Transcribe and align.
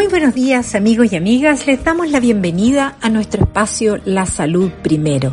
Muy 0.00 0.08
buenos 0.08 0.32
días 0.32 0.74
amigos 0.74 1.12
y 1.12 1.16
amigas, 1.16 1.66
les 1.66 1.84
damos 1.84 2.10
la 2.10 2.20
bienvenida 2.20 2.96
a 3.02 3.10
nuestro 3.10 3.42
espacio 3.42 3.98
La 4.06 4.24
Salud 4.24 4.70
Primero. 4.82 5.30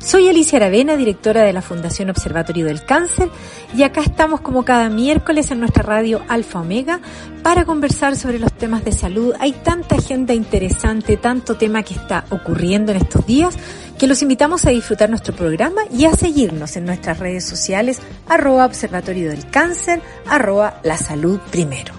Soy 0.00 0.26
Alicia 0.26 0.56
Aravena, 0.56 0.96
directora 0.96 1.44
de 1.44 1.52
la 1.52 1.62
Fundación 1.62 2.10
Observatorio 2.10 2.66
del 2.66 2.84
Cáncer, 2.84 3.30
y 3.76 3.84
acá 3.84 4.00
estamos 4.00 4.40
como 4.40 4.64
cada 4.64 4.88
miércoles 4.88 5.52
en 5.52 5.60
nuestra 5.60 5.84
radio 5.84 6.20
Alfa 6.26 6.62
Omega 6.62 6.98
para 7.44 7.64
conversar 7.64 8.16
sobre 8.16 8.40
los 8.40 8.52
temas 8.52 8.84
de 8.84 8.90
salud. 8.90 9.34
Hay 9.38 9.52
tanta 9.52 9.94
agenda 9.94 10.34
interesante, 10.34 11.16
tanto 11.16 11.56
tema 11.56 11.84
que 11.84 11.94
está 11.94 12.24
ocurriendo 12.30 12.90
en 12.90 12.98
estos 12.98 13.24
días, 13.24 13.54
que 14.00 14.08
los 14.08 14.20
invitamos 14.20 14.64
a 14.64 14.70
disfrutar 14.70 15.10
nuestro 15.10 15.32
programa 15.32 15.82
y 15.96 16.06
a 16.06 16.12
seguirnos 16.12 16.76
en 16.76 16.86
nuestras 16.86 17.20
redes 17.20 17.44
sociales, 17.44 18.00
arroba 18.28 18.66
Observatorio 18.66 19.30
del 19.30 19.48
Cáncer, 19.48 20.02
arroba 20.26 20.80
La 20.82 20.96
Salud 20.96 21.38
Primero. 21.52 21.97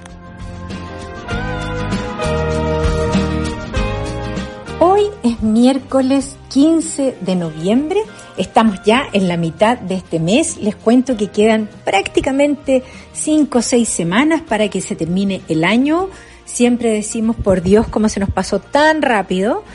Hoy 4.81 5.07
es 5.23 5.41
miércoles 5.41 6.37
15 6.53 7.17
de 7.19 7.35
noviembre, 7.35 7.99
estamos 8.37 8.81
ya 8.85 9.09
en 9.11 9.27
la 9.27 9.35
mitad 9.35 9.77
de 9.77 9.95
este 9.95 10.21
mes, 10.21 10.55
les 10.55 10.73
cuento 10.73 11.17
que 11.17 11.27
quedan 11.27 11.69
prácticamente 11.83 12.83
5 13.11 13.57
o 13.57 13.61
6 13.61 13.89
semanas 13.89 14.41
para 14.41 14.69
que 14.69 14.79
se 14.79 14.95
termine 14.95 15.41
el 15.49 15.65
año, 15.65 16.07
siempre 16.45 16.93
decimos 16.93 17.35
por 17.35 17.61
Dios 17.61 17.87
cómo 17.89 18.07
se 18.07 18.21
nos 18.21 18.29
pasó 18.29 18.59
tan 18.59 19.01
rápido, 19.01 19.65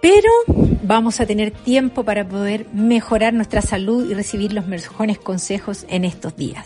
pero 0.00 0.30
vamos 0.84 1.20
a 1.20 1.26
tener 1.26 1.50
tiempo 1.50 2.04
para 2.04 2.28
poder 2.28 2.66
mejorar 2.72 3.34
nuestra 3.34 3.60
salud 3.60 4.08
y 4.08 4.14
recibir 4.14 4.52
los 4.52 4.68
mejores 4.68 5.18
consejos 5.18 5.84
en 5.88 6.04
estos 6.04 6.36
días 6.36 6.64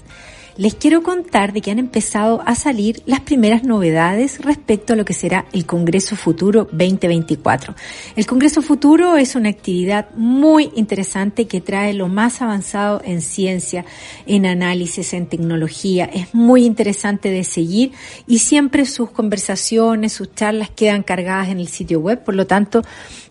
les 0.58 0.74
quiero 0.74 1.04
contar 1.04 1.52
de 1.52 1.60
que 1.60 1.70
han 1.70 1.78
empezado 1.78 2.42
a 2.44 2.56
salir 2.56 3.00
las 3.06 3.20
primeras 3.20 3.62
novedades 3.62 4.40
respecto 4.40 4.92
a 4.92 4.96
lo 4.96 5.04
que 5.04 5.12
será 5.14 5.46
el 5.52 5.66
Congreso 5.66 6.16
Futuro 6.16 6.64
2024. 6.72 7.76
El 8.16 8.26
Congreso 8.26 8.60
Futuro 8.60 9.16
es 9.16 9.36
una 9.36 9.50
actividad 9.50 10.10
muy 10.16 10.72
interesante 10.74 11.46
que 11.46 11.60
trae 11.60 11.94
lo 11.94 12.08
más 12.08 12.42
avanzado 12.42 13.00
en 13.04 13.20
ciencia, 13.20 13.84
en 14.26 14.46
análisis, 14.46 15.14
en 15.14 15.26
tecnología. 15.26 16.06
Es 16.06 16.34
muy 16.34 16.64
interesante 16.64 17.30
de 17.30 17.44
seguir 17.44 17.92
y 18.26 18.40
siempre 18.40 18.84
sus 18.84 19.12
conversaciones, 19.12 20.12
sus 20.12 20.34
charlas 20.34 20.70
quedan 20.70 21.04
cargadas 21.04 21.50
en 21.50 21.60
el 21.60 21.68
sitio 21.68 22.00
web. 22.00 22.24
Por 22.24 22.34
lo 22.34 22.48
tanto, 22.48 22.82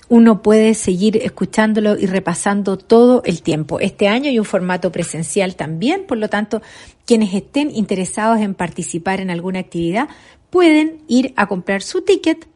uno 0.10 0.42
puede 0.42 0.74
seguir 0.74 1.18
escuchándolo 1.18 1.98
y 1.98 2.06
repasando 2.06 2.78
todo 2.78 3.22
el 3.26 3.42
tiempo. 3.42 3.80
Este 3.80 4.08
año 4.08 4.30
hay 4.30 4.40
un 4.40 4.46
formato 4.46 4.92
presencial 4.92 5.56
también, 5.56 6.06
por 6.08 6.18
lo 6.18 6.30
tanto, 6.30 6.62
quienes 7.06 7.34
estén 7.34 7.72
interesados 7.76 8.40
en 8.40 8.54
participar 8.54 9.20
en 9.20 9.30
alguna 9.30 9.60
actividad 9.60 10.08
pueden 10.50 11.04
ir 11.08 11.34
a 11.36 11.48
comprar 11.48 11.82
su 11.82 12.02
ticket 12.02 12.48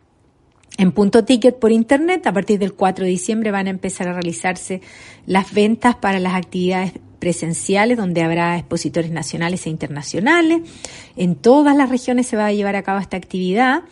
en 0.78 0.94
punto 0.94 1.26
ticket 1.26 1.60
por 1.60 1.72
internet. 1.72 2.26
A 2.26 2.34
partir 2.34 2.58
del 2.58 2.74
4 2.74 3.06
de 3.06 3.12
diciembre 3.12 3.52
van 3.52 3.68
a 3.68 3.72
empezar 3.72 4.08
a 4.08 4.14
realizarse 4.14 4.82
las 5.26 5.54
ventas 5.54 5.96
para 5.96 6.20
las 6.20 6.36
actividades 6.36 6.94
presenciales 7.20 7.98
donde 7.98 8.24
habrá 8.24 8.58
expositores 8.58 9.12
nacionales 9.12 9.68
e 9.68 9.70
internacionales. 9.70 10.62
En 11.16 11.36
todas 11.36 11.76
las 11.76 11.90
regiones 11.90 12.28
se 12.28 12.38
va 12.38 12.48
a 12.48 12.54
llevar 12.54 12.76
a 12.76 12.84
cabo 12.84 13.00
esta 13.00 13.18
actividad 13.18 13.84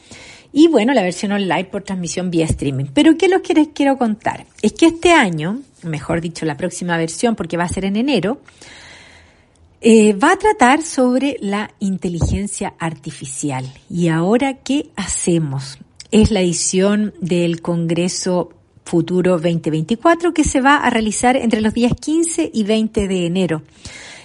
y 0.51 0.67
bueno, 0.67 0.93
la 0.93 1.03
versión 1.03 1.31
online 1.31 1.65
por 1.65 1.83
transmisión 1.83 2.31
vía 2.31 2.45
streaming. 2.45 2.85
Pero 2.93 3.17
¿qué 3.17 3.27
lo 3.27 3.41
que 3.41 3.53
les 3.53 3.69
quiero 3.69 3.97
contar? 3.97 4.45
Es 4.61 4.73
que 4.73 4.87
este 4.87 5.11
año, 5.11 5.61
mejor 5.83 6.21
dicho, 6.21 6.45
la 6.45 6.57
próxima 6.57 6.97
versión, 6.97 7.35
porque 7.35 7.57
va 7.57 7.65
a 7.65 7.69
ser 7.69 7.85
en 7.85 7.95
enero, 7.95 8.41
eh, 9.81 10.13
va 10.13 10.33
a 10.33 10.37
tratar 10.37 10.81
sobre 10.81 11.37
la 11.39 11.71
inteligencia 11.79 12.73
artificial. 12.79 13.71
¿Y 13.89 14.09
ahora 14.09 14.55
qué 14.55 14.89
hacemos? 14.95 15.77
Es 16.11 16.31
la 16.31 16.41
edición 16.41 17.13
del 17.21 17.61
Congreso 17.61 18.49
Futuro 18.83 19.33
2024 19.33 20.33
que 20.33 20.43
se 20.43 20.61
va 20.61 20.77
a 20.77 20.89
realizar 20.89 21.37
entre 21.37 21.61
los 21.61 21.75
días 21.75 21.93
15 21.93 22.49
y 22.51 22.63
20 22.63 23.07
de 23.07 23.25
enero. 23.27 23.61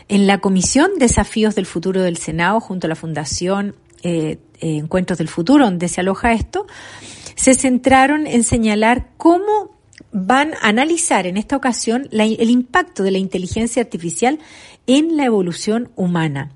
En 0.09 0.27
la 0.27 0.39
Comisión 0.39 0.93
Desafíos 0.99 1.55
del 1.55 1.67
Futuro 1.67 2.03
del 2.03 2.17
Senado, 2.17 2.61
junto 2.61 2.87
a 2.87 2.89
la 2.89 2.97
Fundación 2.97 3.75
eh, 4.03 4.39
eh, 4.65 4.79
Encuentros 4.79 5.19
del 5.19 5.29
Futuro, 5.29 5.67
donde 5.67 5.89
se 5.89 6.01
aloja 6.01 6.33
esto, 6.33 6.67
se 7.37 7.55
centraron 7.55 8.27
en 8.27 8.43
señalar 8.45 9.11
cómo 9.19 9.77
van 10.11 10.55
a 10.55 10.69
analizar 10.69 11.27
en 11.27 11.37
esta 11.37 11.57
ocasión 11.57 12.09
el 12.11 12.51
impacto 12.51 13.03
de 13.03 13.11
la 13.11 13.19
inteligencia 13.19 13.83
artificial 13.83 14.39
en 14.87 15.17
la 15.19 15.27
evolución 15.27 15.91
humana. 15.97 16.53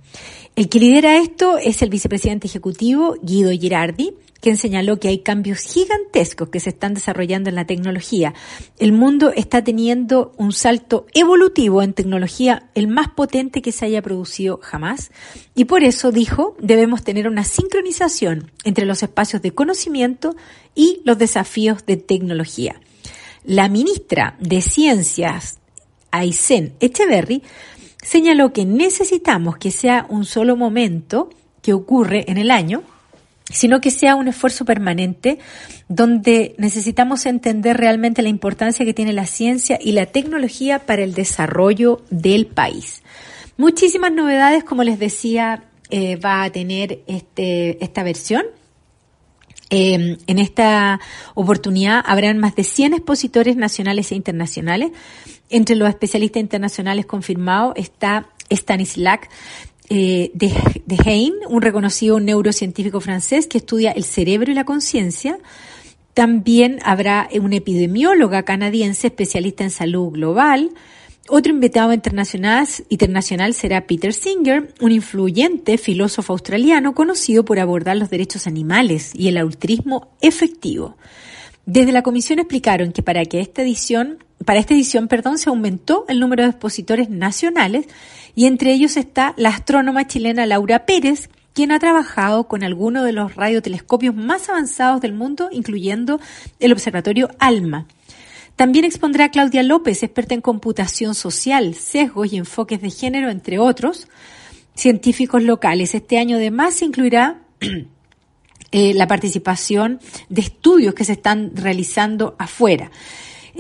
El 0.57 0.69
que 0.69 0.81
lidera 0.81 1.19
esto 1.19 1.59
es 1.59 1.83
el 1.83 1.91
vicepresidente 1.91 2.47
ejecutivo 2.47 3.17
Guido 3.23 3.51
Girardi, 3.51 4.15
quien 4.41 4.57
señaló 4.57 5.01
que 5.01 5.09
hay 5.09 5.19
cambios 5.19 5.61
gigantescos 5.61 6.49
que 6.49 6.61
se 6.61 6.71
están 6.71 6.95
desarrollando 6.95 7.49
en 7.49 7.57
la 7.57 7.67
tecnología. 7.67 8.35
El 8.79 8.93
mundo 8.93 9.33
está 9.35 9.65
teniendo 9.65 10.33
un 10.37 10.53
salto 10.53 11.07
evolutivo 11.15 11.83
en 11.83 11.93
tecnología 11.93 12.69
el 12.75 12.89
más 12.89 13.09
potente 13.09 13.63
que 13.63 13.73
se 13.73 13.87
haya 13.87 14.03
producido 14.03 14.61
jamás 14.63 15.11
y 15.55 15.65
por 15.65 15.83
eso 15.85 16.13
dijo 16.13 16.57
debemos 16.61 17.03
tener 17.03 17.29
una 17.29 17.45
sincronización 17.45 18.51
entre 18.65 18.87
los 18.87 19.03
espacios 19.03 19.43
de 19.43 19.53
conocimiento 19.53 20.37
y 20.75 21.01
los 21.05 21.19
desafíos 21.19 21.85
de 21.87 21.97
tecnología. 21.97 22.81
La 23.45 23.69
ministra 23.69 24.37
de 24.41 24.61
Ciencias, 24.63 25.59
Aysén 26.11 26.75
Echeverry, 26.81 27.43
señaló 28.03 28.53
que 28.53 28.65
necesitamos 28.65 29.57
que 29.57 29.71
sea 29.71 30.07
un 30.09 30.25
solo 30.25 30.57
momento 30.57 31.31
que 31.63 31.73
ocurre 31.73 32.25
en 32.31 32.39
el 32.39 32.51
año, 32.51 32.83
sino 33.51 33.81
que 33.81 33.91
sea 33.91 34.15
un 34.15 34.29
esfuerzo 34.29 34.65
permanente 34.65 35.39
donde 35.89 36.55
necesitamos 36.59 37.27
entender 37.27 37.77
realmente 37.77 38.23
la 38.23 38.29
importancia 38.29 38.85
que 38.85 38.95
tiene 38.95 39.13
la 39.13 39.27
ciencia 39.27 39.79
y 39.81 39.93
la 39.93 40.07
tecnología 40.07 40.81
para 40.81 41.03
el 41.03 41.15
desarrollo 41.15 42.03
del 42.11 42.47
país. 42.47 43.03
Muchísimas 43.57 44.13
novedades, 44.13 44.65
como 44.65 44.85
les 44.85 44.99
decía, 44.99 45.65
eh, 45.91 46.17
va 46.17 46.45
a 46.45 46.51
tener 46.51 47.01
este, 47.07 47.83
esta 47.83 48.03
versión. 48.03 48.45
Eh, 49.71 50.17
en 50.27 50.39
esta 50.39 51.01
oportunidad 51.35 52.03
habrán 52.07 52.39
más 52.39 52.55
de 52.55 52.65
100 52.65 52.95
expositores 52.95 53.57
nacionales 53.57 54.13
e 54.13 54.15
internacionales. 54.15 54.93
Entre 55.51 55.77
los 55.77 55.89
especialistas 55.89 56.41
internacionales 56.41 57.07
confirmados 57.07 57.75
está 57.77 58.29
Stanislas 58.51 59.21
eh, 59.91 60.31
de, 60.35 60.53
de 60.85 61.33
un 61.49 61.63
reconocido 61.63 62.21
neurocientífico 62.21 63.01
francés 63.01 63.47
que 63.47 63.59
estudia 63.59 63.91
el 63.93 64.05
cerebro 64.05 64.51
y 64.51 64.55
la 64.55 64.65
conciencia. 64.65 65.39
También 66.15 66.79
habrá 66.83 67.29
una 67.41 67.57
epidemióloga 67.57 68.43
canadiense 68.43 69.07
especialista 69.07 69.65
en 69.65 69.71
salud 69.71 70.11
global. 70.11 70.71
Otro 71.29 71.53
invitado 71.53 71.93
internacional 71.93 73.55
será 73.55 73.87
Peter 73.87 74.15
Singer, 74.15 74.75
un 74.81 74.93
influyente 74.93 75.77
filósofo 75.79 76.33
australiano 76.33 76.95
conocido 76.95 77.45
por 77.45 77.59
abordar 77.61 77.97
los 77.97 78.11
derechos 78.11 78.47
animales 78.47 79.13
y 79.15 79.29
el 79.29 79.37
altruismo 79.37 80.09
efectivo. 80.21 80.97
Desde 81.67 81.93
la 81.93 82.03
comisión 82.03 82.39
explicaron 82.39 82.93
que 82.93 83.03
para 83.03 83.27
que 83.27 83.41
esta 83.41 83.61
edición, 83.61 84.25
para 84.45 84.61
esta 84.61 84.75
edición, 84.75 85.09
perdón, 85.09 85.39
se 85.39 85.51
aumentó 85.51 86.05
el 86.09 86.21
número 86.21 86.45
de 86.45 86.51
expositores 86.51 87.11
nacionales 87.11 87.87
y 88.35 88.47
entre 88.47 88.73
ellos 88.73 88.97
está 88.97 89.35
la 89.37 89.51
astrónoma 89.51 90.07
chilena 90.07 90.47
Laura 90.47 90.87
Pérez, 90.87 91.29
quien 91.53 91.73
ha 91.73 91.81
trabajado 91.81 92.47
con 92.47 92.63
algunos 92.63 93.05
de 93.05 93.13
los 93.13 93.35
radiotelescopios 93.35 94.15
más 94.15 94.49
avanzados 94.49 95.01
del 95.01 95.13
mundo, 95.13 95.49
incluyendo 95.51 96.21
el 96.61 96.73
Observatorio 96.73 97.31
ALMA. 97.41 97.87
También 98.55 98.85
expondrá 98.85 99.31
Claudia 99.31 99.63
López, 99.63 100.03
experta 100.03 100.35
en 100.35 100.41
computación 100.41 101.15
social, 101.15 101.75
sesgos 101.75 102.33
y 102.33 102.37
enfoques 102.39 102.81
de 102.81 102.91
género, 102.91 103.31
entre 103.31 103.59
otros, 103.59 104.09
científicos 104.75 105.43
locales. 105.43 105.95
Este 105.95 106.19
año 106.19 106.37
además 106.37 106.75
se 106.75 106.85
incluirá 106.85 107.41
eh, 108.73 108.95
la 108.95 109.07
participación 109.07 110.01
de 110.29 110.41
estudios 110.41 110.95
que 110.95 111.05
se 111.05 111.13
están 111.13 111.53
realizando 111.55 112.37
afuera. 112.39 112.91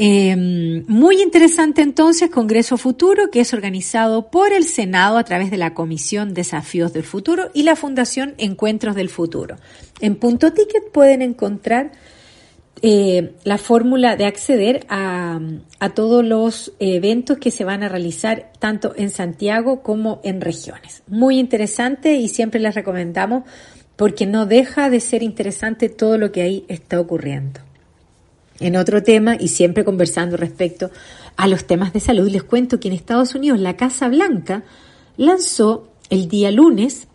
Eh, 0.00 0.84
muy 0.86 1.20
interesante 1.20 1.82
entonces 1.82 2.30
Congreso 2.30 2.76
Futuro, 2.76 3.32
que 3.32 3.40
es 3.40 3.52
organizado 3.52 4.30
por 4.30 4.52
el 4.52 4.62
Senado 4.62 5.18
a 5.18 5.24
través 5.24 5.50
de 5.50 5.56
la 5.56 5.74
Comisión 5.74 6.34
Desafíos 6.34 6.92
del 6.92 7.02
Futuro 7.02 7.50
y 7.52 7.64
la 7.64 7.74
Fundación 7.74 8.34
Encuentros 8.38 8.94
del 8.94 9.08
Futuro. 9.08 9.56
En 10.00 10.14
Punto 10.14 10.52
Ticket 10.52 10.92
pueden 10.92 11.20
encontrar 11.20 11.90
eh, 12.80 13.32
la 13.42 13.58
fórmula 13.58 14.14
de 14.14 14.26
acceder 14.26 14.86
a, 14.88 15.40
a, 15.80 15.88
todos 15.90 16.24
los 16.24 16.74
eventos 16.78 17.38
que 17.38 17.50
se 17.50 17.64
van 17.64 17.82
a 17.82 17.88
realizar 17.88 18.52
tanto 18.60 18.94
en 18.96 19.10
Santiago 19.10 19.82
como 19.82 20.20
en 20.22 20.40
regiones. 20.40 21.02
Muy 21.08 21.40
interesante 21.40 22.14
y 22.14 22.28
siempre 22.28 22.60
les 22.60 22.76
recomendamos 22.76 23.42
porque 23.96 24.26
no 24.26 24.46
deja 24.46 24.90
de 24.90 25.00
ser 25.00 25.24
interesante 25.24 25.88
todo 25.88 26.18
lo 26.18 26.30
que 26.30 26.42
ahí 26.42 26.64
está 26.68 27.00
ocurriendo. 27.00 27.67
En 28.60 28.76
otro 28.76 29.02
tema, 29.02 29.36
y 29.38 29.48
siempre 29.48 29.84
conversando 29.84 30.36
respecto 30.36 30.90
a 31.36 31.46
los 31.46 31.64
temas 31.64 31.92
de 31.92 32.00
salud, 32.00 32.28
les 32.28 32.42
cuento 32.42 32.80
que 32.80 32.88
en 32.88 32.94
Estados 32.94 33.34
Unidos 33.34 33.60
la 33.60 33.76
Casa 33.76 34.08
Blanca 34.08 34.64
lanzó 35.16 35.88
el 36.10 36.28
día 36.28 36.50
lunes 36.50 37.06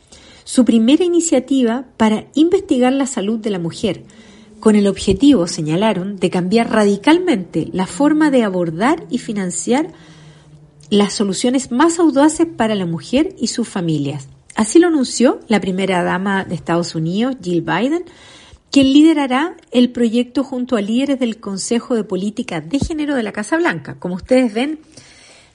su 0.45 0.65
primera 0.65 1.03
iniciativa 1.03 1.85
para 1.97 2.25
investigar 2.33 2.93
la 2.93 3.07
salud 3.07 3.39
de 3.39 3.49
la 3.49 3.59
mujer, 3.59 4.03
con 4.59 4.75
el 4.75 4.87
objetivo, 4.87 5.47
señalaron, 5.47 6.17
de 6.17 6.29
cambiar 6.29 6.71
radicalmente 6.71 7.67
la 7.73 7.85
forma 7.85 8.31
de 8.31 8.43
abordar 8.43 9.05
y 9.09 9.17
financiar 9.17 9.89
las 10.89 11.13
soluciones 11.13 11.71
más 11.71 11.99
audaces 11.99 12.47
para 12.47 12.75
la 12.75 12.85
mujer 12.85 13.35
y 13.37 13.47
sus 13.47 13.67
familias. 13.67 14.29
Así 14.55 14.79
lo 14.79 14.87
anunció 14.87 15.39
la 15.47 15.59
primera 15.59 16.03
dama 16.03 16.45
de 16.45 16.55
Estados 16.55 16.95
Unidos, 16.95 17.35
Jill 17.41 17.61
Biden, 17.61 18.05
quien 18.73 18.91
liderará 18.91 19.55
el 19.69 19.91
proyecto 19.91 20.43
junto 20.43 20.75
a 20.77 20.81
líderes 20.81 21.19
del 21.19 21.39
Consejo 21.39 21.93
de 21.93 22.03
Política 22.03 22.59
de 22.59 22.79
Género 22.79 23.13
de 23.13 23.21
la 23.21 23.31
Casa 23.31 23.55
Blanca. 23.55 23.99
Como 23.99 24.15
ustedes 24.15 24.51
ven, 24.51 24.79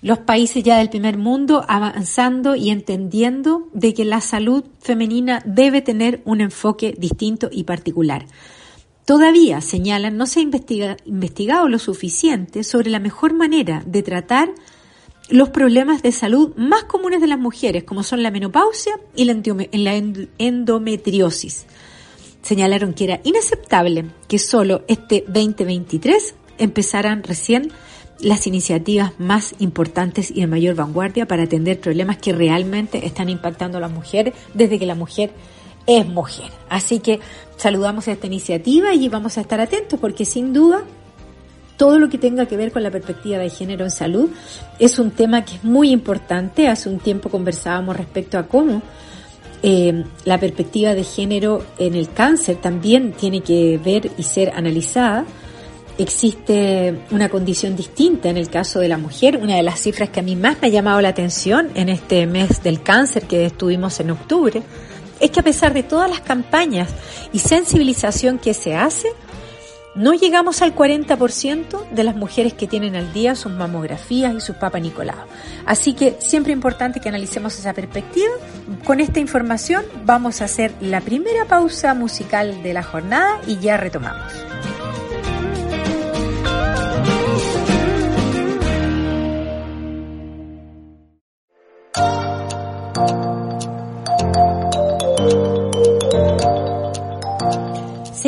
los 0.03 0.19
países 0.19 0.63
ya 0.63 0.79
del 0.79 0.89
primer 0.89 1.19
mundo 1.19 1.65
avanzando 1.67 2.55
y 2.55 2.71
entendiendo 2.71 3.71
de 3.73 3.93
que 3.93 4.05
la 4.05 4.21
salud 4.21 4.63
femenina 4.79 5.43
debe 5.45 5.83
tener 5.83 6.23
un 6.27 6.41
enfoque 6.41 6.95
distinto 6.97 7.49
y 7.51 7.65
particular. 7.65 8.25
Todavía, 9.05 9.63
señalan, 9.63 10.17
no 10.17 10.27
se 10.27 10.39
ha 10.39 10.43
investigado 11.05 11.69
lo 11.69 11.81
suficiente 11.81 12.63
sobre 12.63 12.89
la 12.89 13.01
mejor 13.01 13.35
manera 13.35 13.83
de 13.85 14.05
tratar 14.05 14.49
los 15.29 15.49
problemas 15.49 16.03
de 16.03 16.13
salud 16.13 16.55
más 16.55 16.85
comunes 16.85 17.21
de 17.21 17.27
las 17.27 17.41
mujeres, 17.41 17.83
como 17.83 18.05
son 18.05 18.23
la 18.23 18.31
menopausia 18.31 18.93
y 19.17 19.25
la 19.25 19.97
endometriosis 20.39 21.67
señalaron 22.43 22.95
que 22.95 23.05
era 23.05 23.21
inaceptable 23.25 24.07
que 24.27 24.39
solo 24.39 24.83
este 24.89 25.25
2023 25.27 26.35
empezaran 26.59 27.23
recién 27.23 27.73
las 28.21 28.47
iniciativas 28.47 29.13
más 29.19 29.55
importantes 29.59 30.31
y 30.31 30.41
de 30.41 30.47
mayor 30.47 30.75
vanguardia 30.75 31.27
para 31.27 31.45
atender 31.45 31.81
problemas 31.81 32.19
que 32.19 32.33
realmente 32.33 33.07
están 33.07 33.29
impactando 33.29 33.79
a 33.79 33.81
las 33.81 33.93
mujeres 33.93 34.35
desde 34.55 34.79
que 34.79 34.87
la 34.87 34.97
mujer 34.97 35.31
es 35.87 36.07
mujer. 36.07 36.51
Así 36.69 37.01
que 37.01 37.21
saludamos 37.57 38.09
esta 38.09 38.27
iniciativa 38.27 38.93
y 38.95 39.09
vamos 39.09 39.39
a 39.39 39.41
estar 39.41 39.61
atentos 39.61 39.99
porque 40.01 40.25
sin 40.25 40.53
duda 40.53 40.85
todo 41.77 42.01
lo 42.01 42.09
que 42.09 42.19
tenga 42.19 42.47
que 42.47 42.57
ver 42.57 42.73
con 42.73 42.83
la 42.83 42.91
perspectiva 42.91 43.39
de 43.39 43.51
género 43.51 43.85
en 43.85 43.93
salud 43.93 44.31
es 44.81 44.99
un 44.99 45.13
tema 45.13 45.45
que 45.45 45.55
es 45.55 45.65
muy 45.65 45.91
importante. 45.91 46.67
Hace 46.67 46.89
un 46.89 46.99
tiempo 46.99 47.31
conversábamos 47.31 47.97
respecto 47.97 48.37
a 48.37 48.49
cómo 48.49 48.83
eh, 49.63 50.05
la 50.25 50.39
perspectiva 50.39 50.95
de 50.95 51.05
género 51.05 51.65
en 51.79 51.95
el 51.95 52.11
cáncer 52.11 52.57
también 52.57 53.13
tiene 53.13 53.41
que 53.41 53.79
ver 53.79 54.11
y 54.17 54.23
ser 54.23 54.51
analizada. 54.51 55.25
Existe 55.99 57.01
una 57.11 57.29
condición 57.29 57.75
distinta 57.75 58.29
en 58.29 58.37
el 58.37 58.49
caso 58.49 58.79
de 58.79 58.89
la 58.89 58.99
mujer. 58.99 59.39
Una 59.43 59.57
de 59.57 59.65
las 59.65 59.81
cifras 59.81 60.11
que 60.11 60.21
a 60.21 60.23
mí 60.23 60.37
más 60.37 60.59
me 60.61 60.69
ha 60.69 60.71
llamado 60.71 61.01
la 61.01 61.09
atención 61.09 61.71
en 61.75 61.89
este 61.89 62.27
mes 62.27 62.63
del 62.63 62.83
cáncer 62.83 63.27
que 63.27 63.47
estuvimos 63.47 63.99
en 63.99 64.13
octubre 64.13 64.63
es 65.21 65.31
que 65.31 65.41
a 65.41 65.43
pesar 65.43 65.75
de 65.75 65.83
todas 65.83 66.09
las 66.09 66.21
campañas 66.21 66.89
y 67.33 67.41
sensibilización 67.41 68.39
que 68.39 68.55
se 68.55 68.77
hace, 68.77 69.09
no 69.99 70.15
llegamos 70.15 70.63
al 70.63 70.77
40% 70.77 71.91
de 71.91 72.05
las 72.05 72.15
mujeres 72.15 72.55
que 72.55 72.69
tienen 72.69 72.95
al 72.95 73.13
día 73.13 73.35
sus 73.35 73.53
mamografías 73.53 74.33
y 74.33 74.41
sus 74.41 74.55
Papa 74.55 74.79
Nicolau. 74.79 75.27
Así 75.67 75.93
que 75.93 76.17
siempre 76.21 76.53
importante 76.53 77.01
que 77.01 77.09
analicemos 77.09 77.59
esa 77.59 77.75
perspectiva. 77.75 78.31
Con 78.85 79.01
esta 79.01 79.19
información 79.19 79.85
vamos 80.05 80.41
a 80.41 80.45
hacer 80.45 80.73
la 80.81 81.01
primera 81.01 81.47
pausa 81.47 81.95
musical 81.95 82.63
de 82.63 82.73
la 82.75 82.85
jornada 82.85 83.41
y 83.49 83.59
ya 83.59 83.77
retomamos. 83.77 84.33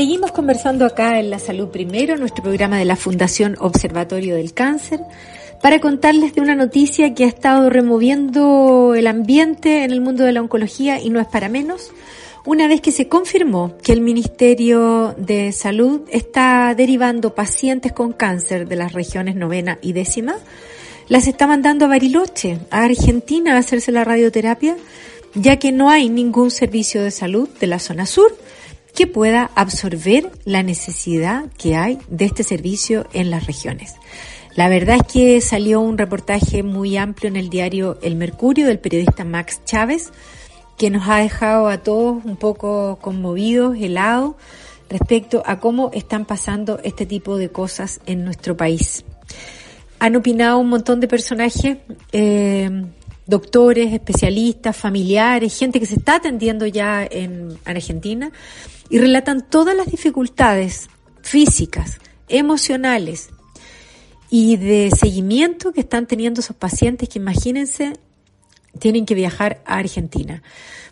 Seguimos 0.00 0.32
conversando 0.32 0.86
acá 0.86 1.20
en 1.20 1.28
La 1.28 1.38
Salud 1.38 1.68
Primero, 1.68 2.16
nuestro 2.16 2.42
programa 2.42 2.78
de 2.78 2.86
la 2.86 2.96
Fundación 2.96 3.56
Observatorio 3.60 4.34
del 4.34 4.54
Cáncer, 4.54 5.00
para 5.60 5.78
contarles 5.78 6.34
de 6.34 6.40
una 6.40 6.54
noticia 6.54 7.12
que 7.12 7.24
ha 7.24 7.28
estado 7.28 7.68
removiendo 7.68 8.94
el 8.94 9.06
ambiente 9.06 9.84
en 9.84 9.90
el 9.90 10.00
mundo 10.00 10.24
de 10.24 10.32
la 10.32 10.40
oncología 10.40 10.98
y 10.98 11.10
no 11.10 11.20
es 11.20 11.26
para 11.26 11.50
menos. 11.50 11.90
Una 12.46 12.66
vez 12.66 12.80
que 12.80 12.92
se 12.92 13.08
confirmó 13.08 13.76
que 13.82 13.92
el 13.92 14.00
Ministerio 14.00 15.14
de 15.18 15.52
Salud 15.52 16.00
está 16.10 16.74
derivando 16.74 17.34
pacientes 17.34 17.92
con 17.92 18.14
cáncer 18.14 18.66
de 18.68 18.76
las 18.76 18.94
regiones 18.94 19.36
novena 19.36 19.78
y 19.82 19.92
décima, 19.92 20.36
las 21.08 21.26
está 21.26 21.46
mandando 21.46 21.84
a 21.84 21.88
Bariloche, 21.88 22.58
a 22.70 22.84
Argentina, 22.84 23.54
a 23.54 23.58
hacerse 23.58 23.92
la 23.92 24.04
radioterapia, 24.04 24.78
ya 25.34 25.58
que 25.58 25.72
no 25.72 25.90
hay 25.90 26.08
ningún 26.08 26.50
servicio 26.50 27.02
de 27.02 27.10
salud 27.10 27.50
de 27.60 27.66
la 27.66 27.78
zona 27.78 28.06
sur 28.06 28.32
que 28.94 29.06
pueda 29.06 29.50
absorber 29.54 30.30
la 30.44 30.62
necesidad 30.62 31.46
que 31.58 31.76
hay 31.76 31.98
de 32.08 32.24
este 32.24 32.42
servicio 32.42 33.06
en 33.12 33.30
las 33.30 33.46
regiones. 33.46 33.94
La 34.56 34.68
verdad 34.68 34.96
es 34.96 35.12
que 35.12 35.40
salió 35.40 35.80
un 35.80 35.96
reportaje 35.96 36.62
muy 36.62 36.96
amplio 36.96 37.28
en 37.28 37.36
el 37.36 37.50
diario 37.50 37.98
El 38.02 38.16
Mercurio 38.16 38.66
del 38.66 38.80
periodista 38.80 39.24
Max 39.24 39.60
Chávez, 39.64 40.10
que 40.76 40.90
nos 40.90 41.08
ha 41.08 41.18
dejado 41.18 41.68
a 41.68 41.78
todos 41.78 42.24
un 42.24 42.36
poco 42.36 42.98
conmovidos, 43.00 43.76
helados, 43.78 44.34
respecto 44.88 45.42
a 45.46 45.60
cómo 45.60 45.90
están 45.94 46.24
pasando 46.24 46.80
este 46.82 47.06
tipo 47.06 47.36
de 47.36 47.50
cosas 47.50 48.00
en 48.06 48.24
nuestro 48.24 48.56
país. 48.56 49.04
Han 50.00 50.16
opinado 50.16 50.58
un 50.58 50.68
montón 50.68 50.98
de 50.98 51.06
personajes, 51.06 51.78
eh, 52.12 52.86
doctores, 53.30 53.92
especialistas, 53.92 54.76
familiares, 54.76 55.58
gente 55.58 55.80
que 55.80 55.86
se 55.86 55.94
está 55.94 56.16
atendiendo 56.16 56.66
ya 56.66 57.06
en 57.08 57.58
Argentina, 57.64 58.32
y 58.90 58.98
relatan 58.98 59.48
todas 59.48 59.76
las 59.76 59.90
dificultades 59.90 60.90
físicas, 61.22 61.98
emocionales 62.28 63.30
y 64.28 64.56
de 64.56 64.90
seguimiento 64.90 65.72
que 65.72 65.80
están 65.80 66.06
teniendo 66.06 66.40
esos 66.40 66.56
pacientes 66.56 67.08
que 67.08 67.18
imagínense 67.18 67.94
tienen 68.78 69.04
que 69.06 69.14
viajar 69.14 69.62
a 69.64 69.78
Argentina. 69.78 70.42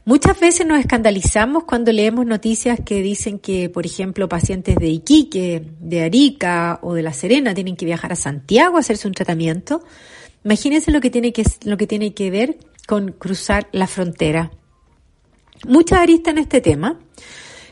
Muchas 0.04 0.40
veces 0.40 0.66
nos 0.66 0.80
escandalizamos 0.80 1.64
cuando 1.64 1.92
leemos 1.92 2.24
noticias 2.24 2.80
que 2.84 3.02
dicen 3.02 3.38
que, 3.38 3.68
por 3.68 3.84
ejemplo, 3.84 4.28
pacientes 4.28 4.76
de 4.76 4.88
Iquique, 4.88 5.62
de 5.80 6.02
Arica 6.02 6.78
o 6.82 6.94
de 6.94 7.02
La 7.02 7.12
Serena 7.12 7.54
tienen 7.54 7.76
que 7.76 7.84
viajar 7.84 8.12
a 8.12 8.16
Santiago 8.16 8.76
a 8.76 8.80
hacerse 8.80 9.06
un 9.06 9.14
tratamiento. 9.14 9.84
Imagínense 10.44 10.90
lo 10.90 11.00
que 11.00 11.10
tiene 11.10 11.32
que, 11.32 11.44
lo 11.64 11.76
que, 11.76 11.86
tiene 11.86 12.14
que 12.14 12.30
ver 12.30 12.58
con 12.86 13.12
cruzar 13.12 13.68
la 13.72 13.86
frontera. 13.86 14.50
Mucha 15.66 16.00
arista 16.00 16.30
en 16.30 16.38
este 16.38 16.60
tema. 16.60 16.98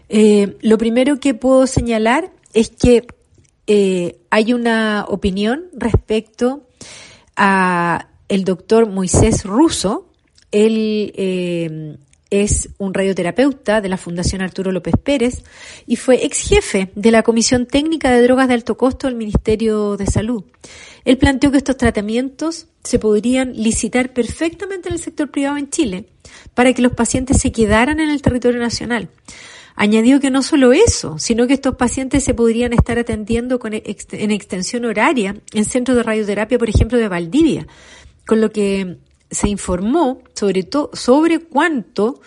Eh, 0.09 0.57
lo 0.61 0.79
primero 0.79 1.19
que 1.21 1.35
puedo 1.35 1.67
señalar 1.67 2.33
es 2.53 2.71
que 2.71 3.07
eh, 3.67 4.19
hay 4.31 4.53
una 4.53 5.05
opinión 5.09 5.67
respecto 5.73 6.67
a 7.37 8.09
el 8.29 8.45
doctor 8.45 8.89
Moisés 8.89 9.45
Russo. 9.45 10.09
Él 10.53 11.13
eh, 11.17 11.97
es 12.31 12.71
un 12.79 12.93
radioterapeuta 12.93 13.81
de 13.81 13.89
la 13.89 13.97
Fundación 13.97 14.43
Arturo 14.43 14.73
López 14.73 14.95
Pérez 15.03 15.45
y 15.87 15.97
fue 15.97 16.25
ex 16.25 16.49
jefe 16.49 16.91
de 16.95 17.11
la 17.11 17.23
Comisión 17.23 17.67
Técnica 17.67 18.11
de 18.11 18.23
Drogas 18.23 18.49
de 18.49 18.55
Alto 18.55 18.77
Costo 18.77 19.07
del 19.07 19.17
Ministerio 19.17 19.97
de 19.97 20.07
Salud. 20.07 20.45
Él 21.05 21.19
planteó 21.19 21.51
que 21.51 21.59
estos 21.59 21.77
tratamientos 21.77 22.67
se 22.83 22.99
podrían 22.99 23.53
licitar 23.53 24.13
perfectamente 24.13 24.89
en 24.89 24.95
el 24.95 25.01
sector 25.01 25.31
privado 25.31 25.57
en 25.57 25.71
Chile 25.71 26.07
para 26.55 26.73
que 26.73 26.83
los 26.83 26.93
pacientes 26.93 27.41
se 27.41 27.53
quedaran 27.53 28.01
en 28.01 28.11
el 28.11 28.23
territorio 28.23 28.61
nacional. 28.61 29.09
Añadió 29.77 30.21
que 30.21 30.31
no 30.31 30.43
solo 30.43 30.73
eso, 30.73 31.19
sino 31.19 31.47
que 31.47 31.53
estos 31.53 31.77
pacientes 31.77 32.25
se 32.25 32.33
podrían 32.33 32.73
estar 32.73 32.99
atendiendo 32.99 33.59
con 33.59 33.75
en 33.75 34.31
extensión 34.31 34.87
horaria 34.87 35.37
en 35.53 35.65
centros 35.67 35.97
de 35.99 36.03
radioterapia, 36.03 36.59
por 36.59 36.71
ejemplo, 36.71 36.97
de 36.97 37.09
Valdivia, 37.09 37.67
con 38.27 38.41
lo 38.41 38.51
que 38.51 38.97
se 39.31 39.49
informó 39.49 40.23
sobre 40.35 40.63
todo 40.63 40.91
sobre 40.93 41.41
cuánto 41.41 42.21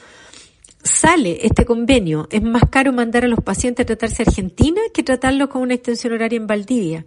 sale 0.83 1.45
este 1.45 1.65
convenio, 1.65 2.27
es 2.31 2.41
más 2.41 2.63
caro 2.69 2.93
mandar 2.93 3.25
a 3.25 3.27
los 3.27 3.39
pacientes 3.43 3.83
a 3.83 3.87
tratarse 3.87 4.23
a 4.23 4.25
Argentina 4.25 4.81
que 4.93 5.03
tratarlos 5.03 5.49
con 5.49 5.61
una 5.61 5.73
extensión 5.73 6.13
horaria 6.13 6.37
en 6.37 6.47
Valdivia 6.47 7.05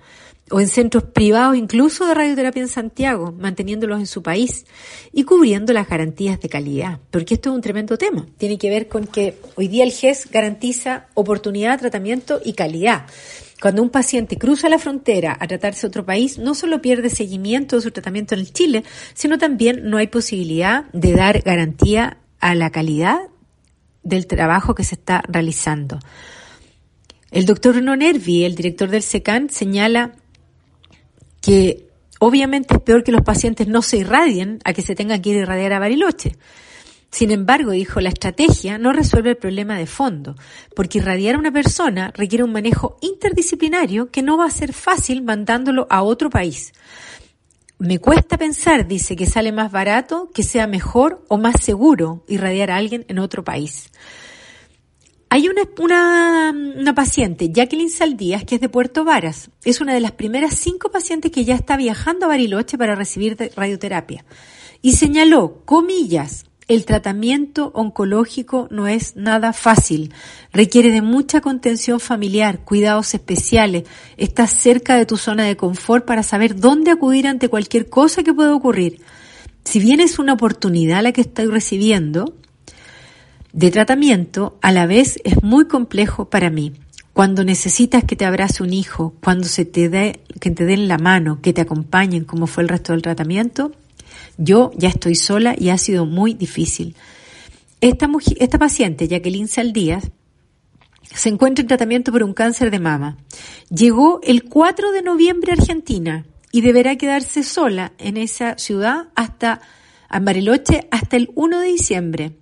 o 0.50 0.60
en 0.60 0.68
centros 0.68 1.04
privados 1.04 1.56
incluso 1.56 2.06
de 2.06 2.14
radioterapia 2.14 2.62
en 2.62 2.68
Santiago, 2.68 3.32
manteniéndolos 3.32 3.98
en 4.00 4.06
su 4.06 4.22
país 4.22 4.66
y 5.12 5.24
cubriendo 5.24 5.72
las 5.72 5.88
garantías 5.88 6.40
de 6.40 6.48
calidad, 6.48 6.98
porque 7.10 7.34
esto 7.34 7.50
es 7.50 7.56
un 7.56 7.62
tremendo 7.62 7.96
tema. 7.96 8.26
Tiene 8.36 8.58
que 8.58 8.68
ver 8.68 8.88
con 8.88 9.06
que 9.06 9.38
hoy 9.56 9.68
día 9.68 9.84
el 9.84 9.92
GES 9.92 10.30
garantiza 10.30 11.06
oportunidad, 11.14 11.78
tratamiento 11.78 12.40
y 12.44 12.52
calidad. 12.52 13.06
Cuando 13.62 13.80
un 13.80 13.90
paciente 13.90 14.36
cruza 14.36 14.68
la 14.68 14.80
frontera 14.80 15.36
a 15.38 15.46
tratarse 15.46 15.86
a 15.86 15.88
otro 15.88 16.04
país, 16.04 16.36
no 16.36 16.54
solo 16.54 16.82
pierde 16.82 17.08
seguimiento 17.08 17.76
de 17.76 17.82
su 17.82 17.92
tratamiento 17.92 18.34
en 18.34 18.40
el 18.40 18.52
Chile, 18.52 18.84
sino 19.14 19.38
también 19.38 19.88
no 19.88 19.98
hay 19.98 20.08
posibilidad 20.08 20.84
de 20.92 21.12
dar 21.12 21.40
garantía 21.42 22.18
a 22.40 22.56
la 22.56 22.70
calidad 22.70 23.20
del 24.02 24.26
trabajo 24.26 24.74
que 24.74 24.84
se 24.84 24.94
está 24.96 25.22
realizando. 25.28 25.98
El 27.30 27.46
doctor 27.46 27.74
Bruno 27.74 27.96
Nervi, 27.96 28.44
el 28.44 28.54
director 28.54 28.90
del 28.90 29.02
SECAN, 29.02 29.48
señala 29.48 30.12
que 31.40 31.88
obviamente 32.18 32.74
es 32.74 32.80
peor 32.80 33.02
que 33.02 33.12
los 33.12 33.22
pacientes 33.22 33.68
no 33.68 33.82
se 33.82 33.98
irradien 33.98 34.60
a 34.64 34.72
que 34.72 34.82
se 34.82 34.94
tengan 34.94 35.22
que 35.22 35.30
ir 35.30 35.38
a 35.38 35.42
irradiar 35.42 35.72
a 35.72 35.78
Bariloche. 35.78 36.36
Sin 37.10 37.30
embargo, 37.30 37.72
dijo, 37.72 38.00
la 38.00 38.08
estrategia 38.08 38.78
no 38.78 38.92
resuelve 38.92 39.30
el 39.30 39.36
problema 39.36 39.76
de 39.76 39.86
fondo, 39.86 40.34
porque 40.74 40.98
irradiar 40.98 41.34
a 41.34 41.38
una 41.38 41.52
persona 41.52 42.10
requiere 42.16 42.42
un 42.42 42.52
manejo 42.52 42.96
interdisciplinario 43.02 44.10
que 44.10 44.22
no 44.22 44.38
va 44.38 44.46
a 44.46 44.50
ser 44.50 44.72
fácil 44.72 45.22
mandándolo 45.22 45.86
a 45.90 46.02
otro 46.02 46.30
país. 46.30 46.72
Me 47.84 47.98
cuesta 47.98 48.38
pensar, 48.38 48.86
dice, 48.86 49.16
que 49.16 49.26
sale 49.26 49.50
más 49.50 49.72
barato, 49.72 50.30
que 50.32 50.44
sea 50.44 50.68
mejor 50.68 51.24
o 51.26 51.36
más 51.36 51.60
seguro 51.60 52.24
irradiar 52.28 52.70
a 52.70 52.76
alguien 52.76 53.04
en 53.08 53.18
otro 53.18 53.42
país. 53.42 53.90
Hay 55.30 55.48
una, 55.48 55.62
una, 55.80 56.52
una, 56.52 56.94
paciente, 56.94 57.50
Jacqueline 57.50 57.90
Saldías, 57.90 58.44
que 58.44 58.54
es 58.54 58.60
de 58.60 58.68
Puerto 58.68 59.02
Varas. 59.04 59.50
Es 59.64 59.80
una 59.80 59.94
de 59.94 60.00
las 60.00 60.12
primeras 60.12 60.54
cinco 60.54 60.92
pacientes 60.92 61.32
que 61.32 61.44
ya 61.44 61.56
está 61.56 61.76
viajando 61.76 62.26
a 62.26 62.28
Bariloche 62.28 62.78
para 62.78 62.94
recibir 62.94 63.36
radioterapia. 63.56 64.24
Y 64.80 64.92
señaló, 64.92 65.64
comillas, 65.64 66.44
el 66.74 66.84
tratamiento 66.86 67.70
oncológico 67.74 68.68
no 68.70 68.88
es 68.88 69.16
nada 69.16 69.52
fácil, 69.52 70.12
requiere 70.52 70.90
de 70.90 71.02
mucha 71.02 71.40
contención 71.40 72.00
familiar, 72.00 72.60
cuidados 72.60 73.14
especiales, 73.14 73.84
estás 74.16 74.50
cerca 74.50 74.96
de 74.96 75.06
tu 75.06 75.16
zona 75.16 75.44
de 75.44 75.56
confort 75.56 76.04
para 76.04 76.22
saber 76.22 76.58
dónde 76.58 76.90
acudir 76.90 77.26
ante 77.26 77.48
cualquier 77.48 77.88
cosa 77.88 78.22
que 78.22 78.32
pueda 78.32 78.54
ocurrir. 78.54 79.00
Si 79.64 79.80
bien 79.80 80.00
es 80.00 80.18
una 80.18 80.32
oportunidad 80.32 81.02
la 81.02 81.12
que 81.12 81.20
estoy 81.20 81.46
recibiendo 81.46 82.34
de 83.52 83.70
tratamiento, 83.70 84.58
a 84.62 84.72
la 84.72 84.86
vez 84.86 85.20
es 85.24 85.42
muy 85.42 85.66
complejo 85.66 86.30
para 86.30 86.50
mí. 86.50 86.72
Cuando 87.12 87.44
necesitas 87.44 88.04
que 88.04 88.16
te 88.16 88.24
abrace 88.24 88.62
un 88.62 88.72
hijo, 88.72 89.14
cuando 89.22 89.46
se 89.46 89.66
te 89.66 89.90
dé, 89.90 90.20
que 90.40 90.50
te 90.50 90.64
den 90.64 90.88
la 90.88 90.96
mano, 90.96 91.40
que 91.42 91.52
te 91.52 91.60
acompañen 91.60 92.24
como 92.24 92.46
fue 92.46 92.62
el 92.62 92.70
resto 92.70 92.92
del 92.92 93.02
tratamiento, 93.02 93.72
yo 94.38 94.70
ya 94.76 94.88
estoy 94.88 95.14
sola 95.14 95.54
y 95.58 95.70
ha 95.70 95.78
sido 95.78 96.06
muy 96.06 96.34
difícil. 96.34 96.94
Esta, 97.80 98.58
paciente, 98.58 99.08
Jacqueline 99.08 99.48
Saldías, 99.48 100.10
se 101.02 101.28
encuentra 101.28 101.62
en 101.62 101.68
tratamiento 101.68 102.12
por 102.12 102.22
un 102.22 102.32
cáncer 102.32 102.70
de 102.70 102.78
mama. 102.78 103.18
Llegó 103.70 104.20
el 104.22 104.44
4 104.44 104.92
de 104.92 105.02
noviembre 105.02 105.52
a 105.52 105.56
Argentina 105.56 106.24
y 106.52 106.60
deberá 106.60 106.96
quedarse 106.96 107.42
sola 107.42 107.92
en 107.98 108.16
esa 108.16 108.56
ciudad 108.56 109.08
hasta 109.14 109.60
a 110.08 110.22
hasta 110.90 111.16
el 111.16 111.30
1 111.34 111.60
de 111.60 111.66
diciembre. 111.66 112.32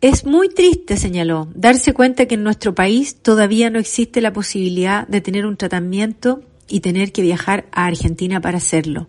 Es 0.00 0.26
muy 0.26 0.48
triste, 0.48 0.96
señaló, 0.96 1.48
darse 1.54 1.94
cuenta 1.94 2.26
que 2.26 2.34
en 2.34 2.42
nuestro 2.42 2.74
país 2.74 3.22
todavía 3.22 3.70
no 3.70 3.78
existe 3.78 4.20
la 4.20 4.32
posibilidad 4.32 5.06
de 5.06 5.20
tener 5.20 5.46
un 5.46 5.56
tratamiento 5.56 6.42
y 6.68 6.80
tener 6.80 7.12
que 7.12 7.22
viajar 7.22 7.66
a 7.70 7.86
Argentina 7.86 8.40
para 8.40 8.58
hacerlo. 8.58 9.08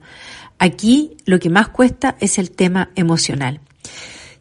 Aquí 0.60 1.18
lo 1.26 1.40
que 1.40 1.50
más 1.50 1.70
cuesta 1.70 2.16
es 2.20 2.38
el 2.38 2.52
tema 2.52 2.92
emocional. 2.96 3.62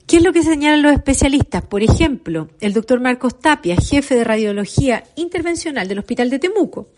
¿Qué 0.06 0.18
es 0.18 0.22
lo 0.22 0.32
que 0.32 0.42
señalan 0.42 0.82
los 0.82 0.92
especialistas? 0.92 1.62
Por 1.62 1.82
ejemplo, 1.82 2.48
el 2.60 2.72
doctor 2.72 3.00
Marcos 3.00 3.40
Tapia, 3.40 3.76
jefe 3.76 4.14
de 4.14 4.24
radiología 4.24 5.04
intervencional 5.16 5.88
del 5.88 6.00
Hospital 6.00 6.28
de 6.28 6.38
Temuco, 6.38 6.88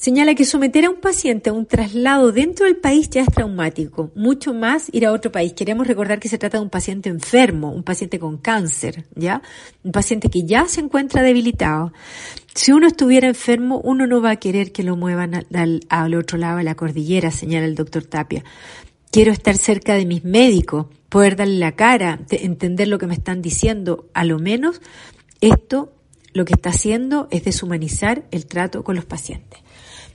señala 0.00 0.34
que 0.34 0.46
someter 0.46 0.86
a 0.86 0.90
un 0.90 0.96
paciente 0.96 1.50
a 1.50 1.52
un 1.52 1.66
traslado 1.66 2.32
dentro 2.32 2.64
del 2.64 2.76
país 2.76 3.10
ya 3.10 3.20
es 3.20 3.28
traumático, 3.28 4.10
mucho 4.14 4.54
más 4.54 4.88
ir 4.92 5.04
a 5.04 5.12
otro 5.12 5.30
país. 5.30 5.52
Queremos 5.52 5.86
recordar 5.86 6.18
que 6.18 6.30
se 6.30 6.38
trata 6.38 6.56
de 6.56 6.64
un 6.64 6.70
paciente 6.70 7.10
enfermo, 7.10 7.70
un 7.70 7.82
paciente 7.82 8.18
con 8.18 8.38
cáncer, 8.38 9.04
¿ya? 9.14 9.42
Un 9.84 9.92
paciente 9.92 10.30
que 10.30 10.44
ya 10.44 10.66
se 10.68 10.80
encuentra 10.80 11.22
debilitado. 11.22 11.92
Si 12.54 12.72
uno 12.72 12.86
estuviera 12.86 13.28
enfermo, 13.28 13.78
uno 13.84 14.06
no 14.06 14.22
va 14.22 14.30
a 14.30 14.36
querer 14.36 14.72
que 14.72 14.84
lo 14.84 14.96
muevan 14.96 15.46
al, 15.90 16.14
otro 16.14 16.38
lado 16.38 16.56
de 16.56 16.64
la 16.64 16.76
cordillera, 16.76 17.30
señala 17.30 17.66
el 17.66 17.74
doctor 17.74 18.04
Tapia. 18.04 18.42
Quiero 19.10 19.32
estar 19.32 19.58
cerca 19.58 19.94
de 19.94 20.06
mis 20.06 20.24
médicos, 20.24 20.86
poder 21.10 21.36
darle 21.36 21.58
la 21.58 21.72
cara, 21.72 22.20
entender 22.30 22.88
lo 22.88 22.98
que 22.98 23.06
me 23.06 23.14
están 23.14 23.42
diciendo. 23.42 24.08
A 24.14 24.24
lo 24.24 24.38
menos 24.38 24.80
esto 25.42 25.92
lo 26.32 26.46
que 26.46 26.54
está 26.54 26.70
haciendo 26.70 27.28
es 27.30 27.44
deshumanizar 27.44 28.24
el 28.30 28.46
trato 28.46 28.82
con 28.82 28.96
los 28.96 29.04
pacientes. 29.04 29.60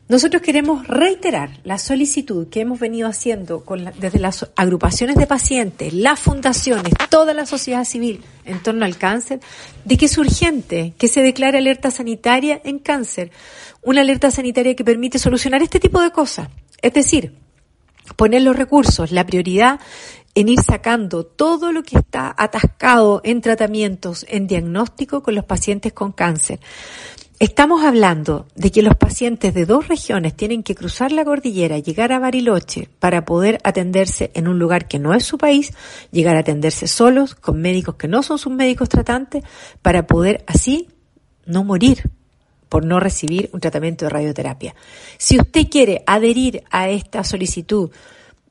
Nosotros 0.07 0.43
queremos 0.43 0.87
reiterar 0.87 1.49
la 1.63 1.79
solicitud 1.79 2.47
que 2.49 2.61
hemos 2.61 2.79
venido 2.79 3.07
haciendo 3.07 3.65
con 3.65 3.91
desde 3.97 4.19
las 4.19 4.47
agrupaciones 4.55 5.15
de 5.15 5.25
pacientes, 5.25 5.93
las 5.93 6.19
fundaciones, 6.19 6.93
toda 7.09 7.33
la 7.33 7.47
sociedad 7.47 7.83
civil 7.85 8.23
en 8.45 8.61
torno 8.61 8.85
al 8.85 8.97
cáncer, 8.97 9.39
de 9.83 9.97
que 9.97 10.05
es 10.05 10.15
urgente 10.19 10.93
que 10.99 11.07
se 11.07 11.23
declare 11.23 11.57
alerta 11.57 11.89
sanitaria 11.89 12.61
en 12.63 12.77
cáncer, 12.77 13.31
una 13.81 14.01
alerta 14.01 14.29
sanitaria 14.29 14.75
que 14.75 14.83
permite 14.83 15.17
solucionar 15.17 15.63
este 15.63 15.79
tipo 15.79 15.99
de 15.99 16.11
cosas. 16.11 16.49
Es 16.83 16.93
decir, 16.93 17.33
poner 18.15 18.43
los 18.43 18.55
recursos, 18.55 19.11
la 19.11 19.25
prioridad 19.25 19.79
en 20.35 20.49
ir 20.49 20.61
sacando 20.61 21.25
todo 21.25 21.71
lo 21.71 21.81
que 21.81 21.97
está 21.97 22.35
atascado 22.37 23.21
en 23.23 23.41
tratamientos, 23.41 24.23
en 24.29 24.45
diagnóstico 24.45 25.23
con 25.23 25.33
los 25.33 25.45
pacientes 25.45 25.93
con 25.93 26.11
cáncer. 26.11 26.59
Estamos 27.37 27.83
hablando 27.83 28.47
de 28.55 28.71
que 28.71 28.81
los 28.81 28.95
pacientes 28.95 29.53
de 29.53 29.65
dos 29.65 29.89
regiones 29.89 30.37
tienen 30.37 30.63
que 30.63 30.73
cruzar 30.73 31.11
la 31.11 31.25
cordillera, 31.25 31.79
llegar 31.79 32.13
a 32.13 32.19
Bariloche 32.19 32.87
para 32.99 33.25
poder 33.25 33.59
atenderse 33.65 34.31
en 34.35 34.47
un 34.47 34.57
lugar 34.57 34.87
que 34.87 34.99
no 34.99 35.13
es 35.13 35.25
su 35.25 35.37
país, 35.37 35.73
llegar 36.11 36.37
a 36.37 36.39
atenderse 36.39 36.87
solos, 36.87 37.35
con 37.35 37.59
médicos 37.59 37.95
que 37.95 38.07
no 38.07 38.23
son 38.23 38.37
sus 38.37 38.53
médicos 38.53 38.87
tratantes, 38.87 39.43
para 39.81 40.07
poder 40.07 40.45
así 40.47 40.87
no 41.45 41.65
morir 41.65 42.09
por 42.69 42.85
no 42.85 43.01
recibir 43.01 43.49
un 43.51 43.59
tratamiento 43.59 44.05
de 44.05 44.11
radioterapia. 44.11 44.73
Si 45.17 45.37
usted 45.37 45.67
quiere 45.69 46.03
adherir 46.07 46.63
a 46.71 46.87
esta 46.87 47.25
solicitud 47.25 47.91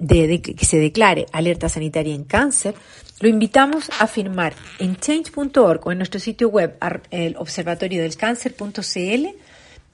de, 0.07 0.41
que 0.41 0.65
se 0.65 0.79
declare 0.79 1.27
alerta 1.33 1.69
sanitaria 1.69 2.15
en 2.15 2.25
cáncer, 2.25 2.75
lo 3.21 3.29
invitamos 3.29 3.91
a 3.99 4.07
firmar 4.07 4.55
en 4.79 4.97
change.org 4.97 5.87
o 5.87 5.93
en 5.93 5.99
nuestro 5.99 6.21
sitio 6.21 6.49
web, 6.49 6.77
el 7.11 7.37
observatorio 7.37 8.03
del 8.03 8.17
cáncer.cl, 8.17 9.27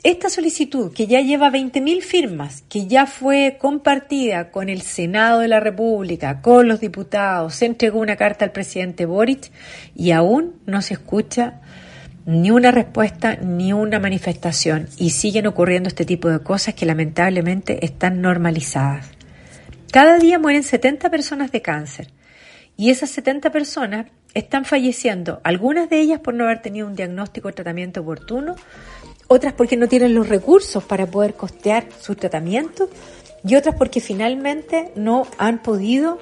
esta 0.03 0.31
solicitud 0.31 0.93
que 0.95 1.07
ya 1.07 1.21
lleva 1.21 1.51
20.000 1.51 2.01
firmas, 2.01 2.65
que 2.71 2.87
ya 2.87 3.07
fue 3.07 3.59
compartida 3.61 4.51
con 4.51 4.71
el 4.71 4.81
Senado 4.81 5.41
de 5.41 5.49
la 5.49 5.61
República, 5.61 6.41
con 6.41 6.67
los 6.69 6.81
diputados, 6.81 7.55
se 7.55 7.67
entregó 7.67 7.99
una 7.99 8.17
carta 8.17 8.47
al 8.47 8.53
presidente 8.53 9.05
Boric 9.05 9.51
y 9.95 10.13
aún 10.13 10.55
no 10.65 10.81
se 10.81 10.95
escucha 10.95 11.61
ni 12.25 12.51
una 12.51 12.71
respuesta 12.71 13.37
ni 13.37 13.73
una 13.73 13.99
manifestación 13.99 14.89
y 14.97 15.11
siguen 15.11 15.47
ocurriendo 15.47 15.89
este 15.89 16.07
tipo 16.07 16.29
de 16.29 16.41
cosas 16.41 16.75
que 16.75 16.87
lamentablemente 16.87 17.85
están 17.85 18.23
normalizadas. 18.23 19.20
Cada 19.91 20.19
día 20.19 20.39
mueren 20.39 20.63
70 20.63 21.11
personas 21.11 21.51
de 21.51 21.63
cáncer 21.63 22.13
y 22.77 22.91
esas 22.91 23.11
70 23.11 23.51
personas 23.51 24.07
están 24.35 24.65
falleciendo, 24.65 25.41
algunas 25.43 25.91
de 25.91 25.99
ellas 25.99 26.21
por 26.21 26.35
no 26.35 26.45
haber 26.45 26.63
tenido 26.63 26.87
un 26.87 26.95
diagnóstico 26.95 27.49
o 27.49 27.53
tratamiento 27.53 28.03
oportuno, 28.03 28.55
otras 29.27 29.53
porque 29.53 29.77
no 29.77 29.89
tienen 29.89 30.15
los 30.15 30.29
recursos 30.29 30.85
para 30.85 31.07
poder 31.07 31.35
costear 31.35 31.89
su 32.01 32.15
tratamiento 32.15 32.89
y 33.45 33.57
otras 33.57 33.75
porque 33.75 34.01
finalmente 34.01 34.93
no 34.95 35.27
han 35.39 35.61
podido 35.61 36.21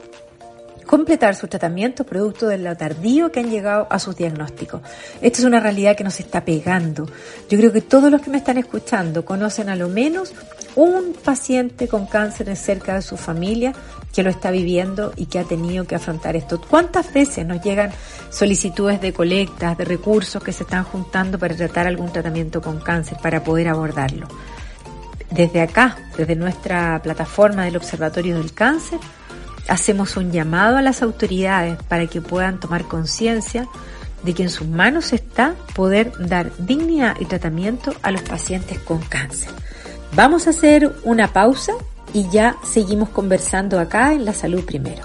completar 0.86 1.34
su 1.34 1.46
tratamiento 1.46 2.04
producto 2.04 2.48
de 2.48 2.56
lo 2.56 2.74
tardío 2.74 3.30
que 3.30 3.40
han 3.40 3.50
llegado 3.50 3.86
a 3.90 3.98
sus 3.98 4.16
diagnósticos. 4.16 4.80
Esta 5.20 5.38
es 5.40 5.44
una 5.44 5.60
realidad 5.60 5.94
que 5.94 6.04
nos 6.04 6.18
está 6.18 6.42
pegando. 6.42 7.04
Yo 7.50 7.58
creo 7.58 7.70
que 7.70 7.82
todos 7.82 8.10
los 8.10 8.22
que 8.22 8.30
me 8.30 8.38
están 8.38 8.56
escuchando 8.56 9.26
conocen 9.26 9.68
a 9.68 9.76
lo 9.76 9.88
menos 9.88 10.32
un 10.76 11.14
paciente 11.24 11.88
con 11.88 12.06
cáncer 12.06 12.54
cerca 12.56 12.94
de 12.94 13.02
su 13.02 13.16
familia 13.16 13.72
que 14.14 14.22
lo 14.22 14.30
está 14.30 14.50
viviendo 14.50 15.12
y 15.16 15.26
que 15.26 15.38
ha 15.38 15.44
tenido 15.44 15.86
que 15.86 15.94
afrontar 15.94 16.36
esto. 16.36 16.60
¿Cuántas 16.60 17.12
veces 17.12 17.46
nos 17.46 17.62
llegan 17.62 17.90
solicitudes 18.30 19.00
de 19.00 19.12
colectas, 19.12 19.76
de 19.76 19.84
recursos 19.84 20.42
que 20.42 20.52
se 20.52 20.64
están 20.64 20.84
juntando 20.84 21.38
para 21.38 21.54
tratar 21.54 21.86
algún 21.86 22.12
tratamiento 22.12 22.60
con 22.60 22.80
cáncer, 22.80 23.18
para 23.22 23.44
poder 23.44 23.68
abordarlo? 23.68 24.28
Desde 25.30 25.60
acá, 25.60 25.98
desde 26.16 26.36
nuestra 26.36 27.00
plataforma 27.02 27.64
del 27.64 27.76
Observatorio 27.76 28.38
del 28.38 28.54
Cáncer, 28.54 28.98
hacemos 29.68 30.16
un 30.16 30.32
llamado 30.32 30.78
a 30.78 30.82
las 30.82 31.02
autoridades 31.02 31.76
para 31.84 32.06
que 32.06 32.22
puedan 32.22 32.58
tomar 32.58 32.84
conciencia 32.84 33.68
de 34.22 34.34
que 34.34 34.42
en 34.42 34.50
sus 34.50 34.66
manos 34.66 35.12
está 35.12 35.54
poder 35.74 36.12
dar 36.18 36.50
dignidad 36.58 37.16
y 37.20 37.26
tratamiento 37.26 37.94
a 38.02 38.10
los 38.10 38.22
pacientes 38.22 38.78
con 38.80 39.00
cáncer. 39.00 39.50
Vamos 40.14 40.46
a 40.46 40.50
hacer 40.50 40.92
una 41.04 41.32
pausa 41.32 41.72
y 42.12 42.28
ya 42.30 42.56
seguimos 42.64 43.10
conversando 43.10 43.78
acá 43.78 44.14
en 44.14 44.24
La 44.24 44.32
Salud 44.32 44.64
Primero. 44.64 45.02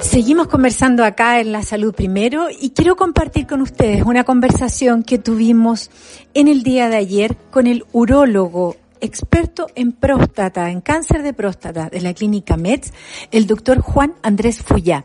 Seguimos 0.00 0.46
conversando 0.46 1.04
acá 1.04 1.40
en 1.40 1.52
La 1.52 1.62
Salud 1.62 1.92
Primero 1.92 2.46
y 2.48 2.70
quiero 2.70 2.96
compartir 2.96 3.46
con 3.46 3.60
ustedes 3.60 4.04
una 4.04 4.24
conversación 4.24 5.02
que 5.02 5.18
tuvimos 5.18 5.90
en 6.34 6.48
el 6.48 6.62
día 6.62 6.88
de 6.88 6.96
ayer 6.96 7.36
con 7.50 7.66
el 7.66 7.84
urólogo 7.92 8.76
experto 9.04 9.66
en 9.74 9.92
próstata, 9.92 10.70
en 10.70 10.80
cáncer 10.80 11.22
de 11.22 11.32
próstata 11.32 11.90
de 11.90 12.00
la 12.00 12.14
clínica 12.14 12.56
MEDS, 12.56 12.92
el 13.30 13.46
doctor 13.46 13.80
Juan 13.80 14.14
Andrés 14.22 14.62
Fuyá. 14.62 15.04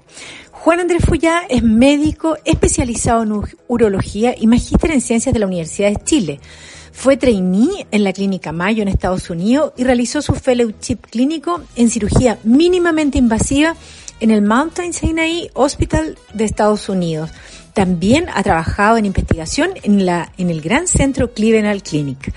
Juan 0.51 0.79
Andrés 0.79 1.03
Fuyá 1.05 1.41
es 1.49 1.63
médico 1.63 2.37
especializado 2.45 3.23
en 3.23 3.41
urología 3.67 4.35
y 4.37 4.47
magíster 4.47 4.91
en 4.91 5.01
ciencias 5.01 5.33
de 5.33 5.39
la 5.39 5.47
Universidad 5.47 5.89
de 5.89 6.03
Chile. 6.03 6.39
Fue 6.91 7.17
trainee 7.17 7.87
en 7.91 8.03
la 8.03 8.13
clínica 8.13 8.51
Mayo 8.51 8.81
en 8.81 8.87
Estados 8.87 9.29
Unidos 9.29 9.73
y 9.77 9.83
realizó 9.83 10.21
su 10.21 10.33
fellowship 10.33 10.97
clínico 11.09 11.61
en 11.75 11.89
cirugía 11.89 12.39
mínimamente 12.43 13.17
invasiva 13.17 13.75
en 14.19 14.31
el 14.31 14.41
Mountain 14.41 14.93
Sinai 14.93 15.49
Hospital 15.53 16.17
de 16.33 16.45
Estados 16.45 16.89
Unidos. 16.89 17.29
También 17.73 18.27
ha 18.33 18.43
trabajado 18.43 18.97
en 18.97 19.05
investigación 19.05 19.71
en, 19.83 20.05
la, 20.05 20.33
en 20.37 20.49
el 20.49 20.61
Gran 20.61 20.87
Centro 20.87 21.33
Cleveland 21.33 21.81
Clinic. 21.81 22.33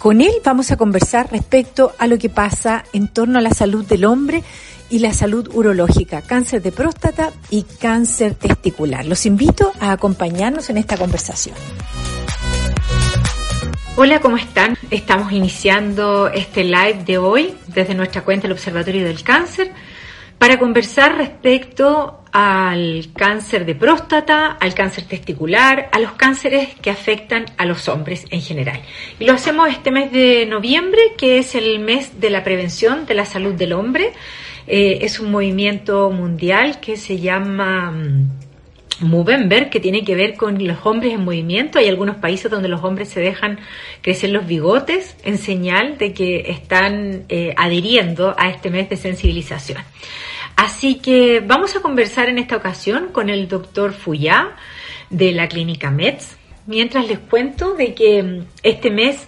Con 0.00 0.22
él 0.22 0.32
vamos 0.42 0.70
a 0.70 0.78
conversar 0.78 1.30
respecto 1.30 1.92
a 1.98 2.06
lo 2.06 2.16
que 2.16 2.30
pasa 2.30 2.84
en 2.94 3.06
torno 3.08 3.38
a 3.38 3.42
la 3.42 3.50
salud 3.50 3.84
del 3.84 4.06
hombre 4.06 4.42
y 4.88 5.00
la 5.00 5.12
salud 5.12 5.50
urológica, 5.52 6.22
cáncer 6.22 6.62
de 6.62 6.72
próstata 6.72 7.32
y 7.50 7.64
cáncer 7.64 8.34
testicular. 8.34 9.04
Los 9.04 9.26
invito 9.26 9.74
a 9.78 9.92
acompañarnos 9.92 10.70
en 10.70 10.78
esta 10.78 10.96
conversación. 10.96 11.54
Hola, 13.96 14.22
¿cómo 14.22 14.38
están? 14.38 14.78
Estamos 14.90 15.32
iniciando 15.32 16.28
este 16.28 16.64
live 16.64 17.04
de 17.04 17.18
hoy 17.18 17.54
desde 17.66 17.94
nuestra 17.94 18.22
cuenta 18.22 18.46
el 18.46 18.54
Observatorio 18.54 19.04
del 19.04 19.22
Cáncer 19.22 19.70
para 20.40 20.58
conversar 20.58 21.18
respecto 21.18 22.22
al 22.32 23.08
cáncer 23.14 23.66
de 23.66 23.74
próstata, 23.74 24.52
al 24.52 24.72
cáncer 24.72 25.04
testicular, 25.04 25.90
a 25.92 25.98
los 25.98 26.12
cánceres 26.12 26.74
que 26.80 26.88
afectan 26.88 27.44
a 27.58 27.66
los 27.66 27.88
hombres 27.88 28.24
en 28.30 28.40
general. 28.40 28.80
Y 29.18 29.26
lo 29.26 29.34
hacemos 29.34 29.68
este 29.68 29.90
mes 29.90 30.10
de 30.10 30.46
noviembre, 30.46 30.98
que 31.18 31.36
es 31.36 31.54
el 31.54 31.78
mes 31.80 32.22
de 32.22 32.30
la 32.30 32.42
prevención 32.42 33.04
de 33.04 33.14
la 33.16 33.26
salud 33.26 33.52
del 33.52 33.74
hombre. 33.74 34.14
Eh, 34.66 35.00
es 35.02 35.20
un 35.20 35.30
movimiento 35.30 36.08
mundial 36.08 36.80
que 36.80 36.96
se 36.96 37.18
llama 37.18 37.90
mm, 37.90 38.30
Movember, 39.00 39.70
que 39.70 39.80
tiene 39.80 40.04
que 40.04 40.14
ver 40.14 40.36
con 40.36 40.64
los 40.64 40.84
hombres 40.84 41.14
en 41.14 41.24
movimiento. 41.24 41.78
Hay 41.78 41.88
algunos 41.88 42.16
países 42.16 42.50
donde 42.50 42.68
los 42.68 42.84
hombres 42.84 43.08
se 43.08 43.20
dejan 43.20 43.58
crecer 44.02 44.30
los 44.30 44.46
bigotes 44.46 45.16
en 45.24 45.38
señal 45.38 45.98
de 45.98 46.12
que 46.12 46.50
están 46.50 47.24
eh, 47.28 47.54
adhiriendo 47.56 48.34
a 48.38 48.48
este 48.50 48.70
mes 48.70 48.88
de 48.88 48.96
sensibilización. 48.96 49.82
Así 50.56 50.96
que 50.96 51.40
vamos 51.40 51.74
a 51.76 51.80
conversar 51.80 52.28
en 52.28 52.38
esta 52.38 52.56
ocasión 52.56 53.08
con 53.12 53.30
el 53.30 53.48
doctor 53.48 53.92
Fuyá 53.92 54.50
de 55.08 55.32
la 55.32 55.48
clínica 55.48 55.90
MEDS, 55.90 56.36
mientras 56.66 57.08
les 57.08 57.18
cuento 57.18 57.74
de 57.74 57.94
que 57.94 58.42
este 58.62 58.90
mes 58.90 59.26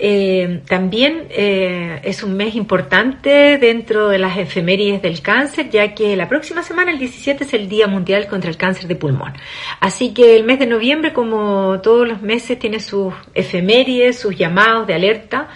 eh, 0.00 0.62
también 0.68 1.26
eh, 1.30 2.00
es 2.04 2.22
un 2.22 2.36
mes 2.36 2.54
importante 2.54 3.58
dentro 3.58 4.08
de 4.08 4.18
las 4.18 4.38
efemérides 4.38 5.02
del 5.02 5.20
cáncer, 5.20 5.70
ya 5.70 5.94
que 5.94 6.16
la 6.16 6.28
próxima 6.28 6.62
semana, 6.62 6.92
el 6.92 6.98
17, 6.98 7.42
es 7.44 7.52
el 7.54 7.68
Día 7.68 7.88
Mundial 7.88 8.28
contra 8.28 8.48
el 8.48 8.56
Cáncer 8.56 8.86
de 8.86 8.94
Pulmón. 8.94 9.32
Así 9.80 10.14
que 10.14 10.36
el 10.36 10.44
mes 10.44 10.60
de 10.60 10.66
noviembre, 10.66 11.12
como 11.12 11.80
todos 11.82 12.06
los 12.06 12.22
meses, 12.22 12.58
tiene 12.58 12.78
sus 12.78 13.12
efemérides, 13.34 14.18
sus 14.18 14.36
llamados 14.36 14.86
de 14.86 14.94
alerta 14.94 15.48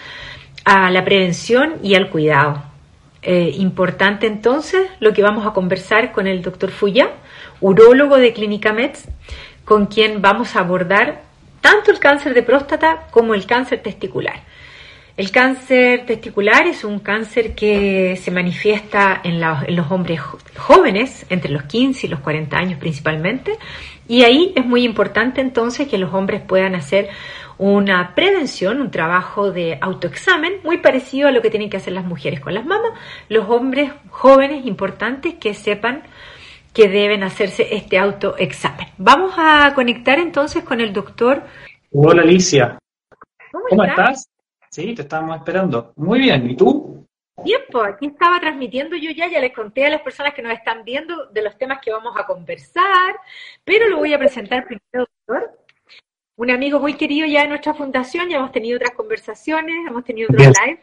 a 0.65 0.91
la 0.91 1.05
prevención 1.05 1.75
y 1.81 1.95
al 1.95 2.09
cuidado. 2.09 2.63
Eh, 3.21 3.53
importante 3.57 4.27
entonces 4.27 4.89
lo 4.99 5.13
que 5.13 5.21
vamos 5.21 5.47
a 5.47 5.53
conversar 5.53 6.11
con 6.11 6.27
el 6.27 6.41
doctor 6.41 6.71
Fuya, 6.71 7.11
urólogo 7.61 8.17
de 8.17 8.33
Clínica 8.33 8.73
MEDS, 8.73 9.07
con 9.63 9.85
quien 9.85 10.21
vamos 10.21 10.57
a 10.57 10.59
abordar 10.59 11.21
tanto 11.63 11.91
el 11.91 11.99
cáncer 11.99 12.33
de 12.33 12.43
próstata 12.43 13.07
como 13.09 13.33
el 13.33 13.45
cáncer 13.45 13.81
testicular. 13.81 14.43
El 15.15 15.31
cáncer 15.31 16.05
testicular 16.05 16.67
es 16.67 16.83
un 16.83 16.99
cáncer 16.99 17.55
que 17.55 18.19
se 18.21 18.31
manifiesta 18.31 19.21
en, 19.23 19.39
los 19.39 19.89
hombres 19.89 20.19
jóvenes, 20.57 21.25
entre 21.29 21.51
los 21.51 21.63
15 21.63 22.05
y 22.05 22.09
los 22.09 22.19
40 22.19 22.57
años 22.57 22.79
principalmente, 22.79 23.57
y 24.09 24.23
ahí 24.23 24.51
es 24.57 24.65
muy 24.65 24.83
importante 24.83 25.39
entonces 25.39 25.87
que 25.87 25.97
los 25.97 26.13
hombres 26.13 26.41
puedan 26.41 26.75
hacer 26.75 27.07
una 27.57 28.13
prevención, 28.13 28.81
un 28.81 28.91
trabajo 28.91 29.51
de 29.51 29.77
autoexamen 29.79 30.55
muy 30.63 30.79
parecido 30.79 31.29
a 31.29 31.31
lo 31.31 31.41
que 31.41 31.49
tienen 31.49 31.69
que 31.69 31.77
hacer 31.77 31.93
las 31.93 32.03
mujeres 32.03 32.41
con 32.41 32.53
las 32.53 32.65
mamas, 32.65 32.91
los 33.29 33.47
hombres 33.49 33.91
jóvenes 34.09 34.65
importantes 34.65 35.35
que 35.35 35.53
sepan 35.53 36.03
que 36.73 36.89
deben 36.89 37.23
hacerse 37.23 37.67
este 37.75 37.97
autoexamen. 37.97 38.87
Vamos 38.97 39.35
a 39.37 39.73
conectar 39.75 40.19
entonces 40.19 40.63
con 40.63 40.81
el 40.81 40.91
doctor. 40.91 41.43
Hola 41.91 42.23
Alicia. 42.23 42.79
¿Cómo, 43.51 43.83
estás? 43.83 44.27
Sí, 44.71 44.95
te 44.95 45.03
estábamos 45.03 45.37
esperando. 45.37 45.93
Muy 45.95 46.19
bien, 46.19 46.49
¿y 46.49 46.55
tú? 46.55 47.05
Bien, 47.43 47.61
pues 47.71 47.93
aquí 47.93 48.07
estaba 48.07 48.39
transmitiendo 48.39 48.95
yo 48.95 49.11
ya, 49.11 49.27
ya 49.27 49.39
les 49.39 49.53
conté 49.53 49.85
a 49.85 49.89
las 49.89 50.01
personas 50.01 50.33
que 50.33 50.41
nos 50.41 50.53
están 50.53 50.83
viendo 50.83 51.27
de 51.27 51.43
los 51.43 51.57
temas 51.57 51.79
que 51.81 51.91
vamos 51.91 52.13
a 52.17 52.25
conversar, 52.25 53.15
pero 53.63 53.87
lo 53.89 53.97
voy 53.97 54.13
a 54.13 54.19
presentar 54.19 54.65
primero, 54.65 55.07
doctor. 55.27 55.59
Un 56.35 56.49
amigo 56.49 56.79
muy 56.79 56.95
querido 56.95 57.27
ya 57.27 57.43
de 57.43 57.49
nuestra 57.49 57.75
fundación, 57.75 58.29
ya 58.29 58.37
hemos 58.37 58.51
tenido 58.51 58.77
otras 58.77 58.95
conversaciones, 58.95 59.87
hemos 59.87 60.03
tenido 60.03 60.29
otros 60.31 60.53
live 60.65 60.79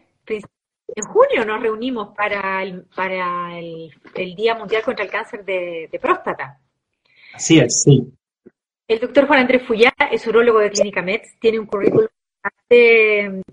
en 0.94 1.05
junio 1.05 1.44
nos 1.44 1.61
reunimos 1.61 2.14
para 2.16 2.62
el, 2.62 2.85
para 2.94 3.59
el, 3.59 3.90
Día 4.37 4.55
Mundial 4.55 4.83
contra 4.83 5.05
el 5.05 5.11
Cáncer 5.11 5.44
de, 5.44 5.98
Próstata. 6.00 6.59
Así 7.35 7.59
es, 7.59 7.83
sí. 7.85 8.12
El 8.88 8.98
doctor 8.98 9.26
Juan 9.26 9.40
Andrés 9.40 9.62
Fuyá 9.62 9.92
es 10.11 10.26
urólogo 10.26 10.59
de 10.59 10.70
Clínica 10.70 11.00
MEDS, 11.00 11.38
tiene 11.38 11.61
un 11.61 11.66
currículum 11.66 12.09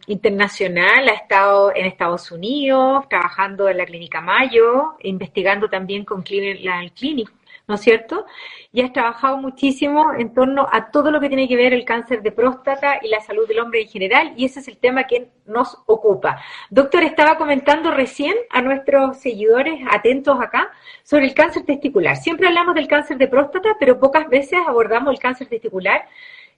internacional, 0.08 1.10
ha 1.10 1.14
estado 1.14 1.76
en 1.76 1.86
Estados 1.86 2.32
Unidos, 2.32 3.06
trabajando 3.10 3.68
en 3.68 3.78
la 3.78 3.86
Clínica 3.86 4.22
Mayo, 4.22 4.96
investigando 5.02 5.70
también 5.70 6.06
con 6.06 6.22
Cleveland 6.22 6.94
Clinic 6.94 7.32
¿no 7.68 7.76
es 7.76 7.82
cierto? 7.82 8.26
Y 8.72 8.82
has 8.82 8.94
trabajado 8.94 9.38
muchísimo 9.38 10.14
en 10.18 10.34
torno 10.34 10.68
a 10.72 10.90
todo 10.90 11.12
lo 11.12 11.20
que 11.20 11.28
tiene 11.28 11.48
que 11.48 11.58
ver 11.58 11.74
el 11.74 11.84
cáncer 11.84 12.22
de 12.22 12.32
próstata 12.32 13.00
y 13.02 13.10
la 13.10 13.20
salud 13.20 13.48
del 13.48 13.60
hombre 13.60 13.82
en 13.82 13.90
general, 13.90 14.34
y 14.38 14.46
ese 14.46 14.62
es 14.62 14.68
el 14.70 14.78
tema 14.78 15.04
que 15.04 15.30
nos 15.46 15.78
ocupa. 15.86 16.42
Doctor, 16.70 17.04
estaba 17.04 17.38
comentando 17.38 17.92
recién 17.92 18.36
a 18.52 18.62
nuestros 18.62 19.18
seguidores 19.18 19.82
atentos 19.92 20.40
acá 20.40 20.72
sobre 21.04 21.26
el 21.26 21.34
cáncer 21.34 21.64
testicular. 21.66 22.16
Siempre 22.16 22.48
hablamos 22.48 22.74
del 22.74 22.88
cáncer 22.88 23.18
de 23.18 23.28
próstata, 23.28 23.76
pero 23.80 24.00
pocas 24.00 24.30
veces 24.30 24.60
abordamos 24.66 25.14
el 25.14 25.20
cáncer 25.20 25.48
testicular, 25.48 26.08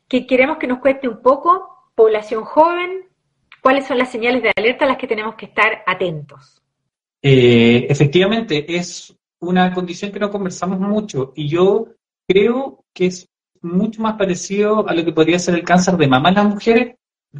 que 0.07 0.27
queremos 0.27 0.57
que 0.57 0.67
nos 0.67 0.79
cueste 0.79 1.07
un 1.07 1.21
poco, 1.21 1.89
población 1.95 2.43
joven, 2.45 3.07
cuáles 3.61 3.87
son 3.87 3.97
las 3.97 4.11
señales 4.11 4.43
de 4.43 4.51
alerta 4.55 4.85
a 4.85 4.87
las 4.87 4.97
que 4.97 5.07
tenemos 5.07 5.35
que 5.35 5.47
estar 5.47 5.83
atentos. 5.87 6.61
Eh, 7.21 7.87
efectivamente, 7.89 8.75
es 8.75 9.18
una 9.41 9.73
condición 9.73 10.11
que 10.11 10.19
no 10.19 10.31
conversamos 10.31 10.79
mucho 10.79 11.33
y 11.35 11.47
yo 11.47 11.87
creo 12.27 12.85
que 12.93 13.07
es 13.07 13.27
mucho 13.61 14.01
más 14.01 14.15
parecido 14.15 14.87
a 14.87 14.93
lo 14.93 15.03
que 15.03 15.11
podría 15.11 15.39
ser 15.39 15.55
el 15.55 15.63
cáncer 15.63 15.97
de 15.97 16.07
mama 16.07 16.29
en 16.29 16.35
las 16.35 16.45
mujeres, 16.45 16.95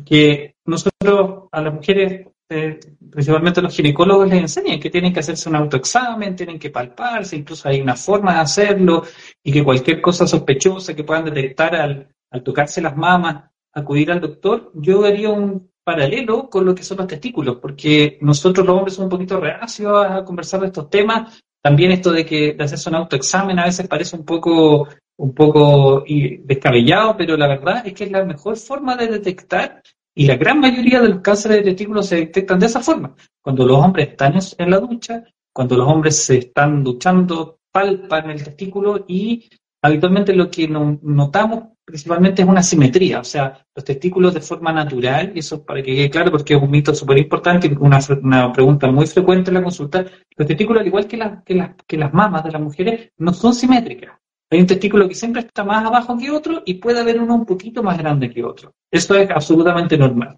que 0.05 0.55
nosotros 0.65 1.49
a 1.51 1.61
las 1.61 1.73
mujeres, 1.73 2.27
eh, 2.49 2.79
principalmente 3.09 3.61
los 3.61 3.75
ginecólogos, 3.75 4.27
les 4.27 4.41
enseñan 4.41 4.79
que 4.79 4.89
tienen 4.89 5.13
que 5.13 5.19
hacerse 5.19 5.49
un 5.49 5.55
autoexamen, 5.55 6.35
tienen 6.35 6.59
que 6.59 6.69
palparse, 6.69 7.37
incluso 7.37 7.69
hay 7.69 7.81
una 7.81 7.95
forma 7.95 8.33
de 8.33 8.39
hacerlo 8.41 9.03
y 9.43 9.51
que 9.51 9.63
cualquier 9.63 10.01
cosa 10.01 10.27
sospechosa 10.27 10.95
que 10.95 11.03
puedan 11.03 11.25
detectar 11.25 11.75
al, 11.75 12.09
al 12.31 12.43
tocarse 12.43 12.81
las 12.81 12.95
mamas, 12.95 13.49
acudir 13.73 14.11
al 14.11 14.21
doctor, 14.21 14.71
yo 14.75 15.05
haría 15.05 15.29
un 15.29 15.71
paralelo 15.83 16.49
con 16.49 16.65
lo 16.65 16.75
que 16.75 16.83
son 16.83 16.97
los 16.97 17.07
testículos, 17.07 17.57
porque 17.57 18.17
nosotros 18.21 18.65
los 18.65 18.75
hombres 18.75 18.93
somos 18.95 19.11
un 19.11 19.17
poquito 19.17 19.39
reacios 19.39 20.05
a 20.05 20.23
conversar 20.23 20.61
de 20.61 20.67
estos 20.67 20.89
temas 20.89 21.41
también 21.61 21.91
esto 21.91 22.11
de 22.11 22.25
que 22.25 22.53
de 22.53 22.63
hacerse 22.63 22.89
un 22.89 22.95
autoexamen 22.95 23.59
a 23.59 23.65
veces 23.65 23.87
parece 23.87 24.15
un 24.15 24.25
poco, 24.25 24.87
un 25.17 25.33
poco 25.33 26.03
descabellado, 26.43 27.17
pero 27.17 27.35
la 27.35 27.47
verdad 27.47 27.85
es 27.85 27.93
que 27.93 28.05
es 28.05 28.11
la 28.11 28.23
mejor 28.23 28.57
forma 28.57 28.95
de 28.95 29.07
detectar 29.07 29.81
y 30.15 30.25
la 30.25 30.35
gran 30.35 30.59
mayoría 30.59 31.01
de 31.01 31.09
los 31.09 31.21
cánceres 31.21 31.57
de 31.57 31.63
testículos 31.63 32.07
se 32.07 32.17
detectan 32.17 32.59
de 32.59 32.65
esa 32.65 32.81
forma. 32.81 33.15
Cuando 33.41 33.65
los 33.65 33.77
hombres 33.77 34.09
están 34.09 34.33
en 34.57 34.69
la 34.69 34.79
ducha, 34.79 35.23
cuando 35.53 35.77
los 35.77 35.87
hombres 35.87 36.17
se 36.23 36.37
están 36.37 36.83
duchando, 36.83 37.59
palpan 37.71 38.29
el 38.31 38.43
testículo 38.43 39.05
y 39.07 39.49
habitualmente 39.81 40.33
lo 40.33 40.49
que 40.49 40.67
notamos 40.67 41.63
principalmente 41.89 42.43
es 42.43 42.47
una 42.47 42.61
simetría, 42.61 43.19
o 43.19 43.23
sea, 43.23 43.65
los 43.75 43.83
testículos 43.83 44.35
de 44.35 44.41
forma 44.41 44.71
natural, 44.71 45.31
y 45.33 45.39
eso 45.39 45.65
para 45.65 45.81
que 45.81 45.95
quede 45.95 46.09
claro, 46.09 46.29
porque 46.29 46.53
es 46.53 46.61
un 46.61 46.69
mito 46.69 46.93
súper 46.93 47.17
importante, 47.17 47.75
una, 47.79 47.99
una 48.21 48.53
pregunta 48.53 48.91
muy 48.91 49.07
frecuente 49.07 49.49
en 49.49 49.55
la 49.55 49.63
consulta, 49.63 50.05
los 50.37 50.47
testículos, 50.47 50.81
al 50.81 50.87
igual 50.87 51.07
que, 51.07 51.17
que, 51.43 51.75
que 51.87 51.97
las 51.97 52.13
mamas 52.13 52.43
de 52.43 52.51
las 52.51 52.61
mujeres, 52.61 53.11
no 53.17 53.33
son 53.33 53.55
simétricas. 53.55 54.11
Hay 54.51 54.59
un 54.59 54.67
testículo 54.67 55.07
que 55.07 55.15
siempre 55.15 55.41
está 55.41 55.63
más 55.63 55.83
abajo 55.83 56.15
que 56.15 56.29
otro 56.29 56.61
y 56.63 56.75
puede 56.75 56.99
haber 56.99 57.19
uno 57.19 57.35
un 57.35 57.45
poquito 57.45 57.81
más 57.81 57.97
grande 57.97 58.29
que 58.29 58.43
otro. 58.43 58.73
Eso 58.91 59.15
es 59.15 59.29
absolutamente 59.31 59.97
normal. 59.97 60.37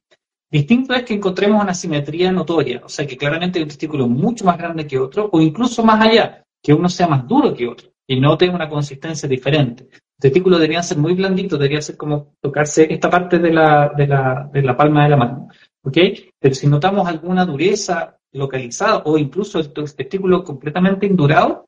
Distinto 0.50 0.94
es 0.94 1.04
que 1.04 1.14
encontremos 1.14 1.62
una 1.62 1.74
simetría 1.74 2.32
notoria, 2.32 2.82
o 2.84 2.90
sea 2.90 3.06
que 3.06 3.18
claramente 3.18 3.60
hay 3.60 3.64
un 3.64 3.70
testículo 3.70 4.08
mucho 4.08 4.46
más 4.46 4.58
grande 4.58 4.88
que 4.88 4.98
otro, 4.98 5.30
o 5.34 5.42
incluso 5.42 5.84
más 5.84 6.06
allá, 6.06 6.46
que 6.64 6.74
uno 6.74 6.88
sea 6.88 7.08
más 7.08 7.28
duro 7.28 7.54
que 7.54 7.68
otro 7.68 7.91
y 8.08 8.20
no 8.20 8.38
tenga 8.38 8.56
una 8.56 8.70
consistencia 8.70 9.28
diferente. 9.28 9.88
Los 9.92 10.20
testículos 10.20 10.60
deberían 10.60 10.84
ser 10.84 10.98
muy 10.98 11.14
blanditos, 11.14 11.60
debería 11.60 11.82
ser 11.82 11.98
como 11.98 12.36
tocarse 12.42 12.92
esta 12.94 13.10
parte 13.10 13.40
de 13.40 13.52
la, 13.52 13.92
de 13.96 14.08
la, 14.08 14.50
de 14.52 14.62
la 14.62 14.76
palma 14.76 15.04
de 15.04 15.10
la 15.10 15.18
mano. 15.18 15.48
¿ok? 15.84 15.98
Pero 16.40 16.56
si 16.56 16.68
notamos 16.68 17.08
alguna 17.08 17.46
dureza 17.46 18.18
localizada 18.34 19.04
o 19.06 19.18
incluso 19.18 19.60
el 19.60 19.74
testículo 19.74 20.44
completamente 20.44 21.06
indurado, 21.06 21.66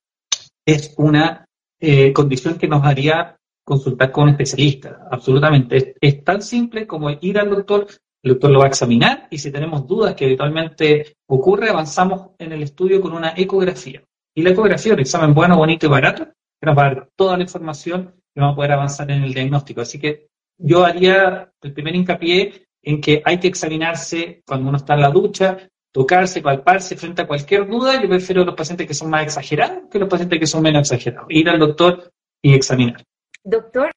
es 0.65 0.93
una 0.97 1.45
eh, 1.79 2.13
condición 2.13 2.57
que 2.57 2.67
nos 2.67 2.83
haría 2.83 3.37
consultar 3.65 4.11
con 4.11 4.25
un 4.25 4.29
especialista. 4.29 5.07
Absolutamente. 5.11 5.95
es, 5.99 6.23
tan 6.23 6.41
simple 6.41 6.87
como 6.87 7.09
ir 7.09 7.39
al 7.39 7.49
doctor, 7.49 7.87
el 8.23 8.33
doctor 8.33 8.51
lo 8.51 8.59
va 8.59 8.65
a 8.65 8.69
examinar 8.69 9.27
y 9.29 9.37
si 9.37 9.51
tenemos 9.51 9.85
dudas 9.87 10.15
que 10.15 10.25
habitualmente 10.25 11.17
ocurre, 11.27 11.69
avanzamos 11.69 12.31
en 12.37 12.53
el 12.53 12.63
estudio 12.63 13.01
con 13.01 13.13
una 13.13 13.33
ecografía. 13.35 14.01
Y 14.35 14.41
la 14.41 14.49
ecografía 14.49 14.93
un 14.93 14.99
examen 14.99 15.33
bueno, 15.33 15.57
bonito 15.57 15.85
y 15.85 15.89
barato 15.89 16.25
que 16.25 16.65
nos 16.65 16.77
va 16.77 16.81
a 16.85 16.93
dar 16.93 17.09
toda 17.15 17.37
la 17.37 17.43
información 17.43 18.15
y 18.33 18.39
vamos 18.39 18.53
a 18.53 18.55
poder 18.55 18.71
avanzar 18.71 19.09
en 19.11 19.23
el 19.23 19.33
diagnóstico. 19.33 19.81
Así 19.81 19.99
que 19.99 20.27
yo 20.57 20.85
haría 20.85 21.51
el 21.61 21.73
primer 21.73 21.95
hincapié 21.95 22.67
en 22.81 22.99
que 22.99 23.21
hay 23.23 23.39
que 23.39 23.47
examinarse 23.47 24.41
cuando 24.45 24.69
uno 24.69 24.77
está 24.77 24.93
en 24.95 25.01
la 25.01 25.09
ducha, 25.09 25.57
tocarse, 25.91 26.41
palparse 26.41 26.95
frente 26.95 27.21
a 27.21 27.27
cualquier 27.27 27.67
duda. 27.67 28.01
Yo 28.01 28.09
prefiero 28.09 28.43
los 28.43 28.55
pacientes 28.55 28.87
que 28.87 28.93
son 28.93 29.09
más 29.09 29.23
exagerados 29.23 29.83
que 29.91 29.99
los 29.99 30.09
pacientes 30.09 30.39
que 30.39 30.47
son 30.47 30.63
menos 30.63 30.81
exagerados. 30.81 31.27
Ir 31.29 31.49
al 31.49 31.59
doctor 31.59 32.11
y 32.41 32.53
examinar. 32.53 33.03
Doctor, 33.43 33.91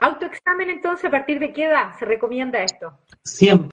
autoexamen 0.00 0.70
entonces, 0.70 1.04
¿a 1.04 1.10
partir 1.10 1.38
de 1.38 1.52
qué 1.52 1.66
edad 1.66 1.96
se 1.98 2.04
recomienda 2.04 2.62
esto? 2.62 2.98
Siempre, 3.22 3.70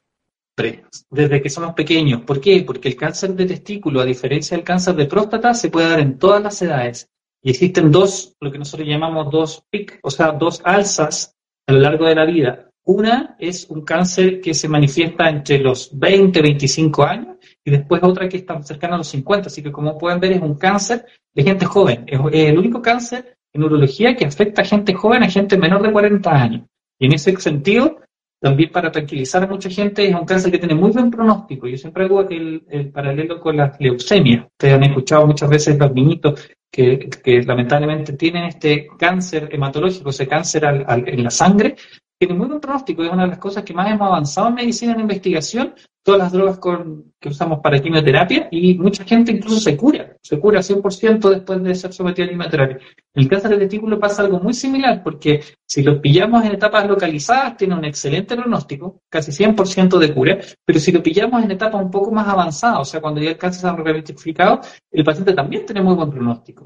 desde 1.10 1.42
que 1.42 1.50
somos 1.50 1.74
pequeños. 1.74 2.22
¿Por 2.22 2.40
qué? 2.40 2.64
Porque 2.66 2.88
el 2.88 2.96
cáncer 2.96 3.34
de 3.34 3.46
testículo, 3.46 4.00
a 4.02 4.06
diferencia 4.06 4.56
del 4.56 4.66
cáncer 4.66 4.96
de 4.96 5.06
próstata, 5.06 5.54
se 5.54 5.70
puede 5.70 5.90
dar 5.90 6.00
en 6.00 6.18
todas 6.18 6.42
las 6.42 6.62
edades. 6.62 7.10
Y 7.42 7.52
existen 7.52 7.92
dos, 7.92 8.36
lo 8.40 8.52
que 8.52 8.58
nosotros 8.58 8.88
llamamos 8.88 9.32
dos 9.32 9.64
PIC, 9.70 10.00
o 10.02 10.10
sea, 10.10 10.32
dos 10.32 10.62
alzas 10.64 11.36
a 11.68 11.74
lo 11.74 11.80
largo 11.80 12.06
de 12.06 12.16
la 12.16 12.26
vida. 12.26 12.70
Una 12.86 13.36
es 13.40 13.68
un 13.70 13.82
cáncer 13.82 14.40
que 14.40 14.54
se 14.54 14.70
manifiesta 14.70 15.28
entre 15.30 15.60
los 15.60 15.90
20 15.98 16.40
y 16.40 16.42
25 16.42 17.04
años 17.04 17.38
y 17.64 17.72
después 17.72 18.02
otra 18.04 18.30
que 18.30 18.38
está 18.38 18.62
cercana 18.62 18.96
a 18.96 18.98
los 19.00 19.08
50. 19.08 19.48
Así 19.48 19.64
que 19.64 19.72
como 19.72 19.98
pueden 19.98 20.20
ver 20.20 20.34
es 20.34 20.42
un 20.42 20.56
cáncer 20.56 21.06
de 21.34 21.44
gente 21.44 21.66
joven. 21.66 22.06
Es 22.08 22.20
el 22.32 22.58
único 22.58 22.82
cáncer 22.82 23.38
en 23.52 23.64
urología 23.64 24.16
que 24.16 24.26
afecta 24.26 24.62
a 24.62 24.66
gente 24.66 24.94
joven, 24.94 25.24
a 25.24 25.30
gente 25.30 25.58
menor 25.58 25.82
de 25.82 25.92
40 25.92 26.32
años. 26.32 26.68
Y 27.00 27.08
en 27.08 27.14
ese 27.14 27.36
sentido, 27.38 28.02
también 28.46 28.72
para 28.72 28.92
tranquilizar 28.92 29.42
a 29.42 29.48
mucha 29.48 29.72
gente, 29.72 30.08
es 30.08 30.14
un 30.14 30.24
cáncer 30.24 30.52
que 30.52 30.60
tiene 30.60 30.76
muy 30.76 30.92
buen 30.92 31.10
pronóstico. 31.10 31.68
Yo 31.68 31.78
siempre 31.78 32.06
hago 32.06 32.22
el, 32.30 32.92
paralelo 32.94 33.40
con 33.40 33.58
la 33.58 33.76
leucemia. 33.80 34.48
Ustedes 34.52 34.76
han 34.76 34.84
escuchado 34.84 35.26
muchas 35.26 35.50
veces 35.50 35.80
los 35.80 35.92
niñitos 35.92 36.48
que, 36.70 37.10
lamentablemente 37.44 38.14
tienen 38.14 38.44
este 38.44 38.86
cáncer 39.00 39.50
hematológico, 39.52 40.12
ese 40.12 40.28
cáncer 40.28 40.64
en 40.64 41.24
la 41.24 41.32
sangre, 41.32 41.76
tiene 42.18 42.34
muy 42.34 42.48
buen 42.48 42.60
pronóstico, 42.60 43.04
es 43.04 43.12
una 43.12 43.24
de 43.24 43.30
las 43.30 43.40
cosas 43.40 43.64
que 43.64 43.74
más 43.74 43.92
hemos 43.92 44.08
avanzado 44.08 44.48
en 44.48 44.56
medicina 44.56 44.94
en 44.94 45.02
investigación, 45.02 45.74
todas 46.02 46.20
las 46.20 46.32
drogas 46.32 46.60
que 47.20 47.30
usamos 47.30 47.60
para 47.60 47.82
quimioterapia 47.82 48.48
y 48.52 48.76
mucha 48.76 49.04
gente 49.04 49.32
incluso 49.32 49.60
se 49.60 49.76
cura, 49.76 50.16
se 50.22 50.40
cura 50.40 50.62
100% 50.62 51.30
después 51.30 51.64
de 51.64 51.76
ser 51.76 51.92
sometido 51.94 52.28
a 52.28 52.30
quimioterapia. 52.30 52.78
En 53.14 53.24
el 53.24 53.28
cáncer 53.28 53.52
de 53.52 53.58
testículo 53.58 54.00
pasa 54.00 54.22
algo 54.22 54.40
muy 54.40 54.54
similar 54.54 55.02
porque 55.04 55.42
si 55.66 55.84
lo 55.84 56.00
pillamos 56.00 56.46
en 56.46 56.54
etapas 56.54 56.88
localizadas 56.88 57.58
tiene 57.58 57.76
un 57.76 57.86
excelente 57.86 58.36
pronóstico, 58.38 59.02
casi 59.10 59.32
100% 59.32 59.98
de 59.98 60.14
cura, 60.14 60.40
pero 60.64 60.80
si 60.80 60.92
lo 60.92 61.02
pillamos 61.02 61.44
en 61.44 61.52
etapas 61.52 61.84
un 61.84 61.92
poco 61.92 62.12
más 62.12 62.28
avanzadas, 62.28 62.80
o 62.80 62.86
sea, 62.86 63.02
cuando 63.02 63.20
ya 63.20 63.32
el 63.32 63.38
cáncer 63.38 63.62
se 63.62 63.68
ha 63.68 63.76
ramificado, 63.76 64.62
el 64.92 65.04
paciente 65.04 65.34
también 65.34 65.66
tiene 65.66 65.82
muy 65.82 65.96
buen 65.96 66.12
pronóstico. 66.12 66.66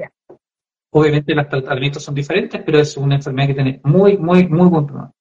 Obviamente 0.91 1.33
los 1.33 1.47
tratamientos 1.47 2.03
son 2.03 2.13
diferentes, 2.13 2.61
pero 2.63 2.79
es 2.79 2.97
una 2.97 3.15
enfermedad 3.15 3.47
que 3.47 3.53
tiene 3.53 3.81
muy, 3.83 4.17
muy, 4.17 4.47
muy 4.47 4.67
buen 4.67 4.85
pronóstico. 4.85 5.18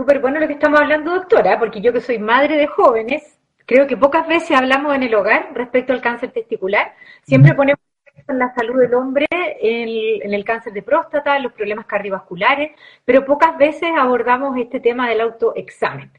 Súper 0.00 0.20
bueno 0.20 0.40
lo 0.40 0.46
que 0.46 0.54
estamos 0.54 0.80
hablando, 0.80 1.12
doctora, 1.12 1.58
porque 1.58 1.82
yo 1.82 1.92
que 1.92 2.00
soy 2.00 2.18
madre 2.18 2.56
de 2.56 2.66
jóvenes, 2.66 3.38
creo 3.66 3.86
que 3.86 3.98
pocas 3.98 4.26
veces 4.26 4.56
hablamos 4.56 4.94
en 4.94 5.02
el 5.02 5.14
hogar 5.14 5.50
respecto 5.52 5.92
al 5.92 6.00
cáncer 6.00 6.32
testicular. 6.32 6.94
Siempre 7.24 7.52
ponemos 7.54 7.82
en 8.26 8.38
la 8.38 8.50
salud 8.54 8.80
del 8.80 8.94
hombre, 8.94 9.26
en 9.30 10.32
el, 10.32 10.42
cáncer 10.42 10.72
de 10.72 10.80
próstata, 10.80 11.36
en 11.36 11.42
los 11.42 11.52
problemas 11.52 11.84
cardiovasculares, 11.84 12.70
pero 13.04 13.26
pocas 13.26 13.58
veces 13.58 13.90
abordamos 13.94 14.56
este 14.56 14.80
tema 14.80 15.06
del 15.06 15.20
autoexamen. 15.20 16.10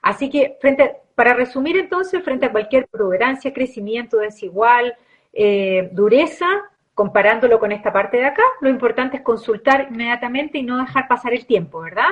Así 0.00 0.30
que, 0.30 0.56
frente, 0.58 0.96
para 1.14 1.34
resumir 1.34 1.76
entonces, 1.76 2.24
frente 2.24 2.46
a 2.46 2.50
cualquier 2.50 2.88
protuberancia, 2.88 3.52
crecimiento 3.52 4.16
desigual, 4.16 4.96
eh, 5.34 5.90
dureza, 5.92 6.46
comparándolo 6.94 7.60
con 7.60 7.72
esta 7.72 7.92
parte 7.92 8.16
de 8.16 8.24
acá, 8.24 8.42
lo 8.62 8.70
importante 8.70 9.18
es 9.18 9.22
consultar 9.22 9.88
inmediatamente 9.90 10.56
y 10.56 10.62
no 10.62 10.78
dejar 10.78 11.06
pasar 11.08 11.34
el 11.34 11.44
tiempo, 11.44 11.80
¿verdad? 11.80 12.08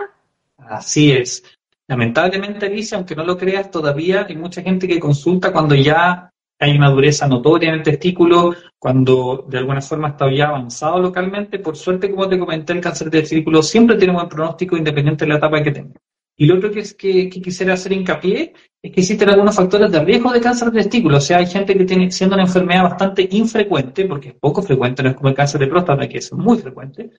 Así 0.59 1.13
es. 1.13 1.45
Lamentablemente, 1.89 2.67
Alicia, 2.67 2.97
aunque 2.97 3.15
no 3.15 3.25
lo 3.25 3.37
creas, 3.37 3.71
todavía 3.71 4.27
hay 4.29 4.37
mucha 4.37 4.63
gente 4.63 4.89
que 4.89 4.99
consulta 4.99 5.53
cuando 5.53 5.75
ya 5.75 6.31
hay 6.59 6.77
una 6.77 6.91
dureza 6.91 7.29
notoria 7.29 7.69
en 7.69 7.77
el 7.77 7.83
testículo, 7.83 8.55
cuando 8.79 9.45
de 9.49 9.59
alguna 9.59 9.81
forma 9.81 10.09
está 10.09 10.33
ya 10.33 10.49
avanzado 10.49 10.99
localmente. 10.99 11.59
Por 11.59 11.77
suerte, 11.77 12.11
como 12.11 12.29
te 12.29 12.39
comenté, 12.39 12.73
el 12.73 12.81
cáncer 12.81 13.11
de 13.11 13.21
testículo 13.21 13.63
siempre 13.63 13.97
tiene 13.97 14.15
buen 14.15 14.29
pronóstico 14.29 14.77
independiente 14.77 15.25
de 15.25 15.29
la 15.31 15.37
etapa 15.37 15.63
que 15.63 15.71
tenga. 15.71 16.01
Y 16.39 16.47
lo 16.47 16.57
otro 16.57 16.71
que, 16.71 16.81
es 16.81 16.95
que, 16.95 17.31
quisiera 17.31 17.75
hacer 17.75 17.93
hincapié 17.93 18.53
es 18.83 18.93
que 18.93 19.01
existen 19.01 19.31
algunos 19.31 19.57
factores 19.57 19.91
de 19.91 20.05
riesgo 20.05 20.33
de 20.33 20.41
cáncer 20.41 20.71
de 20.71 20.83
testículo. 20.83 21.17
O 21.17 21.21
sea, 21.21 21.39
hay 21.39 21.47
gente 21.47 21.77
que 21.77 21.85
tiene, 21.85 22.11
siendo 22.11 22.37
una 22.37 22.45
enfermedad 22.45 22.85
bastante 22.85 23.27
infrecuente, 23.31 24.05
porque 24.05 24.29
es 24.31 24.35
poco 24.35 24.63
frecuente, 24.63 25.03
no 25.03 25.11
es 25.11 25.17
como 25.17 25.29
el 25.31 25.35
cáncer 25.35 25.61
de 25.61 25.67
próstata, 25.69 26.09
que 26.09 26.19
es 26.19 26.33
muy 26.33 26.59
frecuente, 26.59 27.11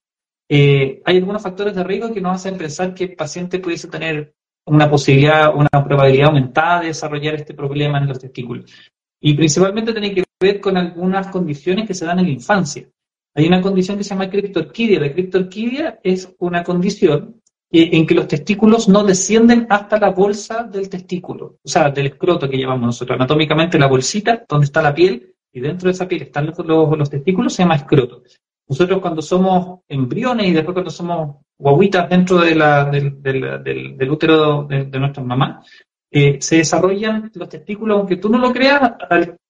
eh, 0.49 1.01
hay 1.05 1.17
algunos 1.17 1.41
factores 1.41 1.75
de 1.75 1.83
riesgo 1.83 2.13
que 2.13 2.21
nos 2.21 2.35
hacen 2.35 2.57
pensar 2.57 2.93
que 2.93 3.05
el 3.05 3.15
paciente 3.15 3.59
pudiese 3.59 3.87
tener 3.87 4.33
una 4.65 4.89
posibilidad, 4.89 5.53
una 5.55 5.69
probabilidad 5.69 6.27
aumentada 6.27 6.81
de 6.81 6.87
desarrollar 6.87 7.35
este 7.35 7.53
problema 7.53 7.97
en 7.97 8.07
los 8.07 8.19
testículos. 8.19 8.71
Y 9.19 9.33
principalmente 9.33 9.91
tiene 9.91 10.13
que 10.13 10.23
ver 10.39 10.59
con 10.59 10.77
algunas 10.77 11.27
condiciones 11.27 11.87
que 11.87 11.93
se 11.93 12.05
dan 12.05 12.19
en 12.19 12.25
la 12.25 12.31
infancia. 12.31 12.87
Hay 13.33 13.47
una 13.47 13.61
condición 13.61 13.97
que 13.97 14.03
se 14.03 14.11
llama 14.11 14.29
criptorquidia. 14.29 14.99
La 14.99 15.13
criptorquidia 15.13 15.99
es 16.03 16.33
una 16.39 16.63
condición 16.63 17.41
en 17.69 18.05
que 18.07 18.15
los 18.15 18.27
testículos 18.27 18.87
no 18.87 19.03
descienden 19.03 19.67
hasta 19.69 19.99
la 19.99 20.09
bolsa 20.09 20.63
del 20.63 20.89
testículo, 20.89 21.57
o 21.61 21.67
sea, 21.67 21.89
del 21.89 22.07
escroto 22.07 22.49
que 22.49 22.57
llamamos 22.57 22.87
nosotros. 22.87 23.15
Anatómicamente 23.15 23.77
la 23.77 23.87
bolsita 23.87 24.45
donde 24.47 24.65
está 24.65 24.81
la 24.81 24.95
piel 24.95 25.35
y 25.51 25.59
dentro 25.59 25.87
de 25.87 25.93
esa 25.93 26.07
piel 26.07 26.23
están 26.23 26.45
los 26.45 27.09
testículos 27.09 27.53
se 27.53 27.63
llama 27.63 27.75
escroto. 27.75 28.23
Nosotros 28.69 29.01
cuando 29.01 29.21
somos 29.21 29.79
embriones 29.87 30.47
y 30.47 30.53
después 30.53 30.73
cuando 30.73 30.91
somos 30.91 31.37
guaguitas 31.57 32.09
dentro 32.09 32.39
de 32.39 32.53
del, 32.53 34.11
útero 34.11 34.63
de, 34.63 34.99
nuestras 34.99 35.25
mamás, 35.25 35.67
eh, 36.11 36.37
se 36.41 36.57
desarrollan 36.57 37.31
los 37.33 37.49
testículos, 37.49 37.97
aunque 37.97 38.17
tú 38.17 38.29
no 38.29 38.37
lo 38.37 38.51
creas, 38.51 38.93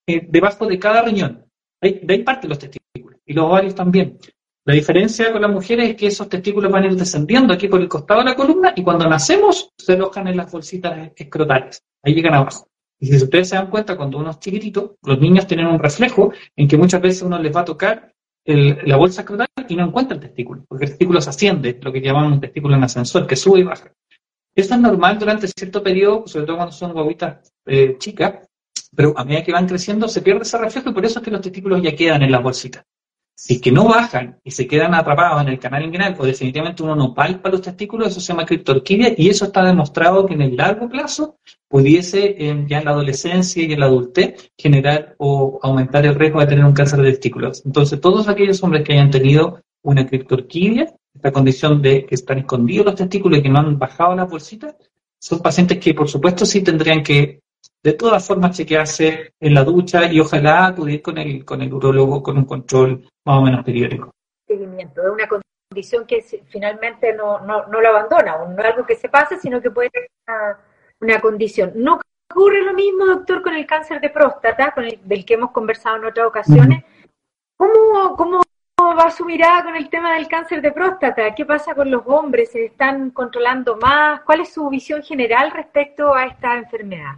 eh, 0.08 0.28
debajo 0.30 0.66
de 0.66 0.80
cada 0.80 1.02
riñón. 1.02 1.46
de 1.82 2.06
ahí 2.10 2.24
parte 2.24 2.48
los 2.48 2.60
testículos 2.60 3.20
y 3.26 3.34
los 3.34 3.46
ovarios 3.46 3.76
también. 3.76 4.18
La 4.68 4.74
diferencia 4.74 5.32
con 5.32 5.42
las 5.42 5.52
mujeres 5.52 5.92
es 5.92 5.96
que 5.96 6.08
esos 6.08 6.28
testículos 6.28 6.70
van 6.70 6.84
a 6.84 6.88
ir 6.88 6.96
descendiendo 6.96 7.54
aquí 7.54 7.70
por 7.70 7.80
el 7.80 7.88
costado 7.88 8.20
de 8.20 8.26
la 8.26 8.36
columna 8.36 8.74
y 8.76 8.84
cuando 8.84 9.08
nacemos 9.08 9.70
se 9.78 9.94
alojan 9.94 10.28
en 10.28 10.36
las 10.36 10.52
bolsitas 10.52 11.12
escrotales. 11.16 11.82
Ahí 12.04 12.14
llegan 12.14 12.34
abajo. 12.34 12.68
Y 13.00 13.08
si 13.08 13.16
ustedes 13.16 13.48
se 13.48 13.56
dan 13.56 13.70
cuenta, 13.70 13.96
cuando 13.96 14.18
uno 14.18 14.32
es 14.32 14.40
chiquitito, 14.40 14.98
los 15.04 15.22
niños 15.22 15.48
tienen 15.48 15.68
un 15.68 15.80
reflejo 15.80 16.34
en 16.54 16.68
que 16.68 16.76
muchas 16.76 17.02
veces 17.02 17.22
uno 17.22 17.40
les 17.40 17.56
va 17.56 17.62
a 17.62 17.66
tocar 17.66 18.14
la 18.48 18.96
bolsa 18.96 19.22
escrotal 19.22 19.48
y 19.68 19.76
no 19.76 19.86
encuentra 19.86 20.16
el 20.16 20.22
testículo, 20.22 20.64
porque 20.68 20.86
el 20.86 20.92
testículo 20.92 21.20
se 21.20 21.30
asciende, 21.30 21.78
lo 21.82 21.92
que 21.92 22.02
llamamos 22.02 22.34
un 22.34 22.42
testículo 22.42 22.76
en 22.76 22.84
ascensor, 22.84 23.28
que 23.28 23.36
sube 23.36 23.60
y 23.60 23.64
baja. 23.64 23.92
Eso 24.56 24.74
es 24.74 24.80
normal 24.80 25.20
durante 25.20 25.48
cierto 25.48 25.84
periodo, 25.84 26.26
sobre 26.28 26.46
todo 26.46 26.56
cuando 26.56 26.72
son 26.72 26.94
guaguitas 26.94 27.52
eh, 27.66 27.98
chicas, 28.00 28.48
pero 28.96 29.14
a 29.18 29.26
medida 29.26 29.44
que 29.44 29.52
van 29.52 29.68
creciendo 29.68 30.08
se 30.08 30.22
pierde 30.22 30.44
ese 30.44 30.58
reflejo 30.58 30.90
y 30.90 30.94
por 30.94 31.06
eso 31.06 31.20
es 31.20 31.26
que 31.26 31.32
los 31.32 31.42
testículos 31.42 31.82
ya 31.82 31.96
quedan 31.96 32.24
en 32.24 32.32
la 32.32 32.40
bolsita. 32.40 32.84
Si 33.40 33.54
es 33.54 33.62
que 33.62 33.72
no 33.72 33.88
bajan 33.88 34.40
y 34.44 34.50
se 34.50 34.66
quedan 34.66 34.96
atrapados 34.96 35.44
en 35.44 35.50
el 35.50 35.60
canal 35.60 35.86
inguinal 35.86 36.16
o 36.18 36.26
definitivamente 36.26 36.82
uno 36.82 36.96
no 36.96 37.14
palpa 37.14 37.50
los 37.50 37.62
testículos, 37.62 38.08
eso 38.08 38.20
se 38.20 38.34
llama 38.34 38.48
criptorquidia 38.48 39.14
y 39.16 39.30
eso 39.30 39.46
está 39.46 39.64
demostrado 39.64 40.26
que 40.26 40.34
en 40.34 40.42
el 40.42 40.58
largo 40.58 40.90
plazo 40.90 41.38
pudiese 41.68 42.36
ya 42.68 42.80
en 42.80 42.86
la 42.86 42.92
adolescencia 42.92 43.64
y 43.64 43.72
en 43.72 43.80
la 43.80 43.86
adultez 43.86 44.52
generar 44.58 45.14
o 45.20 45.60
aumentar 45.62 46.04
el 46.08 46.16
riesgo 46.16 46.40
de 46.40 46.48
tener 46.48 46.66
un 46.66 46.74
cáncer 46.74 47.00
de 47.00 47.12
testículos. 47.12 47.64
Entonces, 47.64 48.02
todos 48.02 48.28
aquellos 48.28 48.64
hombres 48.64 48.84
que 48.84 48.94
hayan 48.94 49.12
tenido 49.12 49.62
una 49.84 50.08
criptorquidia, 50.08 50.96
esta 51.14 51.32
condición 51.32 51.80
de 51.80 52.08
que 52.08 52.16
están 52.16 52.40
escondidos 52.40 52.88
los 52.88 52.96
testículos 52.96 53.38
y 53.38 53.44
que 53.44 53.50
no 53.50 53.60
han 53.60 53.78
bajado 53.78 54.16
las 54.16 54.28
bolsitas, 54.28 54.76
son 55.20 55.42
pacientes 55.42 55.78
que 55.78 55.94
por 55.94 56.10
supuesto 56.10 56.44
sí 56.44 56.62
tendrían 56.62 57.04
que 57.04 57.42
de 57.88 57.94
todas 57.94 58.28
formas 58.28 58.58
chequearse 58.58 59.34
en 59.40 59.54
la 59.54 59.64
ducha 59.64 60.12
y 60.12 60.20
ojalá 60.20 60.68
acudir 60.68 61.02
con 61.02 61.18
el, 61.18 61.46
con 61.46 61.62
el 61.62 61.74
urólogo 61.74 62.22
con 62.22 62.38
un 62.38 62.46
control 62.46 63.08
más 63.26 63.38
o 63.38 63.42
menos 63.42 63.64
periódico. 63.64 64.12
Seguimiento 64.46 65.02
de 65.02 65.10
una 65.10 65.28
condición 65.28 66.06
que 66.06 66.22
finalmente 66.50 67.14
no, 67.14 67.40
no, 67.40 67.68
no 67.68 67.80
lo 67.80 67.88
abandona, 67.88 68.38
no 68.38 68.62
es 68.62 68.66
algo 68.66 68.86
que 68.86 68.96
se 68.96 69.10
pase, 69.10 69.40
sino 69.40 69.62
que 69.62 69.72
puede 69.72 69.90
ser 69.94 70.10
una, 71.00 71.22
condición. 71.22 71.72
No 71.76 72.00
ocurre 72.30 72.62
lo 72.62 72.74
mismo, 72.74 73.06
doctor, 73.06 73.42
con 73.42 73.54
el 73.54 73.66
cáncer 73.66 74.02
de 74.02 74.10
próstata, 74.10 74.72
con 74.72 74.84
el, 74.84 75.00
del 75.04 75.26
que 75.26 75.36
hemos 75.36 75.52
conversado 75.52 75.98
en 75.98 76.06
otras 76.06 76.28
ocasiones. 76.28 76.84
¿Cómo, 77.58 78.16
¿Cómo 78.18 78.42
va 78.80 79.12
su 79.12 79.26
mirada 79.26 79.64
con 79.64 79.76
el 79.76 79.90
tema 79.90 80.14
del 80.14 80.28
cáncer 80.28 80.62
de 80.62 80.72
próstata? 80.72 81.34
¿Qué 81.34 81.46
pasa 81.46 81.74
con 81.74 81.90
los 81.90 82.04
hombres? 82.06 82.52
¿Se 82.52 82.66
están 82.66 83.12
controlando 83.12 83.78
más? 83.78 84.22
¿Cuál 84.22 84.42
es 84.42 84.54
su 84.54 84.70
visión 84.70 85.04
general 85.04 85.52
respecto 85.52 86.14
a 86.14 86.26
esta 86.26 86.58
enfermedad? 86.58 87.16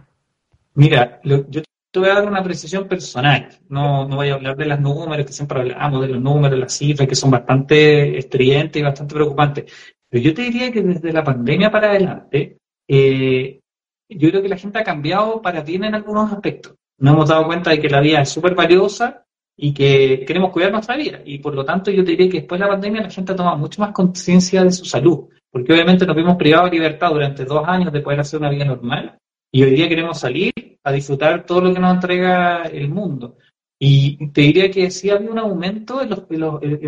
Mira, 0.74 1.20
yo 1.22 1.44
te 1.90 1.98
voy 1.98 2.08
a 2.08 2.14
dar 2.14 2.28
una 2.28 2.42
precisión 2.42 2.86
personal. 2.86 3.48
No, 3.68 4.06
no 4.06 4.16
voy 4.16 4.28
a 4.28 4.34
hablar 4.34 4.56
de 4.56 4.66
los 4.66 4.80
números, 4.80 5.26
que 5.26 5.32
siempre 5.32 5.60
hablamos 5.60 6.02
de 6.02 6.08
los 6.08 6.20
números, 6.22 6.58
las 6.58 6.72
cifras, 6.72 7.08
que 7.08 7.14
son 7.14 7.30
bastante 7.30 8.18
estridentes 8.18 8.80
y 8.80 8.84
bastante 8.84 9.14
preocupantes. 9.14 9.72
Pero 10.08 10.24
yo 10.24 10.34
te 10.34 10.42
diría 10.42 10.72
que 10.72 10.82
desde 10.82 11.12
la 11.12 11.24
pandemia 11.24 11.70
para 11.70 11.90
adelante, 11.90 12.58
eh, 12.88 13.60
yo 14.08 14.30
creo 14.30 14.42
que 14.42 14.48
la 14.48 14.56
gente 14.56 14.78
ha 14.78 14.84
cambiado 14.84 15.40
para 15.40 15.62
bien 15.62 15.84
en 15.84 15.94
algunos 15.94 16.32
aspectos. 16.32 16.74
Nos 16.98 17.14
hemos 17.14 17.28
dado 17.28 17.46
cuenta 17.46 17.70
de 17.70 17.80
que 17.80 17.88
la 17.88 18.00
vida 18.00 18.20
es 18.20 18.28
súper 18.28 18.54
valiosa 18.54 19.24
y 19.56 19.72
que 19.72 20.24
queremos 20.26 20.50
cuidar 20.50 20.72
nuestra 20.72 20.96
vida. 20.96 21.20
Y 21.24 21.38
por 21.38 21.54
lo 21.54 21.64
tanto, 21.64 21.90
yo 21.90 22.04
te 22.04 22.12
diría 22.12 22.28
que 22.28 22.38
después 22.38 22.58
de 22.60 22.66
la 22.66 22.72
pandemia 22.72 23.02
la 23.02 23.10
gente 23.10 23.32
ha 23.32 23.36
tomado 23.36 23.56
mucho 23.56 23.80
más 23.80 23.92
conciencia 23.92 24.64
de 24.64 24.72
su 24.72 24.84
salud. 24.84 25.28
Porque 25.50 25.72
obviamente 25.72 26.06
nos 26.06 26.16
vimos 26.16 26.36
privados 26.36 26.70
de 26.70 26.76
libertad 26.76 27.10
durante 27.10 27.44
dos 27.44 27.66
años 27.66 27.92
de 27.92 28.00
poder 28.00 28.20
hacer 28.20 28.40
una 28.40 28.50
vida 28.50 28.64
normal. 28.64 29.18
Y 29.52 29.62
hoy 29.64 29.70
día 29.72 29.88
queremos 29.88 30.20
salir 30.20 30.52
a 30.84 30.92
disfrutar 30.92 31.44
todo 31.44 31.60
lo 31.62 31.74
que 31.74 31.80
nos 31.80 31.94
entrega 31.94 32.62
el 32.64 32.88
mundo. 32.88 33.36
Y 33.78 34.28
te 34.28 34.42
diría 34.42 34.70
que 34.70 34.90
sí 34.90 35.10
había 35.10 35.30
un 35.30 35.38
aumento 35.38 36.02
en, 36.02 36.12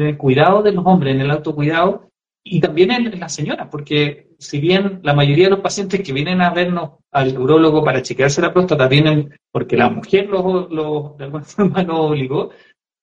el 0.02 0.16
cuidado 0.18 0.62
de 0.62 0.72
los 0.72 0.84
hombres, 0.86 1.14
en 1.14 1.22
el 1.22 1.30
autocuidado, 1.30 2.10
y 2.44 2.60
también 2.60 2.90
en, 2.90 3.18
las 3.18 3.34
señoras, 3.34 3.68
porque 3.70 4.28
si 4.38 4.60
bien 4.60 5.00
la 5.02 5.14
mayoría 5.14 5.44
de 5.44 5.52
los 5.52 5.60
pacientes 5.60 6.02
que 6.02 6.12
vienen 6.12 6.40
a 6.42 6.50
vernos 6.50 6.90
al 7.12 7.38
urólogo 7.38 7.84
para 7.84 8.02
chequearse 8.02 8.42
la 8.42 8.52
próstata 8.52 8.88
vienen 8.88 9.32
porque 9.52 9.76
la 9.76 9.88
mujer 9.88 10.28
lo, 10.28 11.14
de 11.16 11.24
alguna 11.24 11.44
forma 11.44 11.82
lo 11.82 12.02
obligó, 12.02 12.50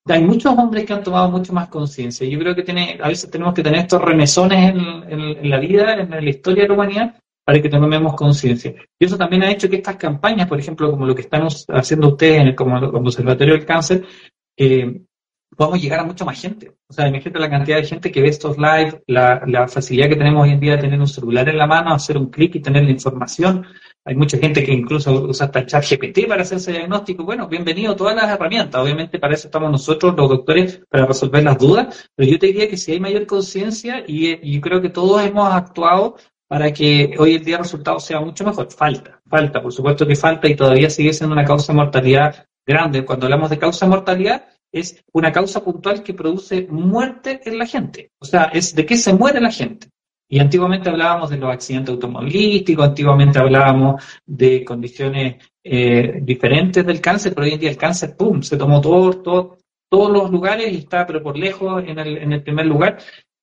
hay 0.06 0.24
muchos 0.24 0.58
hombres 0.58 0.86
que 0.86 0.94
han 0.94 1.04
tomado 1.04 1.30
mucho 1.30 1.54
más 1.54 1.70
conciencia. 1.70 2.28
Yo 2.28 2.40
creo 2.40 2.56
que 2.56 2.64
tiene, 2.64 3.00
a 3.02 3.08
veces 3.08 3.30
tenemos 3.30 3.54
que 3.54 3.64
tener 3.64 3.82
estos 3.82 4.02
remesones 4.02 4.74
en, 4.74 5.50
la 5.50 5.60
vida, 5.60 5.96
en 5.96 6.10
la 6.10 6.30
historia 6.30 6.64
de 6.64 6.70
la 6.70 6.74
humanidad, 6.74 7.16
para 7.50 7.64
que 7.64 7.70
tomemos 7.70 8.14
conciencia. 8.14 8.76
Y 9.00 9.06
eso 9.06 9.18
también 9.18 9.42
ha 9.42 9.50
hecho 9.50 9.68
que 9.68 9.78
estas 9.78 9.96
campañas, 9.96 10.48
por 10.48 10.60
ejemplo, 10.60 10.92
como 10.92 11.08
lo 11.08 11.16
que 11.16 11.24
estamos 11.24 11.66
haciendo 11.68 12.10
ustedes 12.10 12.42
en 12.42 12.48
el, 12.50 12.56
como, 12.56 12.78
Observatorio 12.78 13.56
del 13.56 13.66
Cáncer, 13.66 14.06
eh, 14.56 15.02
podamos 15.58 15.82
llegar 15.82 16.00
a 16.00 16.04
mucha 16.04 16.24
más 16.24 16.40
gente. 16.40 16.76
O 16.88 16.94
sea, 16.94 17.08
imagínate 17.08 17.40
la 17.40 17.50
cantidad 17.50 17.78
de 17.78 17.88
gente 17.88 18.12
que 18.12 18.22
ve 18.22 18.28
estos 18.28 18.56
live, 18.56 19.02
la, 19.08 19.68
facilidad 19.68 20.10
que 20.10 20.16
tenemos 20.16 20.44
hoy 20.44 20.52
en 20.52 20.60
día 20.60 20.76
de 20.76 20.84
tener 20.84 21.00
un 21.00 21.08
celular 21.08 21.50
en 21.50 21.58
la 21.58 21.66
mano, 21.66 21.92
hacer 21.92 22.20
un 22.20 22.28
clic 22.28 22.54
y 22.54 22.60
tener 22.60 22.84
la 22.84 22.92
información. 22.92 23.66
Hay 24.06 24.14
mucha 24.14 24.38
gente 24.38 24.64
que 24.64 24.72
incluso 24.72 25.12
usa 25.12 25.48
hasta 25.48 25.62
el 25.62 25.66
chat 25.66 25.84
GPT 25.90 26.28
para 26.28 26.44
hacerse 26.44 26.72
diagnóstico. 26.72 27.24
Bueno, 27.24 27.48
bienvenido 27.48 27.94
a 27.94 27.96
todas 27.96 28.16
las 28.16 28.30
herramientas. 28.30 28.80
Obviamente 28.80 29.18
para 29.18 29.34
eso 29.34 29.48
estamos 29.48 29.72
nosotros, 29.72 30.16
los 30.16 30.30
doctores, 30.30 30.84
para 30.88 31.08
resolver 31.08 31.44
las 31.44 31.58
dudas. 31.58 32.12
Pero 32.16 32.30
yo 32.30 32.38
te 32.38 32.46
diría 32.46 32.70
que 32.70 32.78
si 32.78 32.92
hay 32.92 33.00
mayor 33.00 33.26
conciencia 33.26 34.04
y, 34.08 34.38
y 34.56 34.62
creo 34.62 34.84
que 34.84 34.90
todos 34.90 35.24
hemos 35.24 35.52
actuado 35.52 36.16
para 36.50 36.74
que 36.74 37.14
hoy 37.20 37.36
en 37.36 37.44
día 37.44 37.58
el 37.58 37.64
resultado 37.64 38.00
sea 38.00 38.20
mucho 38.20 38.44
mejor. 38.44 38.72
Falta, 38.72 39.22
falta, 39.30 39.62
por 39.62 39.72
supuesto 39.72 40.08
que 40.08 40.16
falta 40.16 40.50
y 40.50 40.56
todavía 40.56 40.90
sigue 40.90 41.14
siendo 41.14 41.34
una 41.34 41.46
causa 41.46 41.72
de 41.72 41.78
mortalidad 41.78 42.48
grande. 42.66 43.06
Cuando 43.06 43.28
hablamos 43.28 43.52
de 43.52 43.60
causa 43.60 43.86
de 43.86 43.92
mortalidad, 43.92 44.48
es 44.72 45.04
una 45.14 45.32
causa 45.32 45.64
puntual 45.64 46.02
que 46.02 46.16
produce 46.16 46.68
muerte 46.68 47.40
en 47.46 47.60
la 47.60 47.68
gente. 47.68 48.12
O 48.20 48.26
sea, 48.26 48.46
es 48.46 48.74
de 48.74 48.84
qué 48.84 48.98
se 48.98 49.14
muere 49.14 49.40
la 49.40 49.52
gente. 49.52 49.90
Y 50.28 50.40
antiguamente 50.40 50.90
hablábamos 50.90 51.30
de 51.30 51.38
los 51.38 51.52
accidentes 51.52 51.94
automovilísticos, 51.94 52.88
antiguamente 52.88 53.38
hablábamos 53.38 54.04
de 54.26 54.66
condiciones 54.66 55.44
eh, 55.64 56.20
diferentes 56.22 56.84
del 56.84 57.00
cáncer, 57.00 57.34
pero 57.36 57.46
hoy 57.46 57.54
en 57.54 57.60
día 57.60 57.70
el 57.70 57.78
cáncer, 57.78 58.18
¡pum!, 58.18 58.42
se 58.42 58.58
tomó 58.58 58.82
todo, 58.82 59.22
todo, 59.22 59.58
todos 59.88 60.12
los 60.12 60.32
lugares 60.32 60.72
y 60.72 60.78
está, 60.78 61.06
pero 61.06 61.22
por 61.22 61.38
lejos, 61.38 61.84
en 61.86 62.00
el, 62.00 62.18
en 62.18 62.34
el 62.34 62.42
primer 62.42 62.66
lugar. 62.66 62.98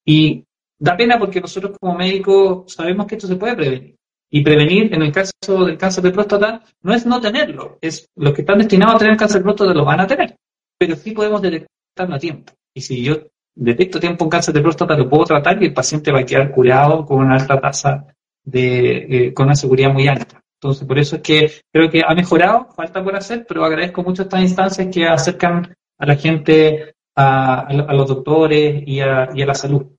Y 0.04 0.44
da 0.78 0.96
pena 0.96 1.18
porque 1.18 1.40
nosotros 1.40 1.76
como 1.78 1.96
médicos 1.96 2.72
sabemos 2.72 3.06
que 3.06 3.14
esto 3.16 3.26
se 3.26 3.36
puede 3.36 3.56
prevenir. 3.56 3.96
Y 4.30 4.42
prevenir 4.42 4.92
en 4.92 5.02
el 5.02 5.12
caso 5.12 5.32
del 5.64 5.78
cáncer 5.78 6.02
de 6.02 6.10
próstata 6.10 6.62
no 6.82 6.92
es 6.92 7.06
no 7.06 7.20
tenerlo, 7.20 7.78
es 7.80 8.08
los 8.16 8.34
que 8.34 8.42
están 8.42 8.58
destinados 8.58 8.96
a 8.96 8.98
tener 8.98 9.16
cáncer 9.16 9.38
de 9.38 9.44
próstata 9.44 9.72
lo 9.72 9.84
van 9.84 10.00
a 10.00 10.06
tener, 10.06 10.36
pero 10.76 10.96
sí 10.96 11.12
podemos 11.12 11.40
detectarlo 11.40 12.16
a 12.16 12.18
tiempo. 12.18 12.52
Y 12.74 12.80
si 12.80 13.02
yo 13.02 13.18
detecto 13.54 13.98
a 13.98 14.00
tiempo 14.00 14.24
un 14.24 14.30
cáncer 14.30 14.52
de 14.52 14.62
próstata, 14.62 14.96
lo 14.96 15.08
puedo 15.08 15.24
tratar 15.24 15.62
y 15.62 15.66
el 15.66 15.74
paciente 15.74 16.10
va 16.10 16.20
a 16.20 16.26
quedar 16.26 16.50
curado 16.50 17.06
con 17.06 17.18
una 17.18 17.36
alta 17.36 17.60
tasa 17.60 18.06
de, 18.44 18.96
eh, 19.28 19.34
con 19.34 19.46
una 19.46 19.54
seguridad 19.54 19.92
muy 19.92 20.08
alta. 20.08 20.42
Entonces, 20.60 20.86
por 20.86 20.98
eso 20.98 21.16
es 21.16 21.22
que 21.22 21.52
creo 21.72 21.88
que 21.88 22.02
ha 22.06 22.14
mejorado, 22.14 22.68
falta 22.74 23.02
por 23.04 23.14
hacer, 23.14 23.46
pero 23.46 23.64
agradezco 23.64 24.02
mucho 24.02 24.22
estas 24.22 24.40
instancias 24.40 24.88
que 24.92 25.06
acercan 25.06 25.74
a 25.98 26.06
la 26.06 26.16
gente, 26.16 26.94
a, 27.14 27.68
los 27.92 28.08
doctores 28.08 28.82
y 28.86 29.00
a 29.00 29.28
la 29.32 29.54
salud. 29.54 29.95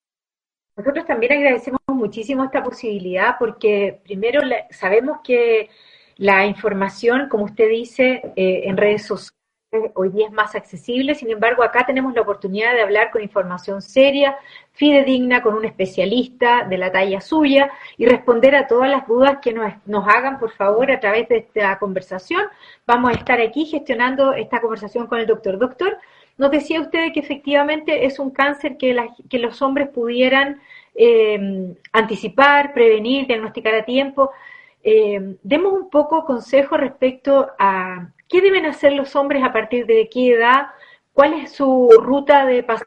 Nosotros 0.78 1.08
también 1.08 1.34
agradecemos 1.34 1.82
muchísimo 1.88 2.44
esta 2.44 2.62
posibilidad 2.62 3.38
porque 3.40 4.00
primero 4.04 4.42
sabemos 4.70 5.18
que 5.24 5.72
la 6.18 6.46
información, 6.46 7.30
como 7.30 7.46
usted 7.46 7.68
dice, 7.68 8.22
eh, 8.36 8.62
en 8.66 8.78
redes 8.78 9.08
sociales 9.08 9.34
hoy 9.96 10.10
día 10.10 10.28
es 10.28 10.32
más 10.32 10.56
accesible, 10.56 11.14
sin 11.14 11.30
embargo 11.30 11.62
acá 11.62 11.86
tenemos 11.86 12.14
la 12.14 12.22
oportunidad 12.22 12.74
de 12.74 12.82
hablar 12.82 13.12
con 13.12 13.22
información 13.22 13.82
seria, 13.82 14.38
fidedigna, 14.72 15.42
con 15.42 15.56
un 15.56 15.66
especialista 15.66 16.64
de 16.64 16.78
la 16.78 16.92
talla 16.92 17.20
suya 17.20 17.72
y 17.98 18.06
responder 18.06 18.56
a 18.56 18.68
todas 18.68 18.90
las 18.90 19.06
dudas 19.08 19.40
que 19.42 19.54
nos, 19.54 19.74
nos 19.86 20.08
hagan, 20.08 20.40
por 20.40 20.52
favor, 20.52 20.90
a 20.92 21.00
través 21.00 21.28
de 21.28 21.38
esta 21.38 21.78
conversación. 21.80 22.44
Vamos 22.86 23.12
a 23.12 23.16
estar 23.16 23.42
aquí 23.42 23.66
gestionando 23.66 24.34
esta 24.34 24.62
conversación 24.62 25.08
con 25.08 25.20
el 25.20 25.26
doctor. 25.26 25.58
Doctor, 25.58 25.98
nos 26.38 26.52
decía 26.52 26.82
usted 26.82 27.12
que 27.14 27.20
efectivamente 27.20 28.06
es 28.06 28.20
un 28.20 28.32
cáncer 28.32 28.78
que, 28.78 28.96
que 29.30 29.40
los 29.40 29.62
hombres 29.62 29.90
pudieran 29.90 30.62
eh, 30.94 31.76
anticipar, 31.92 32.74
prevenir, 32.74 33.28
diagnosticar 33.28 33.76
a 33.76 33.86
tiempo. 33.86 34.32
Eh, 34.84 35.38
demos 35.44 35.74
un 35.74 35.90
poco 35.90 36.26
consejo 36.26 36.78
respecto 36.78 37.50
a 37.60 38.10
qué 38.28 38.42
deben 38.42 38.66
hacer 38.66 38.94
los 38.94 39.16
hombres 39.16 39.44
a 39.44 39.54
partir 39.54 39.86
de 39.86 40.10
qué 40.10 40.34
edad, 40.34 40.68
cuál 41.14 41.34
es 41.34 41.52
su 41.52 41.90
ruta 42.02 42.46
de 42.46 42.64
paso 42.64 42.86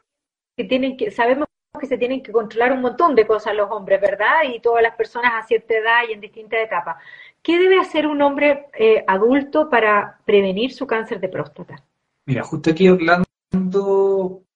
que 0.57 0.63
tienen 0.63 0.97
que, 0.97 1.11
sabemos 1.11 1.47
que 1.79 1.87
se 1.87 1.97
tienen 1.97 2.21
que 2.21 2.31
controlar 2.31 2.73
un 2.73 2.81
montón 2.81 3.15
de 3.15 3.25
cosas 3.25 3.55
los 3.55 3.71
hombres, 3.71 3.99
¿verdad? 4.01 4.43
Y 4.53 4.59
todas 4.59 4.83
las 4.83 4.95
personas 4.95 5.31
a 5.33 5.47
cierta 5.47 5.73
edad 5.73 6.01
y 6.09 6.13
en 6.13 6.21
distintas 6.21 6.59
etapas. 6.59 6.97
¿Qué 7.41 7.57
debe 7.57 7.79
hacer 7.79 8.07
un 8.07 8.21
hombre 8.21 8.67
eh, 8.77 9.03
adulto 9.07 9.69
para 9.69 10.19
prevenir 10.25 10.73
su 10.73 10.85
cáncer 10.85 11.19
de 11.19 11.29
próstata? 11.29 11.83
Mira, 12.25 12.43
justo 12.43 12.71
aquí 12.71 12.89
Orlando 12.89 13.25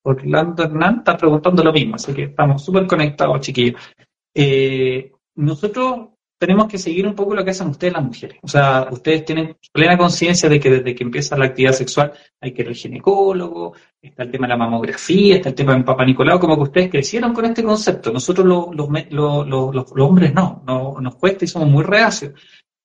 Orlando 0.05 0.63
Hernán 0.63 0.97
está 0.99 1.17
preguntando 1.17 1.63
lo 1.63 1.73
mismo, 1.73 1.95
así 1.95 2.13
que 2.13 2.23
estamos 2.23 2.63
súper 2.63 2.85
conectados, 2.85 3.41
chiquillos. 3.41 3.81
Eh, 4.33 5.11
nosotros 5.35 6.09
tenemos 6.37 6.67
que 6.67 6.77
seguir 6.77 7.07
un 7.07 7.15
poco 7.15 7.33
lo 7.33 7.43
que 7.43 7.51
hacen 7.51 7.69
ustedes 7.69 7.93
las 7.93 8.03
mujeres. 8.03 8.37
O 8.43 8.47
sea, 8.47 8.87
ustedes 8.91 9.25
tienen 9.25 9.57
plena 9.71 9.97
conciencia 9.97 10.47
de 10.47 10.59
que 10.59 10.69
desde 10.69 10.93
que 10.93 11.03
empieza 11.03 11.37
la 11.37 11.45
actividad 11.45 11.71
sexual 11.71 12.13
hay 12.39 12.51
que 12.51 12.61
ir 12.61 12.67
al 12.67 12.75
ginecólogo, 12.75 13.73
está 13.99 14.23
el 14.23 14.31
tema 14.31 14.45
de 14.45 14.49
la 14.49 14.57
mamografía, 14.57 15.37
está 15.37 15.49
el 15.49 15.55
tema 15.55 15.73
del 15.73 15.83
papá 15.83 16.05
Nicolau, 16.05 16.39
como 16.39 16.55
que 16.55 16.63
ustedes 16.63 16.89
crecieron 16.91 17.33
con 17.33 17.45
este 17.45 17.63
concepto. 17.63 18.11
Nosotros 18.11 18.45
los, 18.45 18.75
los, 18.75 19.91
hombres 19.97 20.33
no, 20.33 20.61
no, 20.67 20.97
nos 21.01 21.15
cuesta 21.15 21.45
y 21.45 21.47
somos 21.47 21.69
muy 21.69 21.83
reacios. 21.83 22.33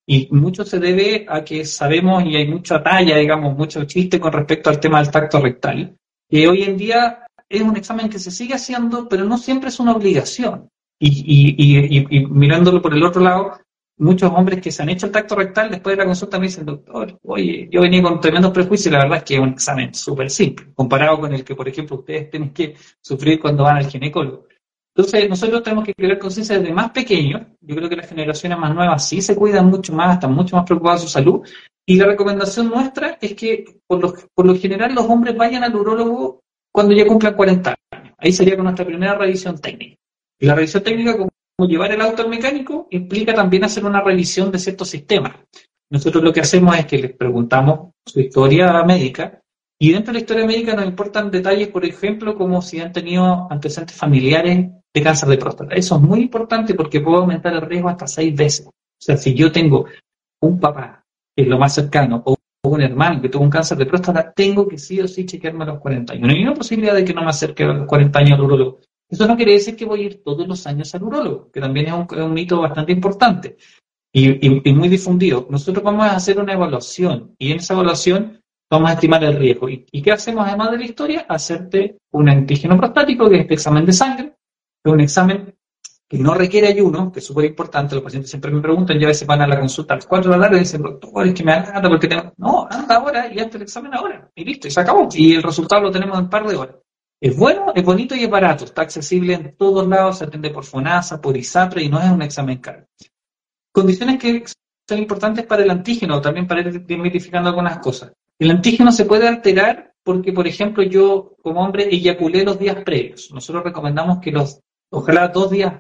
Y 0.07 0.29
mucho 0.33 0.65
se 0.65 0.79
debe 0.79 1.27
a 1.29 1.45
que 1.45 1.65
sabemos 1.65 2.25
y 2.25 2.35
hay 2.35 2.49
mucha 2.49 2.83
talla, 2.83 3.17
digamos, 3.17 3.57
mucho 3.57 3.85
chiste 3.85 4.19
con 4.19 4.33
respecto 4.33 4.71
al 4.71 4.81
tema 4.81 5.03
del 5.03 5.11
tacto 5.11 5.39
rectal 5.41 5.97
que 6.31 6.49
hoy 6.49 6.63
en 6.63 6.77
día 6.77 7.27
es 7.49 7.61
un 7.61 7.77
examen 7.77 8.09
que 8.09 8.19
se 8.19 8.31
sigue 8.31 8.55
haciendo, 8.55 9.09
pero 9.09 9.25
no 9.25 9.37
siempre 9.37 9.69
es 9.69 9.81
una 9.81 9.93
obligación. 9.93 10.71
Y, 10.99 12.27
mirándolo 12.31 12.81
por 12.81 12.95
el 12.95 13.03
otro 13.03 13.23
lado, 13.23 13.59
muchos 13.97 14.31
hombres 14.35 14.61
que 14.61 14.71
se 14.71 14.83
han 14.83 14.91
hecho 14.91 15.07
el 15.07 15.13
tacto 15.13 15.35
rectal 15.35 15.71
después 15.71 15.95
de 15.95 16.03
la 16.03 16.07
consulta 16.07 16.39
me 16.39 16.47
dicen, 16.47 16.67
doctor, 16.67 17.19
oye, 17.25 17.69
yo 17.71 17.81
venía 17.81 18.03
con 18.03 18.21
tremendos 18.21 18.53
prejuicios 18.53 18.87
y 18.87 18.91
la 18.91 19.03
verdad 19.03 19.19
es 19.19 19.25
que 19.25 19.35
es 19.35 19.41
un 19.41 19.49
examen 19.49 19.93
súper 19.93 20.31
simple, 20.31 20.67
comparado 20.75 21.21
con 21.21 21.35
el 21.35 21.43
que, 21.43 21.55
por 21.55 21.69
ejemplo, 21.69 21.97
ustedes 21.97 22.31
tienen 22.31 22.53
que 22.53 22.77
sufrir 23.01 23.41
cuando 23.41 23.65
van 23.65 23.79
al 23.79 23.87
ginecólogo. 23.87 24.47
Entonces, 25.01 25.31
nosotros 25.31 25.63
tenemos 25.63 25.85
que 25.85 25.95
crear 25.95 26.19
conciencia 26.19 26.59
desde 26.59 26.75
más 26.75 26.91
pequeños. 26.91 27.43
Yo 27.63 27.75
creo 27.75 27.89
que 27.89 27.97
las 27.97 28.09
generaciones 28.09 28.59
más 28.59 28.75
nuevas 28.75 29.09
sí 29.09 29.23
se 29.23 29.35
cuidan 29.35 29.67
mucho 29.67 29.95
más, 29.95 30.15
están 30.15 30.35
mucho 30.35 30.57
más 30.57 30.67
preocupadas 30.67 31.01
de 31.01 31.07
su 31.07 31.13
salud, 31.13 31.41
y 31.87 31.97
la 31.97 32.07
recomendación 32.07 32.69
nuestra 32.69 33.17
es 33.19 33.35
que, 33.35 33.65
por 33.87 34.01
lo, 34.01 34.15
por 34.35 34.47
lo 34.47 34.55
general, 34.55 34.95
los 34.95 35.07
hombres 35.07 35.35
vayan 35.37 35.65
al 35.65 35.75
urólogo 35.75 36.43
cuando 36.71 36.95
ya 36.95 37.07
cumplan 37.07 37.35
40 37.35 37.75
años. 37.93 38.15
Ahí 38.19 38.33
sería 38.33 38.57
con 38.57 38.65
nuestra 38.65 38.85
primera 38.85 39.15
revisión 39.15 39.59
técnica. 39.59 39.97
Y 40.39 40.47
la 40.47 40.55
revisión 40.55 40.83
técnica, 40.83 41.17
como 41.17 41.31
llevar 41.71 41.93
el 41.93 42.01
auto 42.03 42.23
al 42.23 42.29
mecánico, 42.29 42.87
implica 42.91 43.33
también 43.33 43.65
hacer 43.65 43.87
una 43.87 44.03
revisión 44.03 44.53
de 44.53 44.59
ciertos 44.59 44.91
sistemas. 44.91 45.33
Nosotros 45.91 46.23
lo 46.23 46.33
que 46.33 46.41
hacemos 46.41 46.77
es 46.77 46.85
que 46.85 46.99
les 46.99 47.17
preguntamos 47.17 47.93
su 48.05 48.21
historia 48.21 48.83
médica 48.85 49.40
y 49.83 49.93
dentro 49.93 50.13
de 50.13 50.19
la 50.19 50.21
historia 50.21 50.47
médica 50.47 50.75
nos 50.75 50.85
importan 50.85 51.31
detalles, 51.31 51.69
por 51.69 51.87
ejemplo, 51.87 52.35
como 52.37 52.61
si 52.61 52.81
han 52.81 52.93
tenido 52.93 53.49
antecedentes 53.51 53.97
familiares 53.97 54.69
de 54.93 55.03
cáncer 55.03 55.29
de 55.31 55.39
próstata. 55.39 55.75
Eso 55.75 55.97
es 55.97 56.03
muy 56.03 56.21
importante 56.21 56.75
porque 56.75 57.01
puede 57.01 57.17
aumentar 57.17 57.55
el 57.55 57.63
riesgo 57.63 57.89
hasta 57.89 58.07
seis 58.07 58.37
veces. 58.37 58.67
O 58.67 58.73
sea, 58.99 59.17
si 59.17 59.33
yo 59.33 59.51
tengo 59.51 59.87
un 60.43 60.61
papá, 60.61 61.03
que 61.35 61.45
es 61.45 61.49
lo 61.49 61.59
más 61.59 61.75
cercano, 61.75 62.23
o 62.27 62.37
un 62.63 62.83
hermano 62.83 63.23
que 63.23 63.31
tuvo 63.31 63.43
un 63.43 63.51
cáncer 63.51 63.79
de 63.79 63.87
próstata, 63.87 64.31
tengo 64.33 64.69
que 64.69 64.77
sí 64.77 65.01
o 65.01 65.09
sí 65.09 65.25
chequearme 65.25 65.65
a 65.65 65.69
los 65.69 65.79
40 65.79 66.13
años. 66.13 66.29
No 66.29 66.35
hay 66.35 66.43
una 66.43 66.55
posibilidad 66.55 66.95
de 66.95 67.05
que 67.05 67.15
no 67.15 67.23
me 67.23 67.31
acerque 67.31 67.65
a 67.65 67.69
los 67.69 67.87
40 67.87 68.19
años 68.19 68.33
al 68.33 68.45
urólogo. 68.45 68.81
Eso 69.09 69.27
no 69.27 69.35
quiere 69.35 69.53
decir 69.53 69.77
que 69.77 69.87
voy 69.87 70.03
a 70.03 70.07
ir 70.07 70.23
todos 70.23 70.47
los 70.47 70.67
años 70.67 70.95
al 70.95 71.05
urólogo, 71.05 71.51
que 71.51 71.61
también 71.61 71.87
es 71.87 71.95
un, 71.95 72.35
mito 72.35 72.61
bastante 72.61 72.93
importante 72.93 73.57
y, 74.13 74.73
muy 74.73 74.89
difundido. 74.91 75.47
Nosotros 75.49 75.83
vamos 75.83 76.05
a 76.05 76.17
hacer 76.17 76.39
una 76.39 76.53
evaluación 76.53 77.35
y 77.39 77.51
en 77.51 77.59
esa 77.59 77.73
evaluación 77.73 78.41
vamos 78.71 78.91
a 78.91 78.95
estimar 78.95 79.23
el 79.25 79.37
riesgo. 79.37 79.69
¿Y, 79.69 80.03
qué 80.03 80.13
hacemos 80.13 80.47
además 80.47 80.71
de 80.71 80.79
la 80.79 80.85
historia? 80.85 81.27
Hacerte 81.29 81.99
un 82.13 82.29
antígeno 82.29 82.77
prostático, 82.77 83.29
que 83.29 83.37
es 83.37 83.43
este 83.43 83.55
examen 83.55 83.85
de 83.85 83.93
sangre, 83.93 84.35
es 84.85 84.93
un 84.93 85.01
examen 85.01 85.55
que 86.09 86.19
no 86.19 86.35
requiere 86.35 86.69
ayuno, 86.69 87.13
que 87.13 87.21
es 87.21 87.27
súper 87.27 87.45
importante, 87.45 87.95
los 87.95 88.03
pacientes 88.03 88.31
siempre 88.31 88.51
me 88.51 88.61
preguntan, 88.61 88.99
ya 88.99 89.07
a 89.07 89.09
veces 89.09 89.27
van 89.29 89.43
a 89.43 89.47
la 89.47 89.61
consulta 89.61 89.95
a 89.95 89.97
las 89.97 90.07
4 90.07 90.33
de 90.33 90.39
la 90.39 90.45
tarde 90.45 90.57
y 90.57 90.61
dicen, 90.61 90.83
doctor, 90.83 91.27
es 91.27 91.35
que 91.35 91.45
me 91.45 91.53
anda 91.53 91.89
porque 91.89 92.09
tengo... 92.09 92.33
No, 92.37 92.67
anda 92.69 92.97
ahora 92.97 93.33
y 93.33 93.39
hazte 93.39 93.59
el 93.59 93.63
examen 93.63 93.95
ahora, 93.95 94.29
y 94.35 94.45
listo, 94.45 94.67
y 94.67 94.71
se 94.73 94.81
acabó. 94.81 95.09
Y 95.13 95.35
el 95.35 95.43
resultado 95.43 95.83
lo 95.83 95.91
tenemos 95.91 96.19
en 96.19 96.25
un 96.25 96.31
par 96.31 96.47
de 96.49 96.57
horas. 96.57 96.77
Es 97.21 97.37
bueno, 97.37 97.73
es 97.75 97.85
bonito 97.85 98.17
y 98.17 98.25
es 98.25 98.31
barato, 98.31 98.65
está 98.65 98.83
accesible 98.83 99.35
en 99.35 99.55
todos 99.57 99.87
lados, 99.87 100.19
se 100.19 100.25
atiende 100.25 100.51
por 100.51 100.65
FONASA, 100.65 101.21
por 101.21 101.37
ISAPRE 101.37 101.85
y 101.85 101.89
no 101.89 102.01
es 102.01 102.11
un 102.11 102.23
examen 102.23 102.59
caro. 102.59 102.87
Condiciones 103.73 104.19
que 104.19 104.45
son 104.89 104.99
importantes 104.99 105.47
para 105.47 105.63
el 105.63 105.71
antígeno, 105.71 106.21
también 106.21 106.49
para 106.49 106.63
ir 106.63 106.85
identificando 106.89 107.51
algunas 107.51 107.79
cosas. 107.79 108.11
El 108.41 108.51
antígeno 108.51 108.91
se 108.91 109.05
puede 109.05 109.29
alterar 109.29 109.93
porque, 110.03 110.33
por 110.33 110.47
ejemplo, 110.47 110.83
yo 110.83 111.37
como 111.43 111.63
hombre 111.63 111.95
eyaculé 111.95 112.43
los 112.43 112.59
días 112.59 112.83
previos. 112.83 113.31
Nosotros 113.35 113.63
recomendamos 113.63 114.19
que 114.19 114.33
los, 114.33 114.61
ojalá 114.91 115.29
dos 115.29 115.51
días 115.51 115.75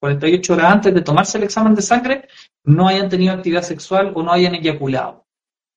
48 0.00 0.52
horas 0.52 0.72
antes 0.72 0.92
de 0.92 1.02
tomarse 1.02 1.38
el 1.38 1.44
examen 1.44 1.72
de 1.76 1.82
sangre, 1.82 2.28
no 2.64 2.88
hayan 2.88 3.08
tenido 3.08 3.32
actividad 3.32 3.62
sexual 3.62 4.12
o 4.16 4.24
no 4.24 4.32
hayan 4.32 4.56
eyaculado. 4.56 5.24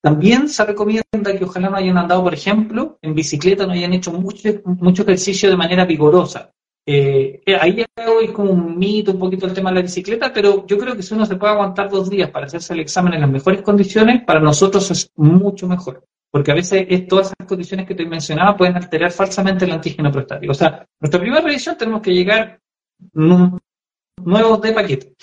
También 0.01 0.49
se 0.49 0.65
recomienda 0.65 1.37
que 1.37 1.43
ojalá 1.43 1.69
no 1.69 1.77
hayan 1.77 1.99
andado, 1.99 2.23
por 2.23 2.33
ejemplo, 2.33 2.97
en 3.03 3.13
bicicleta, 3.13 3.67
no 3.67 3.73
hayan 3.73 3.93
hecho 3.93 4.11
mucho, 4.11 4.49
mucho 4.65 5.03
ejercicio 5.03 5.51
de 5.51 5.55
manera 5.55 5.85
vigorosa. 5.85 6.51
Eh, 6.89 7.41
eh 7.45 7.57
ahí 7.59 7.81
es 7.81 8.31
como 8.31 8.51
un 8.51 8.79
mito 8.79 9.11
un 9.11 9.19
poquito 9.19 9.45
el 9.45 9.53
tema 9.53 9.71
de 9.71 9.75
la 9.75 9.81
bicicleta, 9.81 10.31
pero 10.31 10.65
yo 10.65 10.77
creo 10.77 10.95
que 10.95 11.03
si 11.03 11.13
uno 11.13 11.25
se 11.25 11.35
puede 11.35 11.51
aguantar 11.51 11.89
dos 11.89 12.09
días 12.09 12.29
para 12.29 12.45
hacerse 12.45 12.73
el 12.73 12.79
examen 12.79 13.13
en 13.13 13.21
las 13.21 13.29
mejores 13.29 13.61
condiciones, 13.61 14.23
para 14.23 14.39
nosotros 14.39 14.89
es 14.91 15.11
mucho 15.17 15.67
mejor. 15.67 16.05
Porque 16.31 16.51
a 16.51 16.55
veces 16.55 16.87
todas 17.07 17.27
esas 17.27 17.47
condiciones 17.47 17.85
que 17.85 17.95
te 17.95 18.05
mencionaba 18.05 18.55
pueden 18.55 18.77
alterar 18.77 19.11
falsamente 19.11 19.65
el 19.65 19.71
antígeno 19.71 20.11
prostático. 20.11 20.51
O 20.51 20.55
sea, 20.55 20.85
nuestra 20.99 21.19
primera 21.19 21.41
revisión 21.41 21.77
tenemos 21.77 22.01
que 22.01 22.13
llegar 22.13 22.59
nuevos 23.13 24.61
de 24.61 24.71
paquete. 24.71 25.13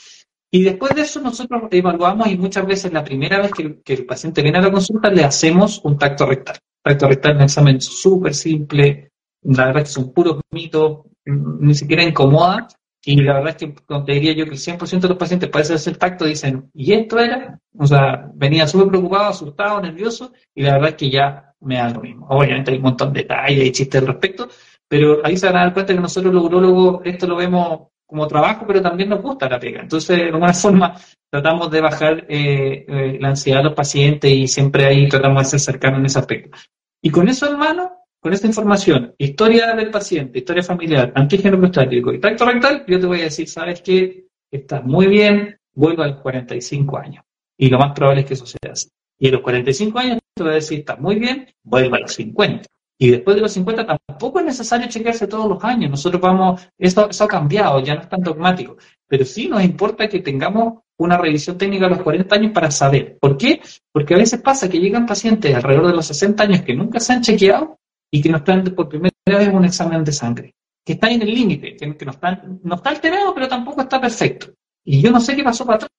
Y 0.50 0.62
después 0.62 0.94
de 0.94 1.03
eso 1.03 1.20
nosotros 1.20 1.62
evaluamos 1.70 2.29
y 2.29 2.37
muchas 2.37 2.66
veces 2.66 2.92
la 2.92 3.03
primera 3.03 3.40
vez 3.40 3.53
que, 3.53 3.94
el 3.94 4.07
paciente 4.07 4.42
viene 4.42 4.59
a 4.59 4.62
la 4.62 4.70
consulta 4.70 5.11
le 5.11 5.24
hacemos 5.24 5.81
un 5.83 5.98
tacto 5.98 6.27
rectal. 6.27 6.59
Tacto 6.83 7.09
rectal 7.09 7.33
es 7.33 7.37
un 7.37 7.42
examen 7.42 7.81
súper 7.81 8.35
simple, 8.35 9.11
la 9.42 9.66
verdad 9.66 9.83
es 9.83 9.88
que 9.88 9.94
son 9.94 10.12
puros 10.12 10.40
mitos, 10.53 11.07
ni 11.26 11.74
siquiera 11.74 12.02
incomoda. 12.02 12.68
Y 13.06 13.16
la 13.16 13.34
verdad 13.34 13.50
es 13.50 13.56
que 13.56 13.74
te 14.06 14.12
diría 14.12 14.32
yo 14.32 14.44
que 14.46 14.52
el 14.52 14.58
100% 14.58 15.00
de 15.00 15.08
los 15.08 15.18
pacientes 15.18 15.50
para 15.50 15.62
hacer 15.62 15.96
tacto 15.98 16.24
dicen, 16.24 16.70
¿y 16.72 16.92
esto 16.94 17.18
era? 17.18 17.60
O 17.78 17.87
sea, 17.87 18.30
venía 18.34 18.66
súper 18.66 18.88
preocupado, 18.88 19.24
asustado, 19.24 19.80
nervioso, 19.82 20.32
y 20.54 20.62
la 20.62 20.74
verdad 20.74 20.90
es 20.90 20.94
que 20.94 21.10
ya 21.10 21.52
me 21.60 21.76
da 21.76 21.90
lo 21.90 22.00
mismo. 22.00 22.26
Obviamente 22.30 22.70
hay 22.70 22.78
un 22.78 22.84
montón 22.84 23.12
de 23.12 23.20
detalles 23.20 23.66
y 23.66 23.72
chistes 23.72 24.00
al 24.00 24.06
respecto, 24.06 24.48
pero 24.88 25.20
ahí 25.24 25.37
se 25.37 25.46
van 25.46 25.56
a 25.56 25.60
dar 25.64 25.74
cuenta 25.74 25.94
que 25.94 26.00
nosotros 26.00 26.32
los 26.32 26.44
urólogos 26.44 27.00
esto 27.04 27.26
lo 27.26 27.37
vemos 27.37 27.88
como 28.06 28.26
trabajo, 28.26 28.64
pero 28.66 28.80
también 28.80 29.08
nos 29.08 29.22
gusta 29.22 29.48
la 29.48 29.58
pega. 29.58 29.82
Entonces, 29.82 30.16
de 30.16 30.24
alguna 30.24 30.52
forma, 30.54 30.94
tratamos 31.30 31.70
de 31.70 31.80
bajar 31.80 32.26
eh, 32.28 32.87
eh, 32.87 33.18
la 33.20 33.28
ansiedad 33.28 33.58
de 33.58 33.64
los 33.64 33.74
pacientes 33.74 34.30
y 34.30 34.46
siempre 34.46 34.87
ahí 34.87 35.08
tratamos 35.08 35.42
de 35.42 35.50
ser 35.50 35.60
cercanos 35.60 36.00
en 36.00 36.06
ese 36.06 36.18
aspecto. 36.18 36.56
Y 37.02 37.10
con 37.10 37.28
eso 37.28 37.50
en 37.50 37.58
mano, 37.58 38.03
con 38.24 38.32
esta 38.32 38.46
información, 38.46 39.14
historia 39.18 39.74
del 39.74 39.90
paciente, 39.90 40.38
historia 40.38 40.62
familiar, 40.62 41.12
antígeno 41.14 41.58
prostático 41.58 42.10
y 42.10 42.18
tacto 42.18 42.46
rectal, 42.46 42.82
yo 42.88 42.98
te 42.98 43.04
voy 43.04 43.20
a 43.20 43.24
decir, 43.24 43.46
¿sabes 43.46 43.82
qué? 43.82 44.28
Estás 44.50 44.82
muy 44.82 45.08
bien, 45.08 45.58
vuelvo 45.74 46.04
a 46.04 46.06
los 46.06 46.22
45 46.22 46.96
años. 46.96 47.22
Y 47.58 47.68
lo 47.68 47.78
más 47.78 47.92
probable 47.92 48.22
es 48.22 48.26
que 48.26 48.32
eso 48.32 48.46
sea 48.46 48.72
así. 48.72 48.88
Y 49.18 49.28
a 49.28 49.32
los 49.32 49.42
45 49.42 49.98
años 49.98 50.20
te 50.34 50.42
voy 50.42 50.52
a 50.52 50.54
decir, 50.54 50.78
estás 50.78 50.98
muy 50.98 51.16
bien, 51.16 51.48
vuelvo 51.62 51.96
a 51.96 51.98
los 51.98 52.14
50. 52.14 52.66
Y 52.96 53.10
después 53.10 53.37
de 53.37 53.42
los 53.42 53.52
50 53.52 53.84
tampoco 53.84 54.38
es 54.38 54.46
necesario 54.46 54.88
chequearse 54.88 55.26
todos 55.26 55.46
los 55.46 55.62
años. 55.62 55.90
Nosotros 55.90 56.22
vamos, 56.22 56.66
eso, 56.78 57.10
eso 57.10 57.24
ha 57.24 57.28
cambiado, 57.28 57.80
ya 57.80 57.94
no 57.94 58.00
es 58.00 58.08
tan 58.08 58.22
dogmático. 58.22 58.78
Pero 59.06 59.26
sí 59.26 59.48
nos 59.48 59.62
importa 59.62 60.08
que 60.08 60.20
tengamos 60.20 60.78
una 60.96 61.18
revisión 61.18 61.58
técnica 61.58 61.84
a 61.84 61.90
los 61.90 62.00
40 62.00 62.34
años 62.34 62.52
para 62.52 62.70
saber. 62.70 63.18
¿Por 63.20 63.37
qué? 63.37 63.60
Porque 63.92 64.14
a 64.14 64.18
veces 64.18 64.40
pasa 64.40 64.70
que 64.70 64.80
llegan 64.80 65.04
pacientes 65.04 65.54
alrededor 65.54 65.88
de 65.88 65.96
los 65.96 66.06
60 66.06 66.42
años 66.42 66.62
que 66.62 66.74
nunca 66.74 67.00
se 67.00 67.12
han 67.12 67.20
chequeado 67.20 67.80
y 68.14 68.22
que 68.22 68.29
nos 68.29 68.42
están 68.42 68.62
por 68.77 68.88
primera 68.88 69.11
vez 69.27 69.48
un 69.53 69.64
examen 69.64 70.05
de 70.05 70.12
sangre. 70.12 70.55
Que 70.85 70.92
está 70.92 71.11
en 71.11 71.22
el 71.22 71.35
límite, 71.35 71.74
que 71.74 71.85
no 72.05 72.12
está, 72.12 72.44
no 72.62 72.77
está 72.77 72.90
alterado, 72.90 73.35
pero 73.35 73.48
tampoco 73.48 73.81
está 73.81 74.00
perfecto. 74.00 74.53
Y 74.85 75.03
yo 75.03 75.11
no 75.11 75.20
sé 75.20 75.35
qué 75.35 75.42
pasó 75.42 75.66
para 75.66 75.79
atrás. 75.79 75.90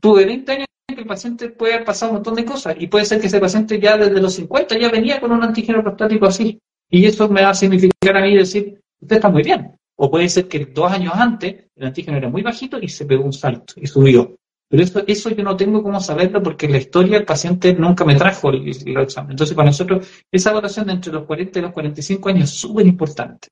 Tuve 0.00 0.24
20 0.24 0.52
años 0.52 0.66
que 0.86 1.02
el 1.02 1.06
paciente 1.06 1.50
puede 1.50 1.74
haber 1.74 1.84
pasado 1.84 2.12
un 2.12 2.16
montón 2.16 2.34
de 2.34 2.46
cosas 2.46 2.76
y 2.78 2.86
puede 2.86 3.04
ser 3.04 3.20
que 3.20 3.26
ese 3.26 3.40
paciente 3.40 3.78
ya 3.78 3.98
desde 3.98 4.22
los 4.22 4.32
50 4.32 4.78
ya 4.78 4.90
venía 4.90 5.20
con 5.20 5.32
un 5.32 5.42
antígeno 5.42 5.82
prostático 5.82 6.24
así. 6.24 6.58
Y 6.88 7.04
eso 7.04 7.28
me 7.28 7.42
va 7.42 7.50
a 7.50 7.54
significar 7.54 8.16
a 8.16 8.22
mí 8.22 8.34
decir, 8.34 8.80
usted 8.98 9.16
está 9.16 9.28
muy 9.28 9.42
bien. 9.42 9.76
O 9.96 10.10
puede 10.10 10.30
ser 10.30 10.48
que 10.48 10.64
dos 10.64 10.90
años 10.90 11.12
antes 11.14 11.66
el 11.76 11.86
antígeno 11.86 12.16
era 12.16 12.30
muy 12.30 12.40
bajito 12.40 12.78
y 12.80 12.88
se 12.88 13.04
pegó 13.04 13.22
un 13.22 13.34
salto 13.34 13.74
y 13.76 13.86
subió. 13.86 14.34
Pero 14.72 14.84
eso, 14.84 15.02
eso 15.06 15.28
yo 15.28 15.44
no 15.44 15.54
tengo 15.54 15.82
cómo 15.82 16.00
saberlo 16.00 16.42
porque 16.42 16.66
la 16.66 16.78
historia 16.78 17.18
el 17.18 17.26
paciente 17.26 17.74
nunca 17.74 18.06
me 18.06 18.14
trajo 18.14 18.48
el, 18.48 18.66
examen. 18.66 19.32
Entonces, 19.32 19.54
para 19.54 19.66
nosotros, 19.66 20.08
esa 20.32 20.50
evaluación 20.50 20.86
de 20.86 20.94
entre 20.94 21.12
los 21.12 21.26
40 21.26 21.58
y 21.58 21.62
los 21.62 21.72
45 21.72 22.28
años 22.30 22.44
es 22.44 22.58
súper 22.58 22.86
importante. 22.86 23.48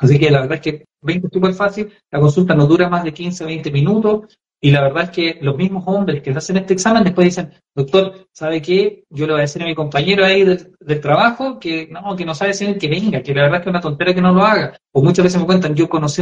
Así 0.00 0.18
que 0.18 0.32
la 0.32 0.40
verdad 0.40 0.56
es 0.56 0.60
que 0.62 0.84
20 1.02 1.28
es 1.28 1.32
súper 1.32 1.54
fácil, 1.54 1.92
la 2.10 2.18
consulta 2.18 2.56
no 2.56 2.66
dura 2.66 2.88
más 2.88 3.04
de 3.04 3.14
15, 3.14 3.44
20 3.44 3.70
minutos, 3.70 4.36
y 4.60 4.72
la 4.72 4.80
verdad 4.80 5.04
es 5.04 5.10
que 5.10 5.38
los 5.42 5.56
mismos 5.56 5.84
hombres 5.86 6.22
que 6.22 6.30
hacen 6.32 6.56
este 6.56 6.72
examen 6.72 7.04
después 7.04 7.26
dicen, 7.26 7.52
doctor, 7.72 8.26
¿sabe 8.32 8.60
qué? 8.60 9.04
Yo 9.10 9.26
le 9.28 9.34
voy 9.34 9.40
a 9.40 9.42
decir 9.42 9.62
a 9.62 9.66
mi 9.66 9.76
compañero 9.76 10.24
ahí 10.24 10.42
del, 10.42 11.00
trabajo 11.00 11.60
que 11.60 11.86
no, 11.88 12.16
que 12.16 12.24
no 12.24 12.34
sabe 12.34 12.50
decir 12.50 12.76
que 12.78 12.88
venga, 12.88 13.22
que 13.22 13.32
la 13.32 13.42
verdad 13.42 13.58
es 13.58 13.62
que 13.62 13.70
es 13.70 13.74
una 13.74 13.80
tontera 13.80 14.12
que 14.12 14.22
no 14.22 14.32
lo 14.32 14.42
haga. 14.42 14.76
O 14.92 15.04
muchas 15.04 15.22
veces 15.22 15.40
me 15.40 15.46
cuentan, 15.46 15.76
yo 15.76 15.88
conocí 15.88 16.20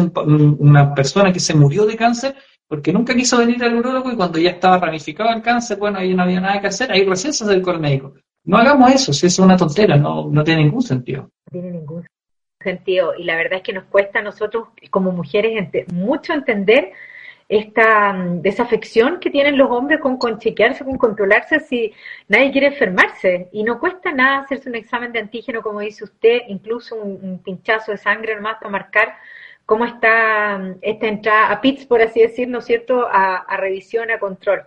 una 0.59 0.95
persona 0.95 1.33
que 1.33 1.41
se 1.41 1.55
murió 1.55 1.87
de 1.87 1.97
cáncer 1.97 2.35
porque 2.73 2.91
nunca 2.91 3.15
quiso 3.15 3.37
venir 3.37 3.63
al 3.63 3.75
urólogo 3.75 4.11
y 4.11 4.17
cuando 4.17 4.39
ya 4.39 4.49
estaba 4.49 4.79
ramificado 4.79 5.29
el 5.29 5.43
cáncer, 5.43 5.77
bueno, 5.77 5.99
ahí 5.99 6.15
no 6.15 6.23
había 6.23 6.41
nada 6.41 6.59
que 6.59 6.69
hacer, 6.69 6.91
ahí 6.91 7.05
recién 7.05 7.35
se 7.35 7.45
acercó 7.45 7.75
médico. 7.75 8.15
No 8.45 8.57
hagamos 8.57 8.91
eso, 8.93 9.13
si 9.13 9.27
es 9.27 9.39
una 9.39 9.59
tontera, 9.59 9.99
no, 9.99 10.31
no 10.31 10.43
tiene 10.43 10.65
ningún 10.65 10.81
sentido. 10.81 11.25
No 11.25 11.51
tiene 11.51 11.71
ningún 11.71 12.07
sentido. 12.59 13.13
Y 13.15 13.25
la 13.25 13.37
verdad 13.37 13.59
es 13.59 13.63
que 13.63 13.75
nos 13.75 13.85
cuesta 13.85 14.21
a 14.21 14.23
nosotros 14.23 14.69
como 14.89 15.13
mujeres 15.13 15.69
mucho 15.93 16.33
entender 16.33 16.93
esta 17.47 18.15
mm, 18.15 18.41
desafección 18.41 19.21
que 19.21 19.29
tienen 19.29 19.59
los 19.59 19.71
hombres 19.71 20.01
con, 20.01 20.17
con 20.17 20.39
chequearse, 20.39 20.83
con 20.83 20.97
controlarse 20.97 21.61
si 21.61 21.93
nadie 22.29 22.53
quiere 22.53 22.69
enfermarse. 22.69 23.51
Y 23.53 23.65
no 23.65 23.79
cuesta 23.79 24.13
nada 24.13 24.45
hacerse 24.45 24.71
un 24.71 24.77
examen 24.77 25.13
de 25.13 25.19
antígeno, 25.19 25.61
como 25.61 25.81
dice 25.81 26.05
usted, 26.05 26.39
incluso 26.49 26.97
un, 26.97 27.43
pinchazo 27.45 27.93
de 27.93 27.99
sangre 27.99 28.35
nomás 28.35 28.57
para 28.57 28.71
marcar 28.71 29.15
cómo 29.73 29.87
está 29.87 30.59
mm, 30.59 30.81
esta 30.83 31.07
entrada 31.07 31.51
a 31.51 31.63
PITS, 31.63 31.87
por 31.87 32.03
así 32.03 32.21
decir, 32.21 32.47
¿no 32.47 32.59
es 32.59 32.67
cierto?, 32.67 33.09
a, 33.11 33.57
revisión, 33.57 34.11
a 34.11 34.19
control. 34.19 34.65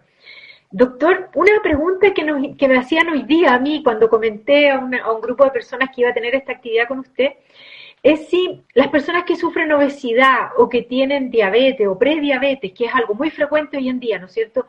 Doctor, 0.71 1.29
una 1.35 1.61
pregunta 1.61 2.11
que, 2.11 2.23
nos, 2.23 2.57
que 2.57 2.67
me 2.67 2.79
hacían 2.79 3.09
hoy 3.09 3.21
día 3.21 3.53
a 3.53 3.59
mí 3.59 3.83
cuando 3.83 4.09
comenté 4.09 4.71
a, 4.71 4.79
un 4.79 5.21
grupo 5.21 5.43
de 5.43 5.51
personas 5.51 5.89
que 5.93 6.01
iba 6.01 6.09
a 6.09 6.13
tener 6.15 6.33
esta 6.33 6.53
actividad 6.53 6.87
con 6.87 6.99
usted, 6.99 7.33
es 8.01 8.29
si 8.29 8.63
las 8.73 8.87
personas 8.87 9.25
que 9.25 9.35
sufren 9.35 9.71
obesidad 9.73 10.49
o 10.57 10.69
que 10.69 10.81
tienen 10.81 11.29
diabetes 11.29 11.87
o 11.87 11.99
prediabetes, 11.99 12.73
que 12.73 12.85
es 12.85 12.95
algo 12.95 13.13
muy 13.13 13.29
frecuente 13.29 13.77
hoy 13.77 13.89
en 13.89 13.99
día, 13.99 14.17
¿no 14.17 14.25
es 14.25 14.33
cierto? 14.33 14.65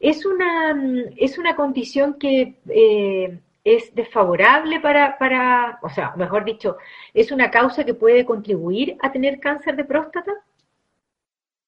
Es 0.00 0.26
una, 0.26 0.78
es 1.16 1.38
una 1.38 1.56
condición 1.56 2.18
que 2.18 2.56
eh, 2.68 3.38
es 3.76 3.94
desfavorable 3.94 4.80
para, 4.80 5.18
para, 5.18 5.78
o 5.82 5.90
sea, 5.90 6.14
mejor 6.16 6.44
dicho, 6.44 6.76
es 7.12 7.30
una 7.30 7.50
causa 7.50 7.84
que 7.84 7.94
puede 7.94 8.24
contribuir 8.24 8.96
a 9.00 9.10
tener 9.12 9.40
cáncer 9.40 9.76
de 9.76 9.84
próstata. 9.84 10.32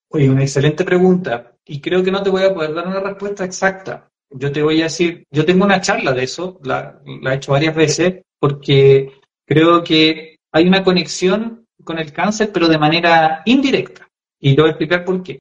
Oye, 0.09 0.28
una 0.28 0.42
excelente 0.42 0.84
pregunta 0.84 1.53
y 1.64 1.80
creo 1.80 2.03
que 2.03 2.11
no 2.11 2.22
te 2.22 2.30
voy 2.30 2.42
a 2.42 2.55
poder 2.55 2.74
dar 2.74 2.86
una 2.88 3.01
respuesta 3.01 3.44
exacta. 3.44 4.09
Yo 4.30 4.51
te 4.51 4.62
voy 4.62 4.80
a 4.80 4.84
decir, 4.84 5.24
yo 5.30 5.44
tengo 5.44 5.64
una 5.64 5.80
charla 5.80 6.12
de 6.12 6.24
eso, 6.24 6.61
la, 6.62 7.01
he 7.05 7.34
hecho 7.34 7.53
varias 7.53 7.74
veces, 7.74 8.22
porque 8.38 9.12
creo 9.44 9.82
que 9.82 10.36
hay 10.53 10.66
una 10.66 10.84
conexión 10.84 11.66
con 11.84 11.98
el 11.98 12.12
cáncer, 12.12 12.51
pero 12.53 12.68
de 12.68 12.78
manera 12.78 13.42
indirecta. 13.44 14.09
Y 14.40 14.55
te 14.55 14.62
voy 14.62 14.68
a 14.68 14.72
explicar 14.72 15.05
por 15.05 15.22
qué. 15.22 15.38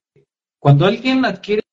Cuando 0.60 0.86
alguien 0.86 1.24
adquiere 1.26 1.64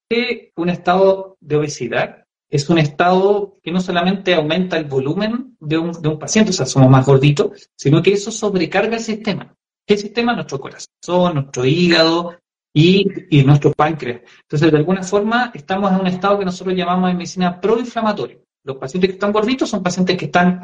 un 0.57 0.69
estado 0.69 1.37
de 1.41 1.57
obesidad, 1.57 2.26
es 2.57 2.69
un 2.69 2.79
estado 2.79 3.59
que 3.63 3.71
no 3.71 3.81
solamente 3.81 4.35
aumenta 4.35 4.77
el 4.77 4.85
volumen 4.85 5.57
de 5.61 5.79
un, 5.79 5.93
de 5.93 6.09
un 6.09 6.19
paciente, 6.19 6.51
o 6.51 6.55
sea, 6.55 6.67
somos 6.67 6.91
más 6.91 7.07
gorditos, 7.07 7.71
sino 7.77 8.03
que 8.03 8.13
eso 8.13 8.31
sobrecarga 8.31 8.97
el 8.97 9.03
sistema. 9.03 9.55
¿Qué 9.87 9.97
sistema? 9.97 10.35
Nuestro 10.35 10.59
corazón, 10.59 11.35
nuestro 11.35 11.65
hígado 11.65 12.37
y, 12.75 13.07
y, 13.31 13.45
nuestro 13.45 13.73
páncreas. 13.73 14.23
Entonces, 14.43 14.73
de 14.73 14.79
alguna 14.79 15.03
forma, 15.03 15.53
estamos 15.55 15.93
en 15.93 16.01
un 16.01 16.07
estado 16.09 16.39
que 16.39 16.45
nosotros 16.45 16.77
llamamos 16.77 17.11
en 17.11 17.17
medicina 17.17 17.61
proinflamatorio. 17.61 18.41
Los 18.65 18.79
pacientes 18.79 19.11
que 19.11 19.15
están 19.15 19.33
gorditos 19.33 19.71
son 19.71 19.83
pacientes 19.83 20.17
que 20.17 20.25
están 20.25 20.61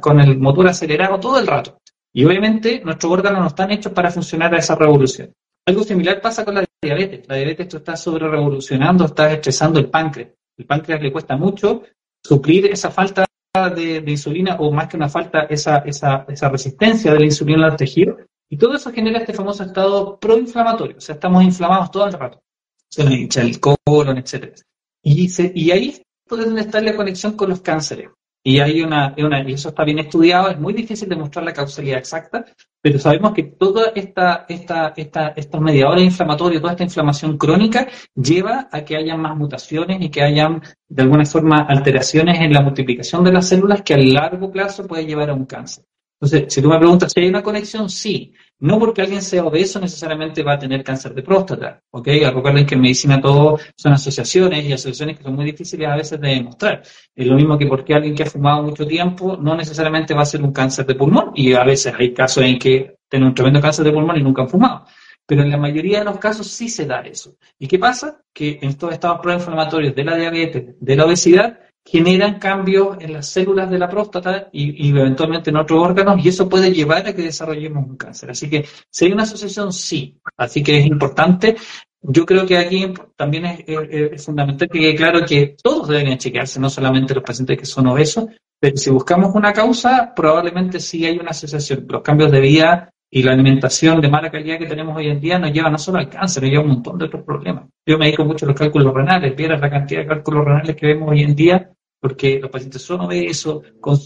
con, 0.00 0.20
el 0.20 0.38
motor 0.38 0.68
acelerado 0.68 1.20
todo 1.20 1.38
el 1.38 1.46
rato. 1.46 1.80
Y 2.14 2.24
obviamente 2.24 2.80
nuestros 2.82 3.12
órganos 3.12 3.40
no 3.40 3.46
están 3.48 3.70
hechos 3.72 3.92
para 3.92 4.10
funcionar 4.10 4.54
a 4.54 4.58
esa 4.58 4.74
revolución. 4.74 5.32
Algo 5.66 5.82
similar 5.82 6.22
pasa 6.22 6.46
con 6.46 6.54
la 6.54 6.64
diabetes. 6.82 7.28
La 7.28 7.36
diabetes 7.36 7.66
esto 7.66 7.76
está 7.76 7.94
sobre 7.94 8.26
revolucionando, 8.26 9.04
está 9.04 9.30
estresando 9.30 9.78
el 9.78 9.90
páncreas. 9.90 10.30
El 10.56 10.66
páncreas 10.66 11.02
le 11.02 11.12
cuesta 11.12 11.36
mucho 11.36 11.82
suplir 12.22 12.66
esa 12.66 12.90
falta 12.90 13.26
de, 13.74 14.02
insulina 14.06 14.56
o 14.58 14.70
más 14.70 14.88
que 14.88 14.96
una 14.96 15.08
falta, 15.08 15.42
esa, 15.44 15.78
esa, 15.78 16.24
esa 16.28 16.48
resistencia 16.48 17.12
de 17.12 17.20
la 17.20 17.24
insulina 17.24 17.66
al 17.66 17.76
tejido. 17.76 18.16
Y 18.48 18.56
todo 18.56 18.74
eso 18.74 18.92
genera 18.92 19.18
este 19.18 19.32
famoso 19.32 19.64
estado 19.64 20.18
proinflamatorio. 20.18 20.96
O 20.98 21.00
sea, 21.00 21.14
estamos 21.14 21.42
inflamados 21.42 21.90
todo 21.90 22.06
el 22.06 22.12
rato. 22.12 22.42
Se 22.88 23.02
nos 23.02 23.12
hincha 23.12 23.42
el 23.42 23.58
colon, 23.58 24.18
etc. 24.18 24.56
Y, 25.02 25.28
y 25.54 25.70
ahí 25.70 26.02
puede 26.26 26.60
estar 26.60 26.82
la 26.82 26.96
conexión 26.96 27.36
con 27.36 27.50
los 27.50 27.60
cánceres. 27.60 28.10
Y 28.48 28.60
hay 28.60 28.80
una, 28.80 29.12
y 29.16 29.54
eso 29.54 29.70
está 29.70 29.82
bien 29.82 29.98
estudiado, 29.98 30.50
es 30.50 30.60
muy 30.60 30.72
difícil 30.72 31.08
demostrar 31.08 31.44
la 31.44 31.52
causalidad 31.52 31.98
exacta, 31.98 32.44
pero 32.80 32.96
sabemos 32.96 33.34
que 33.34 33.42
toda 33.42 33.90
esta, 33.92 34.46
esta, 34.48 34.94
esta, 34.96 35.28
estos 35.30 35.60
mediadores 35.60 36.04
inflamatorios, 36.04 36.62
toda 36.62 36.74
esta 36.74 36.84
inflamación 36.84 37.38
crónica, 37.38 37.88
lleva 38.14 38.68
a 38.70 38.84
que 38.84 38.96
haya 38.96 39.16
más 39.16 39.36
mutaciones 39.36 40.00
y 40.00 40.10
que 40.10 40.22
hayan, 40.22 40.62
de 40.86 41.02
alguna 41.02 41.24
forma, 41.24 41.62
alteraciones 41.62 42.38
en 42.38 42.52
la 42.52 42.60
multiplicación 42.60 43.24
de 43.24 43.32
las 43.32 43.48
células 43.48 43.82
que 43.82 43.94
a 43.94 43.98
largo 43.98 44.48
plazo 44.52 44.86
puede 44.86 45.04
llevar 45.04 45.30
a 45.30 45.34
un 45.34 45.46
cáncer. 45.46 45.84
Entonces, 46.20 46.54
si 46.54 46.62
tú 46.62 46.68
me 46.68 46.78
preguntas 46.78 47.10
si 47.12 47.20
hay 47.20 47.28
una 47.28 47.42
conexión, 47.42 47.90
sí. 47.90 48.32
No 48.58 48.78
porque 48.78 49.02
alguien 49.02 49.20
sea 49.20 49.44
obeso 49.44 49.78
necesariamente 49.78 50.42
va 50.42 50.54
a 50.54 50.58
tener 50.58 50.82
cáncer 50.82 51.12
de 51.12 51.22
próstata, 51.22 51.82
¿ok? 51.90 52.08
Recuerden 52.32 52.64
que 52.64 52.74
en 52.74 52.80
medicina 52.80 53.20
todo 53.20 53.58
son 53.76 53.92
asociaciones 53.92 54.64
y 54.64 54.72
asociaciones 54.72 55.18
que 55.18 55.24
son 55.24 55.34
muy 55.34 55.44
difíciles 55.44 55.86
a 55.86 55.96
veces 55.96 56.18
de 56.18 56.28
demostrar. 56.28 56.82
Es 57.14 57.26
lo 57.26 57.36
mismo 57.36 57.58
que 57.58 57.66
porque 57.66 57.94
alguien 57.94 58.14
que 58.14 58.22
ha 58.22 58.26
fumado 58.26 58.62
mucho 58.62 58.86
tiempo 58.86 59.36
no 59.36 59.54
necesariamente 59.54 60.14
va 60.14 60.22
a 60.22 60.26
ser 60.26 60.42
un 60.42 60.52
cáncer 60.52 60.86
de 60.86 60.94
pulmón 60.94 61.32
y 61.34 61.52
a 61.52 61.64
veces 61.64 61.94
hay 61.98 62.14
casos 62.14 62.44
en 62.44 62.58
que 62.58 62.96
tienen 63.08 63.28
un 63.28 63.34
tremendo 63.34 63.60
cáncer 63.60 63.84
de 63.84 63.92
pulmón 63.92 64.16
y 64.16 64.22
nunca 64.22 64.42
han 64.42 64.48
fumado. 64.48 64.86
Pero 65.26 65.42
en 65.42 65.50
la 65.50 65.58
mayoría 65.58 65.98
de 65.98 66.04
los 66.04 66.18
casos 66.18 66.46
sí 66.46 66.68
se 66.68 66.86
da 66.86 67.00
eso. 67.00 67.36
¿Y 67.58 67.66
qué 67.66 67.78
pasa? 67.78 68.22
Que 68.32 68.58
en 68.62 68.70
estos 68.70 68.92
estados 68.92 69.18
proinflamatorios 69.20 69.94
de 69.94 70.04
la 70.04 70.16
diabetes, 70.16 70.76
de 70.80 70.96
la 70.96 71.04
obesidad, 71.04 71.58
generan 71.86 72.40
cambios 72.40 72.96
en 73.00 73.12
las 73.12 73.28
células 73.28 73.70
de 73.70 73.78
la 73.78 73.88
próstata 73.88 74.48
y, 74.52 74.90
eventualmente 74.90 75.50
en 75.50 75.56
otros 75.56 75.80
órganos 75.80 76.24
y 76.24 76.28
eso 76.28 76.48
puede 76.48 76.72
llevar 76.72 77.06
a 77.06 77.14
que 77.14 77.22
desarrollemos 77.22 77.86
un 77.86 77.96
cáncer. 77.96 78.30
Así 78.30 78.50
que 78.50 78.66
si 78.90 79.04
hay 79.04 79.12
una 79.12 79.22
asociación, 79.22 79.72
sí. 79.72 80.18
Así 80.36 80.62
que 80.64 80.78
es 80.78 80.86
importante. 80.86 81.56
Yo 82.02 82.26
creo 82.26 82.44
que 82.44 82.58
aquí 82.58 82.92
también 83.14 83.64
es, 83.66 84.24
fundamental 84.24 84.68
que 84.68 84.80
quede 84.80 84.94
claro 84.96 85.24
que 85.24 85.56
todos 85.62 85.88
deben 85.88 86.18
chequearse, 86.18 86.60
no 86.60 86.68
solamente 86.68 87.14
los 87.14 87.24
pacientes 87.24 87.58
que 87.58 87.66
son 87.66 87.86
obesos, 87.86 88.26
pero 88.58 88.76
si 88.76 88.90
buscamos 88.90 89.34
una 89.34 89.52
causa, 89.52 90.12
probablemente 90.14 90.80
sí 90.80 91.04
hay 91.04 91.18
una 91.18 91.30
asociación. 91.30 91.86
Los 91.88 92.02
cambios 92.02 92.32
de 92.32 92.40
vida 92.40 92.90
y 93.16 93.22
la 93.22 93.32
alimentación 93.32 93.98
de 94.02 94.10
mala 94.10 94.30
calidad 94.30 94.58
que 94.58 94.66
tenemos 94.66 94.94
hoy 94.94 95.08
en 95.08 95.18
día 95.18 95.38
nos 95.38 95.50
lleva 95.50 95.70
no 95.70 95.78
solo 95.78 95.96
al 95.96 96.10
cáncer, 96.10 96.42
nos 96.42 96.50
lleva 96.50 96.62
a 96.62 96.66
un 96.66 96.72
montón 96.72 96.98
de 96.98 97.06
otros 97.06 97.24
problemas. 97.24 97.64
Yo 97.86 97.96
me 97.96 98.04
dedico 98.04 98.26
mucho 98.26 98.44
a 98.44 98.48
los 98.48 98.58
cálculos 98.58 98.92
renales, 98.92 99.34
vieras 99.34 99.58
la 99.58 99.70
cantidad 99.70 100.02
de 100.02 100.06
cálculos 100.06 100.44
renales 100.44 100.76
que 100.76 100.86
vemos 100.86 101.08
hoy 101.08 101.22
en 101.22 101.34
día 101.34 101.70
porque 101.98 102.38
los 102.38 102.50
pacientes 102.50 102.82
son 102.82 103.00
obesos, 103.00 103.62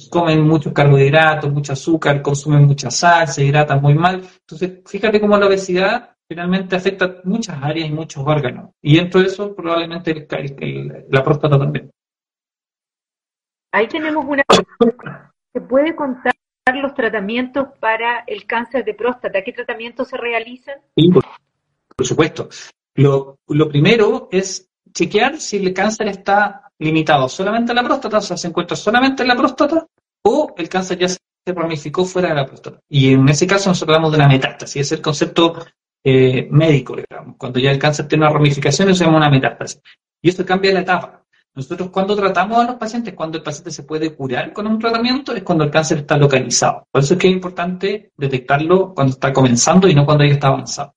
comen 0.08 0.42
muchos 0.42 0.72
carbohidratos, 0.72 1.52
mucho 1.52 1.72
azúcar, 1.72 2.22
consumen 2.22 2.64
mucha 2.66 2.88
sal, 2.92 3.26
se 3.26 3.44
hidratan 3.44 3.82
muy 3.82 3.94
mal. 3.94 4.22
Entonces, 4.42 4.78
fíjate 4.86 5.20
cómo 5.20 5.36
la 5.36 5.48
obesidad 5.48 6.11
finalmente 6.28 6.76
afecta 6.76 7.16
muchas 7.24 7.61
áreas 7.61 7.88
y 7.88 7.92
muchos 7.92 8.24
órganos. 8.24 8.70
Y 8.80 8.94
dentro 8.94 9.20
de 9.20 9.26
eso, 9.26 9.56
probablemente 9.56 10.28
la 11.11 11.24
próstata 11.24 11.58
también. 11.58 11.90
Ahí 13.72 13.88
tenemos 13.88 14.24
una... 14.24 14.44
¿Se 15.52 15.61
puede 15.62 15.96
contar 15.96 16.32
los 16.76 16.94
tratamientos 16.94 17.68
para 17.78 18.24
el 18.26 18.46
cáncer 18.46 18.84
de 18.84 18.94
próstata? 18.94 19.42
¿Qué 19.42 19.52
tratamientos 19.52 20.08
se 20.08 20.16
realizan? 20.16 20.76
Sí, 20.96 21.10
por, 21.10 22.06
supuesto. 22.06 22.48
Lo, 22.94 23.38
lo 23.48 23.68
primero 23.68 24.28
es 24.30 24.68
chequear 24.92 25.38
si 25.38 25.58
el 25.58 25.72
cáncer 25.72 26.08
está 26.08 26.70
limitado 26.78 27.28
solamente 27.28 27.72
a 27.72 27.74
la 27.74 27.84
próstata, 27.84 28.18
o 28.18 28.22
sea, 28.22 28.36
se 28.36 28.48
encuentra 28.48 28.76
solamente 28.76 29.22
en 29.22 29.28
la 29.28 29.36
próstata, 29.36 29.86
o 30.22 30.54
el 30.56 30.68
cáncer 30.68 30.98
ya 30.98 31.08
se 31.08 31.18
ramificó 31.46 32.04
fuera 32.04 32.28
de 32.30 32.34
la 32.34 32.46
próstata. 32.46 32.80
Y 32.88 33.12
en 33.12 33.28
ese 33.28 33.46
caso 33.46 33.70
nosotros 33.70 33.94
hablamos 33.94 34.12
de 34.12 34.18
una 34.18 34.28
metástasis, 34.28 34.82
es 34.82 34.92
el 34.92 35.02
concepto 35.02 35.54
eh, 36.02 36.48
médico, 36.50 36.96
digamos. 36.96 37.36
Cuando 37.36 37.58
ya 37.58 37.70
el 37.70 37.78
cáncer 37.78 38.08
tiene 38.08 38.24
una 38.24 38.32
ramificación, 38.32 38.88
eso 38.88 38.98
se 38.98 39.04
llama 39.04 39.18
una 39.18 39.30
metástasis. 39.30 39.80
Y 40.22 40.28
esto 40.30 40.44
cambia 40.44 40.72
la 40.72 40.80
etapa. 40.80 41.19
Nosotros 41.55 41.90
cuando 41.90 42.14
tratamos 42.14 42.59
a 42.59 42.64
los 42.64 42.76
pacientes, 42.76 43.14
cuando 43.14 43.38
el 43.38 43.42
paciente 43.42 43.72
se 43.72 43.82
puede 43.82 44.14
curar 44.14 44.53
con 44.53 44.66
un 44.68 44.78
tratamiento, 44.78 45.34
es 45.34 45.42
cuando 45.42 45.64
el 45.64 45.70
cáncer 45.70 45.98
está 45.98 46.16
localizado. 46.16 46.86
Por 46.90 47.03
eso 47.03 47.14
es 47.14 47.20
que 47.20 47.26
es 47.26 47.32
importante 47.32 48.12
detectarlo 48.16 48.94
cuando 48.94 49.14
está 49.14 49.32
comenzando 49.32 49.88
y 49.88 49.94
no 49.94 50.07
cuando 50.07 50.24
ya 50.24 50.34
está 50.34 50.48
avanzado. 50.48 50.94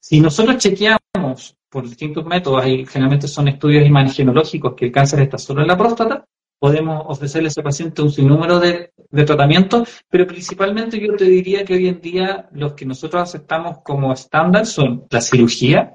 Si 0.00 0.20
nosotros 0.20 0.58
chequeamos 0.58 1.56
por 1.68 1.84
distintos 1.84 2.24
métodos, 2.24 2.66
y 2.66 2.84
generalmente 2.86 3.28
son 3.28 3.48
estudios 3.48 3.86
imagenológicos, 3.86 4.74
que 4.74 4.86
el 4.86 4.92
cáncer 4.92 5.20
está 5.20 5.38
solo 5.38 5.62
en 5.62 5.68
la 5.68 5.78
próstata, 5.78 6.24
podemos 6.58 7.04
ofrecerle 7.06 7.48
a 7.48 7.50
ese 7.50 7.62
paciente 7.62 8.02
un 8.02 8.10
sinnúmero 8.10 8.58
de, 8.58 8.92
de 9.10 9.24
tratamientos, 9.24 9.88
pero 10.08 10.26
principalmente 10.26 10.98
yo 10.98 11.14
te 11.14 11.24
diría 11.24 11.64
que 11.64 11.74
hoy 11.74 11.88
en 11.88 12.00
día 12.00 12.48
los 12.52 12.74
que 12.74 12.84
nosotros 12.84 13.22
aceptamos 13.22 13.78
como 13.84 14.12
estándar 14.12 14.66
son 14.66 15.06
la 15.10 15.20
cirugía 15.20 15.94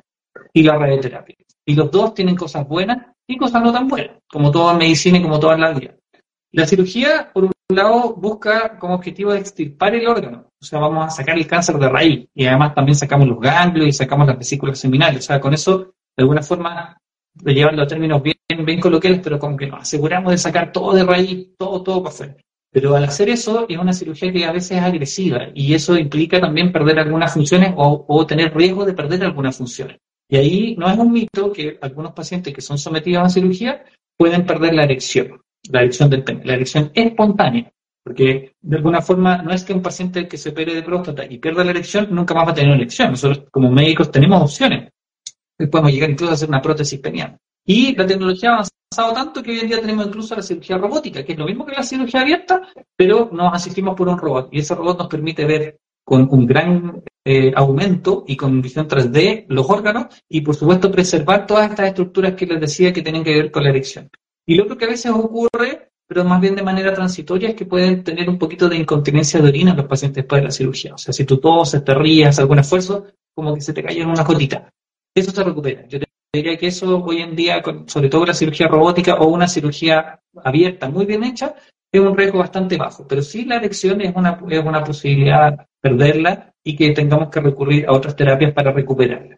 y 0.54 0.64
la 0.64 0.78
radioterapia. 0.78 1.36
Y 1.66 1.76
los 1.76 1.91
dos 1.91 2.14
tienen 2.14 2.36
cosas 2.36 2.68
buenas 2.68 3.08
y 3.30 3.38
cosas 3.38 3.62
no 3.62 3.72
tan 3.72 3.88
buenas, 3.88 4.18
como 4.28 4.52
toda 4.52 4.74
medicina 4.74 5.20
y 5.20 5.22
como 5.22 5.40
toda 5.40 5.56
la 5.56 5.72
vida. 5.72 5.96
La 6.52 6.66
cirugía, 6.66 7.30
por 7.32 7.46
un 7.46 7.52
lado, 7.70 8.16
busca 8.16 8.80
como 8.80 8.96
objetivo 8.96 9.34
extirpar 9.36 9.94
el 9.94 10.08
órgano. 10.08 10.48
O 10.60 10.66
sea, 10.66 10.80
vamos 10.80 11.06
a 11.06 11.10
sacar 11.12 11.38
el 11.38 11.46
cáncer 11.46 11.78
de 11.78 11.90
raíz. 11.90 12.28
Y 12.34 12.48
además 12.48 12.74
también 12.74 12.96
sacamos 12.96 13.28
los 13.28 13.40
ganglios 13.40 13.88
y 13.88 13.94
sacamos 13.94 14.26
las 14.26 14.40
vesículas 14.40 14.80
seminales. 14.80 15.20
O 15.20 15.28
sea, 15.28 15.40
con 15.40 15.54
eso, 15.54 15.78
de 15.78 16.24
alguna 16.24 16.42
forma, 16.42 16.98
lo 17.44 17.52
llevan 17.52 17.80
a 17.80 17.86
términos 17.86 18.24
bien, 18.24 18.36
bien 18.66 18.80
coloquiales, 18.80 19.22
pero 19.24 19.38
como 19.38 19.56
que 19.56 19.68
nos 19.68 19.82
aseguramos 19.82 20.32
de 20.32 20.38
sacar 20.40 20.72
todo 20.72 20.96
de 20.96 21.04
raíz, 21.04 21.50
todo, 21.56 21.84
todo 21.84 22.02
para 22.02 22.16
afuera. 22.16 22.36
Pero 22.72 22.96
al 22.96 23.04
hacer 23.04 23.30
eso 23.30 23.68
es 23.70 23.78
una 23.78 23.94
cirugía 23.94 24.34
que 24.34 24.46
a 24.46 24.52
veces 24.52 24.78
es 24.78 24.84
agresiva 24.84 25.50
y 25.54 25.76
eso 25.76 25.98
implica 25.98 26.40
también 26.40 26.72
perder 26.72 26.98
algunas 26.98 27.32
funciones 27.32 27.74
o, 27.78 28.06
o, 28.08 28.26
tener 28.26 28.56
riesgo 28.56 28.86
de 28.86 28.94
perder 28.94 29.24
algunas 29.24 29.56
funciones. 29.56 29.98
Y 30.30 30.38
ahí 30.38 30.76
no 30.78 30.90
es 30.90 30.98
un 30.98 31.12
mito 31.12 31.52
que 31.52 31.78
algunos 31.82 32.14
pacientes 32.14 32.54
que 32.54 32.62
son 32.62 32.78
sometidos 32.78 33.26
a 33.26 33.30
cirugía 33.30 33.84
pueden 34.18 34.46
perder 34.46 34.74
la 34.74 34.84
erección 34.84 35.42
la 35.68 35.82
erección 35.82 36.10
del 36.10 36.24
pene. 36.24 36.46
La 36.46 36.54
erección 36.54 36.92
espontánea, 36.94 37.72
porque 38.04 38.54
de 38.62 38.78
alguna 38.78 39.02
forma 39.02 39.42
no 39.42 39.52
es 39.52 39.64
que 39.64 39.74
un 39.74 39.82
paciente 39.82 40.28
que 40.28 40.38
se 40.38 40.50
opere 40.50 40.74
de 40.74 40.84
próstata 40.84 41.26
y 41.26 41.38
pierda 41.38 41.64
la 41.64 41.72
erección 41.72 42.08
nunca 42.12 42.34
más 42.34 42.48
va 42.48 42.52
a 42.52 42.56
tener 42.56 42.70
una 42.70 42.82
erección. 42.82 43.12
Nosotros 43.12 43.46
como 43.52 43.72
médicos 43.72 44.12
tenemos 44.12 44.42
opciones. 44.42 44.92
Podemos 45.70 45.92
llegar 45.92 46.10
incluso 46.10 46.32
a 46.32 46.36
hacer 46.36 46.50
una 46.50 46.62
prótesis 46.62 47.00
peniana. 47.00 47.38
Y 47.66 47.96
la 47.96 48.08
tecnología 48.08 48.52
ha 48.52 48.54
avanzado 48.54 49.14
tanto 49.14 49.44
que 49.44 49.52
hoy 49.52 49.60
en 49.60 49.68
día 49.68 49.82
tenemos 49.82 50.08
incluso 50.08 50.36
la 50.36 50.42
cirugía 50.42 50.78
robótica, 50.78 51.24
que 51.24 51.34
es 51.34 51.38
lo 51.38 51.46
mismo 51.46 51.66
que 51.66 51.74
la 51.74 51.84
cirugía 51.84 52.22
abierta, 52.22 52.62
pero 52.96 53.30
nos 53.32 53.54
asistimos 53.54 53.96
por 53.96 54.08
un 54.08 54.18
robot. 54.18 54.50
Y 54.52 54.60
ese 54.60 54.74
robot 54.74 55.00
nos 55.00 55.08
permite 55.08 55.46
ver 55.46 55.78
con 56.04 56.28
un 56.32 56.46
gran 56.48 57.04
eh, 57.32 57.54
aumento 57.56 58.24
y 58.26 58.36
con 58.36 58.60
visión 58.60 58.88
3D 58.88 59.46
los 59.50 59.70
órganos 59.70 60.08
y 60.28 60.42
por 60.42 60.56
supuesto 60.56 60.92
preservar 60.92 61.46
todas 61.46 61.70
estas 61.70 61.90
estructuras 61.90 62.34
que 62.34 62.48
les 62.48 62.60
decía 62.60 62.92
que 62.92 63.04
tienen 63.04 63.24
que 63.24 63.36
ver 63.36 63.52
con 63.52 63.64
la 63.64 63.70
erección. 63.70 64.10
Y 64.48 64.56
lo 64.56 64.76
que 64.76 64.86
a 64.86 64.88
veces 64.88 65.12
ocurre, 65.12 65.92
pero 66.08 66.24
más 66.24 66.42
bien 66.42 66.56
de 66.56 66.64
manera 66.64 66.92
transitoria, 66.92 67.50
es 67.50 67.56
que 67.56 67.68
pueden 67.68 68.04
tener 68.04 68.28
un 68.28 68.40
poquito 68.40 68.68
de 68.68 68.78
incontinencia 68.78 69.40
de 69.40 69.48
orina 69.48 69.76
los 69.76 69.86
pacientes 69.86 70.24
después 70.24 70.42
de 70.42 70.46
la 70.46 70.52
cirugía. 70.52 70.96
O 70.96 70.98
sea, 70.98 71.14
si 71.14 71.24
tú 71.24 71.38
toses, 71.38 71.84
te 71.84 71.94
rías, 71.94 72.40
algún 72.40 72.58
esfuerzo, 72.58 73.06
como 73.36 73.54
que 73.54 73.62
se 73.62 73.74
te 73.74 73.84
cae 73.84 74.02
en 74.02 74.10
una 74.10 74.24
gotita. 74.24 74.68
Eso 75.14 75.30
se 75.30 75.44
recupera. 75.44 75.88
Yo 75.88 76.00
te 76.00 76.08
diría 76.34 76.58
que 76.58 76.66
eso 76.66 76.98
hoy 76.98 77.22
en 77.22 77.36
día, 77.36 77.62
sobre 77.86 78.10
todo 78.10 78.26
la 78.26 78.34
cirugía 78.34 78.68
robótica 78.68 79.18
o 79.18 79.28
una 79.28 79.48
cirugía 79.48 80.20
abierta 80.44 80.90
muy 80.90 81.06
bien 81.06 81.24
hecha, 81.24 81.54
es 81.92 82.02
un 82.02 82.16
riesgo 82.16 82.40
bastante 82.40 82.78
bajo. 82.78 83.08
Pero 83.08 83.22
sí 83.22 83.46
la 83.46 83.58
erección 83.58 84.02
es 84.02 84.16
una, 84.16 84.40
es 84.50 84.66
una 84.66 84.84
posibilidad 84.84 85.68
perderla 85.82 86.54
y 86.64 86.76
que 86.76 86.92
tengamos 86.92 87.30
que 87.30 87.40
recurrir 87.40 87.88
a 87.88 87.94
otras 87.94 88.16
terapias 88.16 88.54
para 88.54 88.72
recuperarla. 88.72 89.38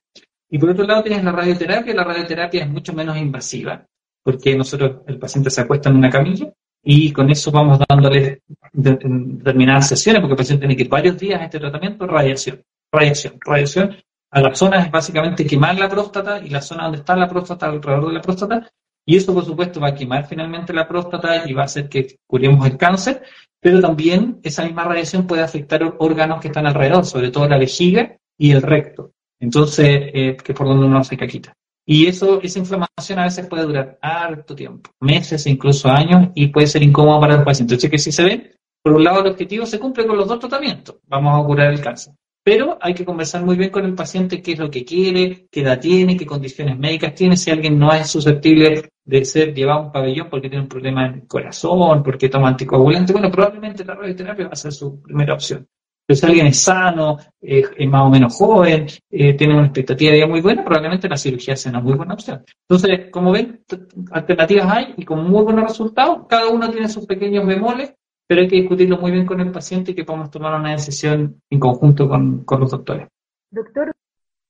Y 0.49 0.57
por 0.57 0.69
otro 0.69 0.85
lado 0.85 1.03
tienes 1.03 1.23
la 1.23 1.31
radioterapia. 1.31 1.93
La 1.93 2.03
radioterapia 2.03 2.63
es 2.63 2.69
mucho 2.69 2.93
menos 2.93 3.17
invasiva 3.17 3.85
porque 4.23 4.55
nosotros, 4.55 5.01
el 5.07 5.17
paciente 5.17 5.49
se 5.49 5.61
acuesta 5.61 5.89
en 5.89 5.97
una 5.97 6.09
camilla 6.09 6.51
y 6.83 7.11
con 7.11 7.29
eso 7.29 7.51
vamos 7.51 7.79
dándole 7.87 8.41
determinadas 8.73 9.87
sesiones, 9.87 10.21
porque 10.21 10.33
el 10.33 10.37
paciente 10.37 10.61
tiene 10.61 10.75
que 10.75 10.83
ir 10.83 10.89
varios 10.89 11.17
días 11.17 11.41
a 11.41 11.45
este 11.45 11.59
tratamiento, 11.59 12.07
radiación, 12.07 12.61
radiación, 12.91 13.39
radiación. 13.45 13.95
A 14.31 14.41
la 14.41 14.55
zona 14.55 14.81
es 14.83 14.91
básicamente 14.91 15.45
quemar 15.45 15.77
la 15.77 15.89
próstata 15.89 16.39
y 16.39 16.49
la 16.49 16.61
zona 16.61 16.83
donde 16.83 16.99
está 16.99 17.15
la 17.15 17.27
próstata, 17.27 17.67
alrededor 17.67 18.07
de 18.07 18.13
la 18.13 18.21
próstata, 18.21 18.71
y 19.05 19.15
eso 19.15 19.33
por 19.33 19.45
supuesto 19.45 19.79
va 19.79 19.89
a 19.89 19.95
quemar 19.95 20.27
finalmente 20.27 20.73
la 20.73 20.87
próstata 20.87 21.47
y 21.49 21.53
va 21.53 21.63
a 21.63 21.65
hacer 21.65 21.89
que 21.89 22.19
curemos 22.27 22.65
el 22.65 22.77
cáncer, 22.77 23.23
pero 23.59 23.79
también 23.79 24.39
esa 24.43 24.63
misma 24.63 24.83
radiación 24.83 25.27
puede 25.27 25.43
afectar 25.43 25.95
órganos 25.99 26.41
que 26.41 26.47
están 26.47 26.67
alrededor, 26.67 27.05
sobre 27.05 27.31
todo 27.31 27.47
la 27.47 27.57
vejiga 27.57 28.17
y 28.37 28.51
el 28.51 28.61
recto. 28.61 29.11
Entonces, 29.39 29.87
eh, 30.13 30.37
que 30.37 30.51
es 30.51 30.57
por 30.57 30.67
donde 30.67 30.85
uno 30.85 30.99
hace 30.99 31.17
caquita. 31.17 31.53
Y 31.85 32.07
eso, 32.07 32.41
esa 32.41 32.59
inflamación 32.59 33.19
a 33.19 33.23
veces 33.23 33.47
puede 33.47 33.63
durar 33.63 33.97
harto 34.01 34.55
tiempo, 34.55 34.91
meses 34.99 35.45
e 35.45 35.49
incluso 35.49 35.89
años, 35.89 36.29
y 36.35 36.47
puede 36.47 36.67
ser 36.67 36.83
incómodo 36.83 37.19
para 37.19 37.35
el 37.35 37.43
paciente. 37.43 37.73
Entonces, 37.73 37.91
que 37.91 37.97
si 37.97 38.11
se 38.11 38.23
ve, 38.23 38.55
por 38.83 38.93
un 38.93 39.03
lado 39.03 39.21
el 39.21 39.31
objetivo 39.31 39.65
se 39.65 39.79
cumple 39.79 40.05
con 40.05 40.17
los 40.17 40.27
dos 40.27 40.39
tratamientos, 40.39 40.97
vamos 41.07 41.39
a 41.39 41.45
curar 41.45 41.73
el 41.73 41.81
cáncer. 41.81 42.13
Pero 42.43 42.77
hay 42.81 42.93
que 42.93 43.05
conversar 43.05 43.43
muy 43.43 43.55
bien 43.55 43.69
con 43.69 43.85
el 43.85 43.93
paciente 43.93 44.41
qué 44.41 44.53
es 44.53 44.59
lo 44.59 44.71
que 44.71 44.83
quiere, 44.83 45.47
qué 45.51 45.61
edad 45.61 45.79
tiene, 45.79 46.17
qué 46.17 46.25
condiciones 46.25 46.77
médicas 46.77 47.13
tiene, 47.13 47.37
si 47.37 47.51
alguien 47.51 47.77
no 47.77 47.93
es 47.93 48.07
susceptible 48.09 48.89
de 49.03 49.25
ser 49.25 49.53
llevado 49.53 49.79
a 49.79 49.83
un 49.83 49.91
pabellón 49.91 50.29
porque 50.29 50.49
tiene 50.49 50.63
un 50.63 50.69
problema 50.69 51.07
en 51.07 51.13
el 51.13 51.27
corazón, 51.27 52.03
porque 52.03 52.29
toma 52.29 52.49
anticoagulante, 52.49 53.13
bueno, 53.13 53.31
probablemente 53.31 53.83
la 53.83 53.95
radioterapia 53.95 54.45
va 54.45 54.51
a 54.53 54.55
ser 54.55 54.71
su 54.71 55.01
primera 55.01 55.33
opción. 55.33 55.67
Pero 56.05 56.17
si 56.17 56.25
alguien 56.25 56.47
es 56.47 56.61
sano, 56.61 57.17
es 57.39 57.69
más 57.87 58.01
o 58.01 58.09
menos 58.09 58.35
joven, 58.35 58.87
eh, 59.09 59.33
tiene 59.33 59.53
una 59.53 59.65
expectativa 59.65 60.11
de 60.11 60.17
vida 60.17 60.27
muy 60.27 60.41
buena, 60.41 60.63
probablemente 60.63 61.07
la 61.07 61.15
cirugía 61.15 61.55
sea 61.55 61.71
una 61.71 61.79
muy 61.79 61.93
buena 61.93 62.13
opción. 62.13 62.43
Entonces, 62.67 63.09
como 63.11 63.31
ven, 63.31 63.63
alternativas 64.11 64.67
hay 64.69 64.93
y 64.97 65.05
con 65.05 65.29
muy 65.29 65.43
buenos 65.43 65.69
resultados. 65.69 66.27
Cada 66.27 66.49
uno 66.49 66.69
tiene 66.69 66.89
sus 66.89 67.05
pequeños 67.05 67.45
bemoles, 67.45 67.93
pero 68.27 68.41
hay 68.41 68.47
que 68.47 68.57
discutirlo 68.57 68.97
muy 68.97 69.11
bien 69.11 69.25
con 69.25 69.39
el 69.39 69.51
paciente 69.51 69.91
y 69.91 69.95
que 69.95 70.03
podamos 70.03 70.31
tomar 70.31 70.59
una 70.59 70.71
decisión 70.71 71.41
en 71.49 71.59
conjunto 71.59 72.09
con, 72.09 72.43
con 72.43 72.59
los 72.59 72.71
doctores. 72.71 73.07
Doctor, 73.49 73.91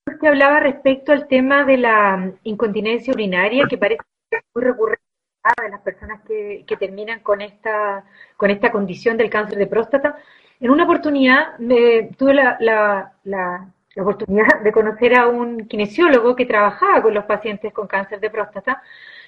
usted 0.07 0.27
hablaba 0.27 0.61
respecto 0.61 1.11
al 1.11 1.27
tema 1.27 1.65
de 1.65 1.77
la 1.77 2.33
incontinencia 2.43 3.13
urinaria, 3.13 3.65
que 3.69 3.77
parece 3.77 4.01
muy 4.53 4.63
recurrente 4.63 5.01
de 5.61 5.69
las 5.69 5.81
personas 5.81 6.21
que, 6.21 6.63
que 6.67 6.77
terminan 6.77 7.19
con 7.21 7.41
esta, 7.41 8.05
con 8.37 8.49
esta 8.49 8.71
condición 8.71 9.17
del 9.17 9.29
cáncer 9.29 9.57
de 9.57 9.67
próstata. 9.67 10.17
En 10.59 10.69
una 10.69 10.83
oportunidad 10.83 11.57
me, 11.57 12.11
tuve 12.17 12.35
la, 12.35 12.57
la, 12.59 13.13
la, 13.23 13.67
oportunidad 13.97 14.61
de 14.61 14.71
conocer 14.71 15.15
a 15.15 15.27
un 15.27 15.67
kinesiólogo 15.67 16.35
que 16.35 16.45
trabajaba 16.45 17.01
con 17.01 17.13
los 17.13 17.25
pacientes 17.25 17.73
con 17.73 17.87
cáncer 17.87 18.19
de 18.19 18.29
próstata 18.29 18.81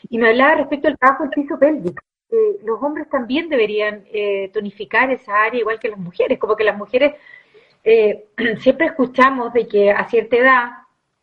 y 0.10 0.18
me 0.18 0.30
hablaba 0.30 0.56
respecto 0.56 0.88
al 0.88 0.98
trabajo 0.98 1.24
del 1.24 1.32
piso 1.32 1.60
pélvico. 1.60 2.02
los 2.64 2.82
hombres 2.82 3.10
también 3.10 3.50
deberían 3.50 4.06
eh, 4.12 4.50
tonificar 4.54 5.12
esa 5.12 5.44
área 5.44 5.60
igual 5.60 5.80
que 5.80 5.90
las 5.90 6.00
mujeres, 6.00 6.40
como 6.40 6.56
que 6.56 6.64
las 6.64 6.78
mujeres 6.78 7.16
eh, 7.84 8.28
siempre 8.60 8.88
escuchamos 8.88 9.52
de 9.54 9.68
que 9.68 9.92
a 9.92 10.08
cierta 10.08 10.38
edad, 10.38 10.72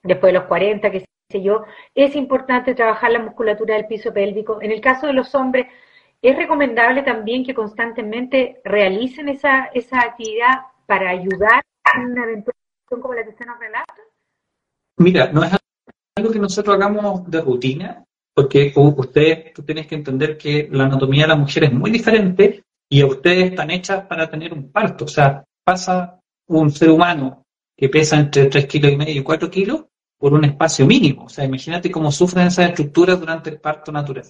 después 0.02 0.32
de 0.32 0.38
los 0.38 0.48
40, 0.48 0.90
que 0.90 1.04
sé 1.30 1.42
yo, 1.42 1.64
es 1.94 2.16
importante 2.16 2.74
trabajar 2.74 3.12
la 3.12 3.20
musculatura 3.20 3.74
del 3.74 3.86
piso 3.86 4.12
pélvico. 4.12 4.60
En 4.60 4.72
el 4.72 4.80
caso 4.80 5.06
de 5.06 5.12
los 5.12 5.34
hombres, 5.34 5.66
es 6.20 6.36
recomendable 6.36 7.02
también 7.02 7.44
que 7.44 7.54
constantemente 7.54 8.60
realicen 8.64 9.28
esa, 9.28 9.66
esa 9.72 10.00
actividad 10.00 10.66
para 10.86 11.10
ayudar 11.10 11.62
en 11.96 12.10
una 12.10 12.44
como 12.88 13.14
la 13.14 13.22
que 13.22 13.30
usted 13.30 13.46
nos 13.46 13.58
relata. 13.58 13.94
Mira, 14.98 15.30
no 15.32 15.44
es 15.44 15.52
algo 16.16 16.32
que 16.32 16.38
nosotros 16.38 16.74
hagamos 16.74 17.30
de 17.30 17.40
rutina, 17.40 18.04
porque 18.34 18.72
ustedes, 18.74 19.52
tú 19.54 19.62
tienes 19.62 19.86
que 19.86 19.94
entender 19.94 20.36
que 20.36 20.68
la 20.70 20.84
anatomía 20.84 21.22
de 21.22 21.28
la 21.28 21.36
mujer 21.36 21.64
es 21.64 21.72
muy 21.72 21.90
diferente 21.90 22.64
y 22.88 23.04
ustedes 23.04 23.50
están 23.50 23.70
hechas 23.70 24.04
para 24.06 24.28
tener 24.28 24.52
un 24.52 24.70
parto. 24.70 25.04
O 25.04 25.08
sea, 25.08 25.44
pasa 25.64 26.20
un 26.48 26.70
ser 26.70 26.90
humano 26.90 27.44
que 27.76 27.88
pesa 27.88 28.18
entre 28.18 28.46
3 28.46 28.66
kilos 28.66 28.92
y 28.92 28.96
medio 28.96 29.20
y 29.20 29.24
4 29.24 29.50
kilos 29.50 29.84
por 30.20 30.34
un 30.34 30.44
espacio 30.44 30.86
mínimo. 30.86 31.24
O 31.24 31.28
sea, 31.30 31.46
imagínate 31.46 31.90
cómo 31.90 32.12
sufren 32.12 32.46
esas 32.46 32.68
estructuras 32.68 33.18
durante 33.18 33.48
el 33.48 33.58
parto 33.58 33.90
natural. 33.90 34.26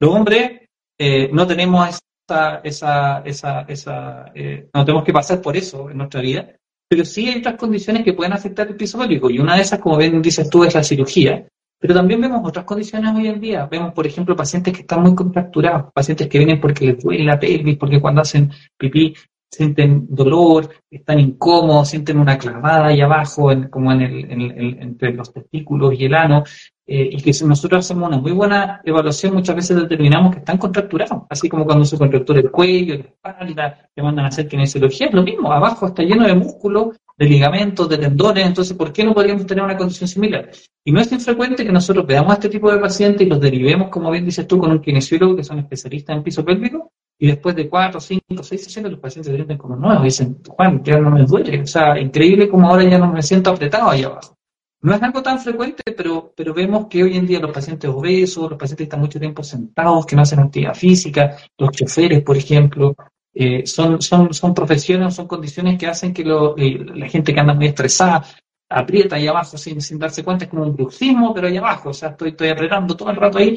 Los 0.00 0.10
hombres 0.10 0.62
eh, 0.98 1.28
no 1.30 1.46
tenemos 1.46 2.00
esa, 2.26 2.60
esa, 2.64 3.18
esa, 3.20 3.60
esa 3.68 4.32
eh, 4.34 4.70
no 4.72 4.84
tenemos 4.86 5.04
que 5.04 5.12
pasar 5.12 5.42
por 5.42 5.54
eso 5.54 5.90
en 5.90 5.98
nuestra 5.98 6.22
vida, 6.22 6.48
pero 6.88 7.04
sí 7.04 7.28
hay 7.28 7.40
otras 7.40 7.56
condiciones 7.56 8.04
que 8.04 8.14
pueden 8.14 8.32
afectar 8.32 8.66
el 8.66 8.76
pélvico 8.76 9.28
y 9.28 9.38
una 9.38 9.56
de 9.56 9.62
esas, 9.62 9.80
como 9.80 9.98
bien 9.98 10.22
dices 10.22 10.48
tú, 10.48 10.64
es 10.64 10.74
la 10.74 10.82
cirugía. 10.82 11.46
Pero 11.78 11.92
también 11.92 12.18
vemos 12.22 12.40
otras 12.42 12.64
condiciones 12.64 13.14
hoy 13.14 13.26
en 13.26 13.40
día. 13.40 13.66
Vemos, 13.66 13.92
por 13.92 14.06
ejemplo, 14.06 14.34
pacientes 14.34 14.72
que 14.72 14.80
están 14.80 15.02
muy 15.02 15.14
contracturados, 15.14 15.92
pacientes 15.92 16.28
que 16.28 16.38
vienen 16.38 16.58
porque 16.58 16.86
les 16.86 17.02
duele 17.02 17.24
la 17.24 17.38
pelvis, 17.38 17.76
porque 17.76 18.00
cuando 18.00 18.22
hacen 18.22 18.50
pipí 18.78 19.14
sienten 19.54 20.06
dolor, 20.08 20.68
están 20.90 21.20
incómodos, 21.20 21.88
sienten 21.88 22.18
una 22.18 22.36
clavada 22.38 22.86
ahí 22.86 23.00
abajo, 23.00 23.50
como 23.70 23.92
en 23.92 24.02
el, 24.02 24.78
entre 24.80 25.12
los 25.12 25.32
testículos 25.32 25.94
y 25.98 26.04
el 26.04 26.14
ano, 26.14 26.44
eh, 26.86 27.08
y 27.12 27.22
que 27.22 27.32
si 27.32 27.46
nosotros 27.46 27.84
hacemos 27.84 28.08
una 28.08 28.18
muy 28.18 28.32
buena 28.32 28.82
evaluación, 28.84 29.32
muchas 29.32 29.56
veces 29.56 29.76
determinamos 29.76 30.32
que 30.32 30.40
están 30.40 30.58
contracturados, 30.58 31.22
así 31.30 31.48
como 31.48 31.64
cuando 31.64 31.84
se 31.84 31.96
contractura 31.96 32.40
el 32.40 32.50
cuello, 32.50 32.96
la 32.96 33.04
espalda, 33.04 33.88
le 33.96 34.02
mandan 34.02 34.26
a 34.26 34.28
hacer 34.28 34.46
kinesiología, 34.48 35.06
es 35.06 35.14
lo 35.14 35.22
mismo, 35.22 35.50
abajo 35.50 35.86
está 35.86 36.02
lleno 36.02 36.26
de 36.26 36.34
músculos, 36.34 36.96
de 37.16 37.26
ligamentos, 37.26 37.88
de 37.88 37.96
tendones, 37.96 38.44
entonces 38.46 38.76
¿por 38.76 38.92
qué 38.92 39.02
no 39.02 39.14
podríamos 39.14 39.46
tener 39.46 39.64
una 39.64 39.76
condición 39.76 40.08
similar? 40.08 40.50
Y 40.84 40.92
no 40.92 41.00
es 41.00 41.10
infrecuente 41.10 41.64
que 41.64 41.72
nosotros 41.72 42.06
veamos 42.06 42.32
a 42.32 42.34
este 42.34 42.50
tipo 42.50 42.70
de 42.70 42.78
pacientes 42.78 43.26
y 43.26 43.30
los 43.30 43.40
derivemos, 43.40 43.88
como 43.88 44.10
bien 44.10 44.26
dices 44.26 44.46
tú, 44.46 44.58
con 44.58 44.70
un 44.70 44.80
kinesiólogo 44.80 45.36
que 45.36 45.44
son 45.44 45.60
especialistas 45.60 46.16
en 46.16 46.22
piso 46.22 46.44
pélvico, 46.44 46.92
y 47.18 47.28
después 47.28 47.54
de 47.54 47.68
cuatro, 47.68 48.00
cinco, 48.00 48.42
seis 48.42 48.64
sesiones 48.64 48.92
los 48.92 49.00
pacientes 49.00 49.30
se 49.30 49.36
sienten 49.36 49.58
como 49.58 49.76
nuevos, 49.76 50.04
dicen, 50.04 50.38
Juan, 50.48 50.82
ya 50.82 50.98
no 50.98 51.10
me 51.10 51.24
duele, 51.24 51.62
o 51.62 51.66
sea, 51.66 51.98
increíble 51.98 52.48
como 52.48 52.68
ahora 52.68 52.84
ya 52.84 52.98
no 52.98 53.12
me 53.12 53.22
siento 53.22 53.50
apretado 53.50 53.90
ahí 53.90 54.02
abajo. 54.02 54.36
No 54.82 54.94
es 54.94 55.02
algo 55.02 55.22
tan 55.22 55.38
frecuente, 55.38 55.82
pero, 55.96 56.34
pero 56.36 56.52
vemos 56.52 56.88
que 56.88 57.02
hoy 57.02 57.16
en 57.16 57.26
día 57.26 57.40
los 57.40 57.52
pacientes 57.52 57.88
obesos, 57.88 58.50
los 58.50 58.58
pacientes 58.58 58.76
que 58.76 58.82
están 58.84 59.00
mucho 59.00 59.18
tiempo 59.18 59.42
sentados, 59.42 60.04
que 60.04 60.14
no 60.14 60.22
hacen 60.22 60.40
actividad 60.40 60.74
física, 60.74 61.38
los 61.56 61.70
choferes, 61.70 62.22
por 62.22 62.36
ejemplo, 62.36 62.94
eh, 63.32 63.66
son, 63.66 64.02
son, 64.02 64.34
son 64.34 64.52
profesiones, 64.52 65.14
son 65.14 65.26
condiciones 65.26 65.78
que 65.78 65.86
hacen 65.86 66.12
que 66.12 66.22
eh, 66.22 66.84
la 66.94 67.08
gente 67.08 67.32
que 67.32 67.40
anda 67.40 67.54
muy 67.54 67.66
estresada 67.66 68.24
aprieta 68.68 69.16
ahí 69.16 69.26
abajo 69.26 69.56
sin, 69.56 69.80
sin 69.80 69.98
darse 69.98 70.22
cuenta, 70.22 70.44
es 70.44 70.50
como 70.50 70.64
un 70.64 70.76
bruxismo, 70.76 71.32
pero 71.32 71.48
ahí 71.48 71.56
abajo, 71.56 71.90
o 71.90 71.94
sea, 71.94 72.10
estoy, 72.10 72.30
estoy 72.30 72.48
apretando 72.48 72.96
todo 72.96 73.10
el 73.10 73.16
rato 73.16 73.38
ahí, 73.38 73.56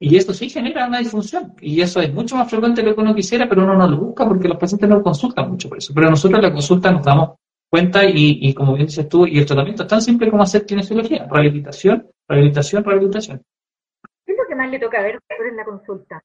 y 0.00 0.16
esto 0.16 0.32
sí 0.32 0.48
genera 0.48 0.86
una 0.86 0.98
disfunción, 0.98 1.54
y 1.60 1.80
eso 1.80 2.00
es 2.00 2.12
mucho 2.12 2.36
más 2.36 2.48
frecuente 2.48 2.82
de 2.82 2.88
lo 2.88 2.94
que 2.94 3.00
uno 3.00 3.14
quisiera, 3.14 3.48
pero 3.48 3.64
uno 3.64 3.74
no 3.74 3.88
lo 3.88 3.96
busca 3.98 4.26
porque 4.26 4.48
los 4.48 4.58
pacientes 4.58 4.88
no 4.88 5.02
consultan 5.02 5.50
mucho 5.50 5.68
por 5.68 5.78
eso. 5.78 5.92
Pero 5.94 6.10
nosotros 6.10 6.38
en 6.38 6.44
la 6.44 6.52
consulta 6.52 6.92
nos 6.92 7.04
damos 7.04 7.38
cuenta 7.68 8.04
y, 8.04 8.38
y, 8.40 8.54
como 8.54 8.74
bien 8.74 8.86
dices 8.86 9.08
tú, 9.08 9.26
y 9.26 9.38
el 9.38 9.46
tratamiento 9.46 9.82
es 9.82 9.88
tan 9.88 10.00
simple 10.00 10.30
como 10.30 10.42
hacer 10.42 10.64
kinesiología, 10.64 11.26
rehabilitación, 11.30 12.08
rehabilitación, 12.28 12.84
rehabilitación. 12.84 13.42
¿Qué 14.24 14.32
es 14.32 14.38
lo 14.38 14.46
que 14.48 14.54
más 14.54 14.70
le 14.70 14.78
toca 14.78 15.02
ver 15.02 15.18
en 15.28 15.56
la 15.56 15.64
consulta? 15.64 16.22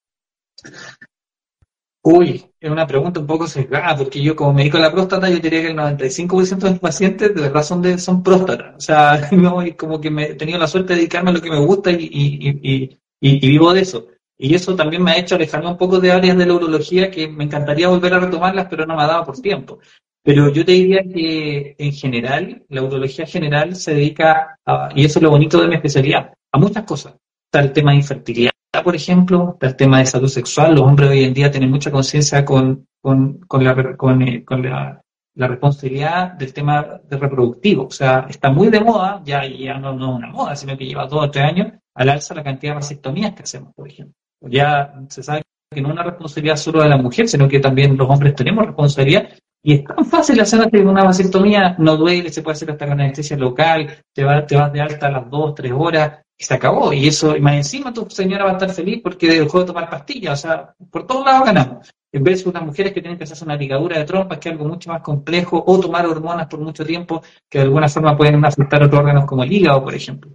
Uy, 2.05 2.45
es 2.59 2.69
una 2.69 2.85
pregunta 2.85 3.21
un 3.21 3.27
poco 3.27 3.47
sesgada, 3.47 3.95
porque 3.95 4.21
yo 4.21 4.35
como 4.35 4.53
médico 4.53 4.75
de 4.75 4.83
la 4.83 4.91
próstata, 4.91 5.29
yo 5.29 5.39
diría 5.39 5.61
que 5.61 5.67
el 5.69 5.77
95% 5.77 6.57
de 6.57 6.69
los 6.71 6.79
pacientes 6.79 7.33
de 7.33 7.41
verdad 7.41 7.63
son, 7.63 7.81
de, 7.81 7.97
son 7.97 8.21
próstatas. 8.21 8.75
O 8.75 8.79
sea, 8.81 9.29
no, 9.31 9.59
como 9.77 10.01
que 10.01 10.11
me 10.11 10.31
he 10.31 10.35
tenido 10.35 10.59
la 10.59 10.67
suerte 10.67 10.93
de 10.93 10.99
dedicarme 10.99 11.29
a 11.29 11.33
lo 11.33 11.41
que 11.41 11.49
me 11.49 11.65
gusta 11.65 11.91
y, 11.91 12.09
y, 12.11 12.59
y, 12.61 12.99
vivo 13.39 13.73
de 13.73 13.81
eso. 13.81 14.07
Y 14.37 14.55
eso 14.55 14.75
también 14.75 15.03
me 15.03 15.11
ha 15.11 15.17
hecho 15.17 15.35
alejarme 15.35 15.69
un 15.69 15.77
poco 15.77 15.99
de 15.99 16.11
áreas 16.11 16.37
de 16.37 16.45
la 16.45 16.53
urología 16.53 17.09
que 17.09 17.27
me 17.27 17.45
encantaría 17.45 17.87
volver 17.87 18.13
a 18.13 18.19
retomarlas, 18.19 18.67
pero 18.69 18.85
no 18.85 18.95
me 18.95 19.03
ha 19.03 19.07
dado 19.07 19.25
por 19.25 19.39
tiempo. 19.39 19.79
Pero 20.23 20.49
yo 20.49 20.65
te 20.65 20.71
diría 20.71 21.03
que 21.03 21.75
en 21.77 21.91
general, 21.91 22.63
la 22.69 22.81
urología 22.81 23.25
general 23.25 23.75
se 23.75 23.93
dedica, 23.93 24.57
a, 24.65 24.89
y 24.95 25.05
eso 25.05 25.19
es 25.19 25.23
lo 25.23 25.29
bonito 25.29 25.61
de 25.61 25.67
mi 25.67 25.75
especialidad, 25.75 26.33
a 26.51 26.57
muchas 26.57 26.83
cosas. 26.83 27.15
Está 27.45 27.61
el 27.61 27.73
tema 27.73 27.91
de 27.91 27.97
infertilidad, 27.97 28.51
por 28.83 28.95
ejemplo, 28.95 29.51
está 29.53 29.67
el 29.67 29.75
tema 29.75 29.99
de 29.99 30.05
salud 30.05 30.27
sexual. 30.27 30.73
Los 30.73 30.83
hombres 30.83 31.09
hoy 31.09 31.23
en 31.25 31.33
día 31.33 31.51
tienen 31.51 31.69
mucha 31.69 31.91
conciencia 31.91 32.43
con, 32.43 32.87
con, 33.01 33.39
con, 33.41 33.63
la, 33.63 33.95
con, 33.95 34.21
eh, 34.21 34.43
la, 34.49 35.01
la, 35.35 35.47
responsabilidad 35.47 36.33
del 36.33 36.53
tema 36.53 37.01
de 37.03 37.17
reproductivo. 37.17 37.85
O 37.85 37.91
sea, 37.91 38.25
está 38.29 38.49
muy 38.49 38.69
de 38.69 38.79
moda, 38.79 39.21
ya, 39.23 39.45
ya 39.45 39.77
no, 39.77 39.93
no 39.93 40.15
una 40.15 40.29
moda, 40.29 40.55
sino 40.55 40.75
que 40.77 40.85
lleva 40.85 41.05
dos 41.05 41.25
o 41.25 41.31
tres 41.31 41.45
años, 41.45 41.73
al 41.95 42.09
alza 42.09 42.33
la 42.33 42.43
cantidad 42.43 42.73
de 42.73 42.75
vasectomías 42.75 43.33
que 43.33 43.43
hacemos, 43.43 43.73
por 43.73 43.87
ejemplo. 43.87 44.15
Ya 44.41 44.93
se 45.09 45.23
sabe 45.23 45.43
que 45.71 45.81
no 45.81 45.89
es 45.89 45.93
una 45.93 46.03
responsabilidad 46.03 46.57
solo 46.57 46.81
de 46.81 46.89
la 46.89 46.97
mujer, 46.97 47.27
sino 47.27 47.47
que 47.47 47.59
también 47.59 47.97
los 47.97 48.09
hombres 48.09 48.35
tenemos 48.35 48.65
responsabilidad 48.65 49.29
y 49.65 49.75
es 49.75 49.83
tan 49.85 50.05
fácil 50.05 50.39
hacerte 50.41 50.81
una 50.81 51.05
vasectomía, 51.05 51.75
no 51.79 51.95
duele, 51.95 52.29
se 52.29 52.41
puede 52.41 52.55
hacer 52.55 52.71
hasta 52.71 52.85
con 52.85 52.99
anestesia 52.99 53.37
local, 53.37 54.03
te, 54.13 54.25
va, 54.25 54.45
te 54.45 54.57
vas 54.57 54.73
de 54.73 54.81
alta 54.81 55.07
a 55.07 55.11
las 55.11 55.29
dos, 55.29 55.55
tres 55.55 55.71
horas 55.73 56.19
y 56.37 56.43
se 56.43 56.53
acabó. 56.53 56.91
Y 56.91 57.07
eso, 57.07 57.37
y 57.37 57.39
más 57.39 57.55
encima 57.55 57.93
tu 57.93 58.09
señora 58.09 58.43
va 58.43 58.51
a 58.51 58.53
estar 58.53 58.69
feliz 58.71 58.99
porque 59.01 59.39
dejó 59.39 59.61
de 59.61 59.65
tomar 59.65 59.89
pastillas. 59.89 60.39
O 60.39 60.41
sea, 60.41 60.73
por 60.91 61.07
todos 61.07 61.25
lados 61.25 61.45
ganamos. 61.45 61.89
En 62.11 62.23
vez 62.23 62.43
de 62.43 62.49
unas 62.49 62.63
mujeres 62.63 62.91
que 62.91 62.99
tienen 62.99 63.17
que 63.17 63.23
hacerse 63.23 63.45
una 63.45 63.55
ligadura 63.55 63.97
de 63.97 64.03
trompas, 64.03 64.37
que 64.37 64.49
es 64.49 64.53
algo 64.53 64.67
mucho 64.67 64.89
más 64.89 65.01
complejo, 65.01 65.63
o 65.65 65.79
tomar 65.79 66.05
hormonas 66.07 66.47
por 66.47 66.59
mucho 66.59 66.85
tiempo, 66.85 67.23
que 67.49 67.59
de 67.59 67.63
alguna 67.63 67.87
forma 67.87 68.17
pueden 68.17 68.43
afectar 68.43 68.83
otros 68.83 68.99
órganos 68.99 69.25
como 69.25 69.43
el 69.43 69.51
hígado, 69.51 69.81
por 69.81 69.95
ejemplo. 69.95 70.31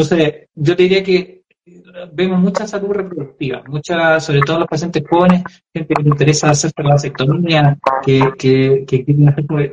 Entonces, 0.00 0.48
yo 0.54 0.76
te 0.76 0.82
diría 0.84 1.02
que 1.02 1.42
vemos 2.12 2.40
mucha 2.40 2.66
salud 2.66 2.90
reproductiva, 2.90 3.62
mucha, 3.66 4.20
sobre 4.20 4.40
todo 4.40 4.60
los 4.60 4.68
pacientes 4.68 5.02
jóvenes, 5.08 5.42
gente 5.74 5.94
que 5.94 6.02
le 6.02 6.08
interesa 6.10 6.50
hacer 6.50 6.72
la 6.76 6.90
vasectomía, 6.90 7.78
que, 8.02 8.32
que, 8.38 8.84
que 8.86 9.04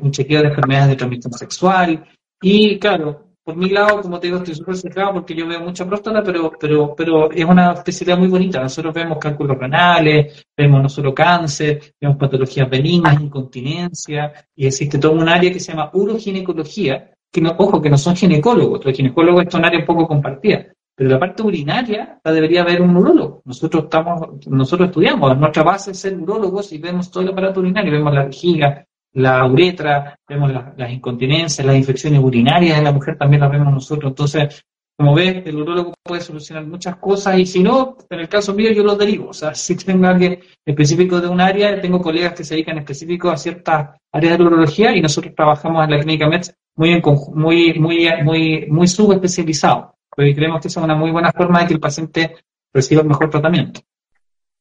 un 0.02 0.12
chequeo 0.12 0.42
de 0.42 0.48
enfermedades 0.48 0.90
de 0.90 0.96
transmisión 0.96 1.34
sexual. 1.34 2.06
Y 2.42 2.78
claro, 2.80 3.26
por 3.44 3.56
mi 3.56 3.70
lado, 3.70 4.02
como 4.02 4.20
te 4.20 4.28
digo, 4.28 4.40
estoy 4.40 4.56
súper 4.56 4.76
centrado 4.76 5.14
porque 5.14 5.36
yo 5.36 5.48
veo 5.48 5.60
mucha 5.60 5.86
próstata, 5.86 6.24
pero, 6.24 6.52
pero, 6.60 6.96
pero 6.96 7.32
es 7.32 7.46
una 7.46 7.74
especialidad 7.74 8.18
muy 8.18 8.28
bonita. 8.28 8.60
Nosotros 8.60 8.94
vemos 8.94 9.20
cálculos 9.20 9.58
renales, 9.58 10.44
vemos 10.58 10.82
no 10.82 10.90
solo 10.90 11.14
cáncer, 11.14 11.94
vemos 12.02 12.18
patologías 12.18 12.68
benignas, 12.68 13.22
incontinencia, 13.22 14.34
y 14.56 14.66
existe 14.66 14.98
todo 14.98 15.12
un 15.12 15.30
área 15.30 15.52
que 15.52 15.60
se 15.60 15.72
llama 15.72 15.92
uroginecología, 15.94 17.15
que 17.36 17.42
no, 17.42 17.54
ojo, 17.58 17.82
que 17.82 17.90
no 17.90 17.98
son 17.98 18.16
ginecólogos, 18.16 18.86
los 18.86 18.96
ginecólogos 18.96 19.46
es 19.46 19.54
un 19.54 19.66
área 19.66 19.82
un 19.82 19.86
poco 19.86 20.08
compartida, 20.08 20.68
pero 20.96 21.10
la 21.10 21.20
parte 21.20 21.44
urinaria 21.44 22.18
la 22.24 22.32
debería 22.32 22.62
haber 22.62 22.82
un 22.82 22.96
urólogo. 22.96 23.42
Nosotros 23.44 23.84
estamos, 23.84 24.48
nosotros 24.48 24.88
estudiamos, 24.88 25.38
nuestra 25.38 25.64
base 25.64 25.92
es 25.92 26.00
ser 26.00 26.18
urólogos 26.18 26.72
y 26.72 26.78
vemos 26.78 27.12
todo 27.12 27.24
el 27.24 27.30
aparato 27.32 27.60
urinario, 27.60 27.92
vemos 27.92 28.14
la 28.14 28.24
vejiga, 28.24 28.86
la 29.12 29.46
uretra, 29.46 30.18
vemos 30.30 30.50
las 30.78 30.90
incontinencias, 30.90 31.68
las 31.68 31.76
infecciones 31.76 32.22
urinarias 32.24 32.78
de 32.78 32.84
la 32.84 32.94
mujer 32.94 33.18
también 33.18 33.42
las 33.42 33.52
vemos 33.52 33.74
nosotros. 33.74 34.12
Entonces, 34.12 34.64
como 34.98 35.14
ves, 35.14 35.46
el 35.46 35.58
urólogo 35.58 35.94
puede 36.02 36.22
solucionar 36.22 36.66
muchas 36.66 36.96
cosas 36.96 37.38
y 37.38 37.46
si 37.46 37.62
no, 37.62 37.98
en 38.10 38.20
el 38.22 38.30
caso 38.30 38.54
mío 38.54 38.72
yo 38.72 38.82
lo 38.86 38.96
derivo. 38.96 39.32
O 39.32 39.34
sea, 39.34 39.54
si 39.56 39.76
tengo 39.76 40.08
alguien 40.08 40.40
específico 40.66 41.20
de 41.20 41.28
un 41.28 41.42
área, 41.42 41.82
tengo 41.82 42.00
colegas 42.00 42.34
que 42.34 42.46
se 42.46 42.54
dedican 42.54 42.78
específicos 42.78 43.34
a 43.34 43.36
ciertas 43.36 43.90
áreas 44.14 44.38
de 44.38 44.44
urología 44.46 44.96
y 44.96 45.02
nosotros 45.02 45.36
trabajamos 45.36 45.84
en 45.84 45.92
la 45.92 45.98
clínica 45.98 46.30
METS 46.30 46.56
muy, 46.76 47.02
muy, 47.34 47.80
muy, 47.80 48.10
muy, 48.24 48.66
muy 48.70 48.88
subespecializado, 48.88 49.96
porque 50.10 50.36
creemos 50.36 50.62
que 50.62 50.68
es 50.68 50.78
una 50.78 50.96
muy 50.96 51.12
buena 51.12 51.32
forma 51.32 51.62
de 51.62 51.68
que 51.68 51.74
el 51.74 51.80
paciente 51.80 52.36
reciba 52.74 53.02
el 53.02 53.08
mejor 53.08 53.30
tratamiento. 53.30 53.82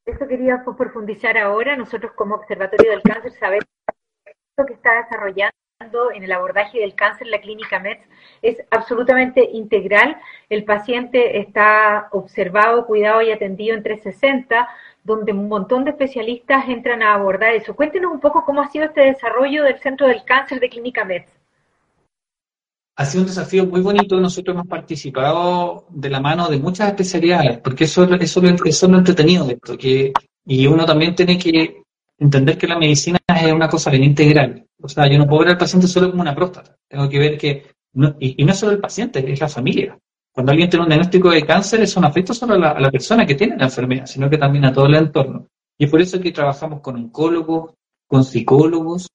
Eso 0.05 0.27
quería 0.29 0.63
profundizar 0.65 1.37
ahora. 1.39 1.77
Nosotros 1.77 2.13
como 2.15 2.37
Observatorio 2.37 2.91
del 2.91 3.03
Cáncer 3.03 3.33
sabemos 3.33 3.67
que 4.67 4.75
está 4.75 5.03
desarrollando 5.03 5.55
en 6.15 6.23
el 6.23 6.33
abordaje 6.33 6.79
del 6.79 6.95
cáncer 6.95 7.27
en 7.27 7.33
la 7.33 7.41
clínica 7.41 7.81
MEDS 7.81 8.09
es 8.43 8.63
absolutamente 8.71 9.43
integral. 9.53 10.17
El 10.49 10.65
paciente 10.65 11.41
está 11.41 12.09
observado, 12.13 12.87
cuidado 12.87 13.21
y 13.23 13.33
atendido 13.33 13.77
en 13.77 13.83
360, 13.83 14.69
donde 15.03 15.33
un 15.33 15.49
montón 15.49 15.85
de 15.85 15.91
especialistas 15.91 16.69
entran 16.69 17.03
a 17.03 17.15
abordar 17.15 17.55
eso. 17.55 17.75
Cuéntenos 17.75 18.13
un 18.13 18.21
poco 18.21 18.45
cómo 18.45 18.63
ha 18.63 18.69
sido 18.69 18.87
este 18.87 19.03
desarrollo 19.03 19.65
del 19.65 19.79
Centro 19.81 20.07
del 20.07 20.25
Cáncer 20.25 20.61
de 20.61 20.71
Clínica 20.71 21.05
MEDS. 21.05 21.44
Ha 22.97 23.05
sido 23.05 23.23
un 23.23 23.29
desafío 23.29 23.67
muy 23.67 23.81
bonito. 23.81 24.21
Nosotros 24.21 24.55
hemos 24.55 24.69
participado 24.69 25.87
de 25.91 26.11
la 26.11 26.21
mano 26.21 26.49
de 26.49 26.59
muchas 26.59 26.89
especialidades, 26.89 27.59
porque 27.59 27.85
eso, 27.85 28.05
eso, 28.05 28.43
eso 28.43 28.65
es 28.65 28.83
lo 28.83 28.99
entretenido 28.99 29.45
de 29.47 29.55
esto, 29.55 29.77
que, 29.77 30.13
y 30.47 30.67
uno 30.67 30.87
también 30.87 31.15
tiene 31.15 31.37
que 31.39 31.83
entender 32.19 32.57
que 32.57 32.69
la 32.69 32.79
medicina 32.79 33.19
es 33.29 33.53
una 33.53 33.69
cosa 33.69 33.91
bien 33.91 34.05
integral. 34.05 34.67
O 34.81 34.89
sea, 34.89 35.09
yo 35.09 35.19
no 35.19 35.27
puedo 35.27 35.41
ver 35.41 35.51
al 35.51 35.59
paciente 35.59 35.89
solo 35.89 36.11
como 36.11 36.23
una 36.23 36.35
próstata. 36.35 36.77
Tengo 36.89 37.09
que 37.09 37.19
ver 37.19 37.39
que, 37.39 37.67
y, 38.21 38.45
no 38.45 38.53
es 38.53 38.59
solo 38.59 38.73
el 38.73 38.81
paciente, 38.81 39.33
es 39.33 39.41
la 39.41 39.49
familia. 39.49 39.99
Cuando 40.33 40.53
alguien 40.53 40.69
tiene 40.69 40.85
un 40.85 40.89
diagnóstico 40.89 41.31
de 41.31 41.45
cáncer, 41.45 41.81
eso 41.83 42.01
no 42.01 42.09
afecta 42.09 42.35
solo 42.35 42.55
a 42.55 42.59
la, 42.59 42.71
a 42.71 42.81
la 42.81 42.91
persona 42.91 43.25
que 43.25 43.35
tiene 43.35 43.57
la 43.57 43.65
enfermedad, 43.65 44.07
sino 44.07 44.29
que 44.29 44.39
también 44.39 44.65
a 44.65 44.73
todo 44.73 44.87
el 44.87 44.95
entorno. 44.95 45.49
Y 45.79 45.85
es 45.85 45.91
por 45.91 46.01
eso 46.01 46.21
que 46.21 46.33
trabajamos 46.33 46.81
con 46.81 46.97
oncólogos, 46.97 47.75
con 48.07 48.25
psicólogos, 48.25 49.09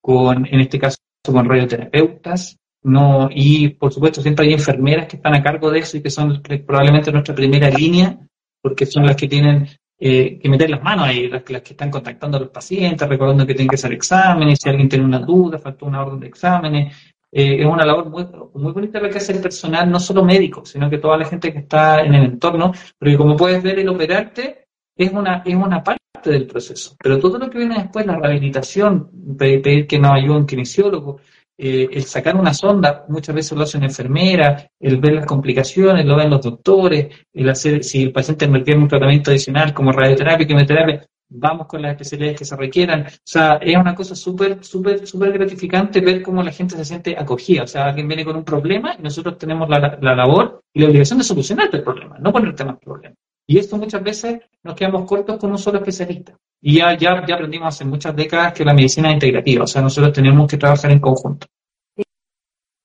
con, 0.00 0.46
en 0.46 0.60
este 0.60 0.78
caso, 0.78 0.96
con 1.24 1.48
radioterapeutas, 1.48 2.56
no, 2.82 3.28
y 3.32 3.70
por 3.70 3.92
supuesto 3.92 4.22
siempre 4.22 4.46
hay 4.46 4.54
enfermeras 4.54 5.06
que 5.06 5.16
están 5.16 5.34
a 5.34 5.42
cargo 5.42 5.70
de 5.70 5.80
eso 5.80 5.96
y 5.96 6.02
que 6.02 6.10
son 6.10 6.42
probablemente 6.66 7.12
nuestra 7.12 7.34
primera 7.34 7.68
línea, 7.70 8.18
porque 8.62 8.86
son 8.86 9.06
las 9.06 9.16
que 9.16 9.28
tienen 9.28 9.68
eh, 9.98 10.38
que 10.38 10.48
meter 10.48 10.70
las 10.70 10.82
manos 10.82 11.06
ahí, 11.06 11.28
las, 11.28 11.48
las, 11.50 11.62
que 11.62 11.72
están 11.72 11.90
contactando 11.90 12.36
a 12.36 12.40
los 12.40 12.50
pacientes, 12.50 13.08
recordando 13.08 13.46
que 13.46 13.54
tienen 13.54 13.68
que 13.68 13.74
hacer 13.74 13.92
exámenes, 13.92 14.58
si 14.62 14.68
alguien 14.68 14.88
tiene 14.88 15.04
una 15.04 15.18
duda, 15.18 15.58
falta 15.58 15.86
una 15.86 16.02
orden 16.02 16.20
de 16.20 16.28
exámenes. 16.28 16.96
Eh, 17.30 17.60
es 17.60 17.66
una 17.66 17.84
labor 17.84 18.08
muy, 18.08 18.26
muy 18.54 18.72
bonita 18.72 19.00
la 19.00 19.10
que 19.10 19.18
hace 19.18 19.32
el 19.32 19.40
personal, 19.40 19.90
no 19.90 20.00
solo 20.00 20.24
médico, 20.24 20.64
sino 20.64 20.88
que 20.88 20.98
toda 20.98 21.18
la 21.18 21.26
gente 21.26 21.52
que 21.52 21.58
está 21.58 22.00
en 22.00 22.14
el 22.14 22.24
entorno, 22.24 22.72
porque 22.98 23.16
como 23.16 23.36
puedes 23.36 23.62
ver, 23.62 23.78
el 23.80 23.88
operarte 23.88 24.68
es 24.96 25.12
una, 25.12 25.42
es 25.44 25.54
una 25.54 25.82
parte 25.82 26.00
del 26.24 26.46
proceso, 26.46 26.96
pero 27.02 27.18
todo 27.18 27.38
lo 27.38 27.50
que 27.50 27.58
viene 27.58 27.76
después, 27.76 28.06
la 28.06 28.16
rehabilitación, 28.16 29.10
pedir 29.36 29.86
que 29.86 29.98
nos 29.98 30.12
ayude 30.12 30.38
un 30.38 30.46
kinesiólogo, 30.46 31.20
eh, 31.58 31.88
el 31.90 32.04
sacar 32.04 32.36
una 32.36 32.54
sonda, 32.54 33.04
muchas 33.08 33.34
veces 33.34 33.58
lo 33.58 33.64
hace 33.64 33.78
una 33.78 33.86
enfermera, 33.86 34.70
el 34.78 34.98
ver 34.98 35.14
las 35.14 35.26
complicaciones, 35.26 36.06
lo 36.06 36.16
ven 36.16 36.30
los 36.30 36.40
doctores, 36.40 37.08
el 37.32 37.48
hacer, 37.48 37.82
si 37.82 38.04
el 38.04 38.12
paciente 38.12 38.46
requiere 38.46 38.80
un 38.80 38.86
tratamiento 38.86 39.32
adicional 39.32 39.74
como 39.74 39.90
radioterapia, 39.90 40.46
quimioterapia, 40.46 41.04
vamos 41.30 41.66
con 41.66 41.82
las 41.82 41.92
especialidades 41.92 42.38
que 42.38 42.44
se 42.44 42.56
requieran. 42.56 43.06
O 43.06 43.10
sea, 43.24 43.58
es 43.60 43.76
una 43.76 43.94
cosa 43.94 44.14
súper, 44.14 44.64
súper, 44.64 45.06
súper 45.06 45.32
gratificante 45.32 46.00
ver 46.00 46.22
cómo 46.22 46.42
la 46.42 46.52
gente 46.52 46.76
se 46.76 46.84
siente 46.84 47.16
acogida. 47.18 47.64
O 47.64 47.66
sea, 47.66 47.86
alguien 47.86 48.08
viene 48.08 48.24
con 48.24 48.36
un 48.36 48.44
problema 48.44 48.94
y 48.98 49.02
nosotros 49.02 49.36
tenemos 49.36 49.68
la, 49.68 49.98
la 50.00 50.14
labor 50.14 50.62
y 50.72 50.80
la 50.80 50.88
obligación 50.88 51.18
de 51.18 51.24
solucionar 51.24 51.68
el 51.72 51.82
problema, 51.82 52.18
no 52.18 52.32
ponerte 52.32 52.64
más 52.64 52.78
problemas. 52.78 53.18
Y 53.50 53.58
esto 53.58 53.78
muchas 53.78 54.02
veces 54.02 54.40
nos 54.62 54.74
quedamos 54.74 55.08
cortos 55.08 55.38
con 55.38 55.50
un 55.50 55.58
solo 55.58 55.78
especialista. 55.78 56.34
Y 56.60 56.76
ya, 56.78 56.94
ya, 56.98 57.24
ya 57.26 57.34
aprendimos 57.34 57.68
hace 57.68 57.84
muchas 57.86 58.14
décadas 58.14 58.52
que 58.52 58.62
la 58.62 58.74
medicina 58.74 59.08
es 59.08 59.14
integrativa, 59.14 59.64
o 59.64 59.66
sea, 59.66 59.80
nosotros 59.80 60.12
tenemos 60.12 60.46
que 60.50 60.58
trabajar 60.58 60.90
en 60.90 61.00
conjunto. 61.00 61.46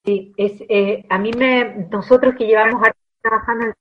Sí, 0.06 0.34
es, 0.38 0.64
eh, 0.70 1.06
a 1.10 1.18
mí 1.18 1.32
me, 1.38 1.88
nosotros 1.92 2.36
que 2.38 2.46
llevamos 2.46 2.82
trabajando 3.22 3.66
en 3.66 3.74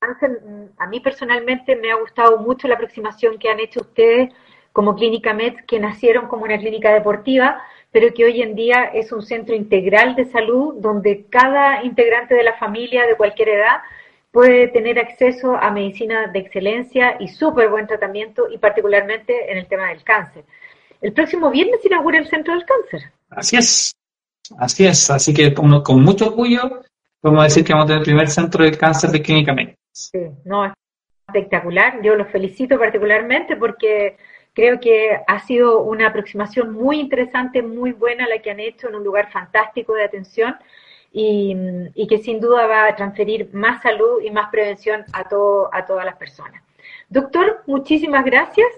cáncer, 0.00 0.40
a 0.78 0.86
mí 0.88 0.98
personalmente 0.98 1.76
me 1.76 1.92
ha 1.92 1.96
gustado 1.96 2.38
mucho 2.38 2.66
la 2.66 2.74
aproximación 2.74 3.38
que 3.38 3.48
han 3.48 3.60
hecho 3.60 3.80
ustedes 3.82 4.32
como 4.72 4.96
Clínica 4.96 5.32
Med, 5.32 5.54
que 5.66 5.78
nacieron 5.78 6.26
como 6.26 6.44
una 6.44 6.58
clínica 6.58 6.92
deportiva, 6.92 7.62
pero 7.92 8.12
que 8.12 8.24
hoy 8.24 8.42
en 8.42 8.56
día 8.56 8.84
es 8.92 9.12
un 9.12 9.22
centro 9.22 9.54
integral 9.54 10.16
de 10.16 10.24
salud 10.24 10.74
donde 10.80 11.26
cada 11.30 11.84
integrante 11.84 12.34
de 12.34 12.42
la 12.42 12.54
familia 12.54 13.06
de 13.06 13.16
cualquier 13.16 13.50
edad 13.50 13.80
puede 14.36 14.68
tener 14.68 14.98
acceso 14.98 15.56
a 15.56 15.70
medicina 15.70 16.26
de 16.26 16.40
excelencia 16.40 17.16
y 17.18 17.26
súper 17.26 17.70
buen 17.70 17.86
tratamiento 17.86 18.50
y 18.50 18.58
particularmente 18.58 19.50
en 19.50 19.56
el 19.56 19.66
tema 19.66 19.88
del 19.88 20.04
cáncer. 20.04 20.44
El 21.00 21.14
próximo 21.14 21.50
viernes 21.50 21.80
se 21.80 21.88
inaugura 21.88 22.18
el 22.18 22.28
Centro 22.28 22.52
del 22.52 22.66
Cáncer. 22.66 23.10
Así 23.30 23.56
es, 23.56 23.94
así 24.58 24.86
es. 24.86 25.08
Así 25.08 25.32
que 25.32 25.54
con, 25.54 25.82
con 25.82 26.02
mucho 26.02 26.26
orgullo 26.26 26.82
podemos 27.18 27.44
decir 27.44 27.64
que 27.64 27.72
vamos 27.72 27.86
a 27.86 27.86
tener 27.86 28.00
el 28.00 28.04
primer 28.04 28.28
Centro 28.28 28.62
del 28.62 28.76
Cáncer 28.76 29.08
de 29.08 29.22
Clínica 29.22 29.54
Médica. 29.54 29.78
Sí, 29.90 30.18
no, 30.44 30.66
es 30.66 30.72
espectacular. 31.28 32.02
Yo 32.02 32.14
los 32.14 32.28
felicito 32.28 32.78
particularmente 32.78 33.56
porque 33.56 34.18
creo 34.52 34.78
que 34.78 35.18
ha 35.26 35.40
sido 35.46 35.80
una 35.80 36.08
aproximación 36.08 36.74
muy 36.74 37.00
interesante, 37.00 37.62
muy 37.62 37.92
buena 37.92 38.28
la 38.28 38.42
que 38.42 38.50
han 38.50 38.60
hecho 38.60 38.90
en 38.90 38.96
un 38.96 39.04
lugar 39.04 39.32
fantástico 39.32 39.94
de 39.94 40.04
atención 40.04 40.56
y, 41.12 42.06
que 42.08 42.18
sin 42.18 42.40
duda 42.40 42.66
va 42.66 42.86
a 42.86 42.96
transferir 42.96 43.50
más 43.52 43.82
salud 43.82 44.22
y 44.22 44.30
más 44.30 44.50
prevención 44.50 45.04
a, 45.12 45.24
todo, 45.24 45.70
a 45.72 45.84
todas 45.84 46.04
las 46.04 46.16
personas. 46.16 46.62
Doctor, 47.08 47.62
muchísimas 47.66 48.24
gracias. 48.24 48.68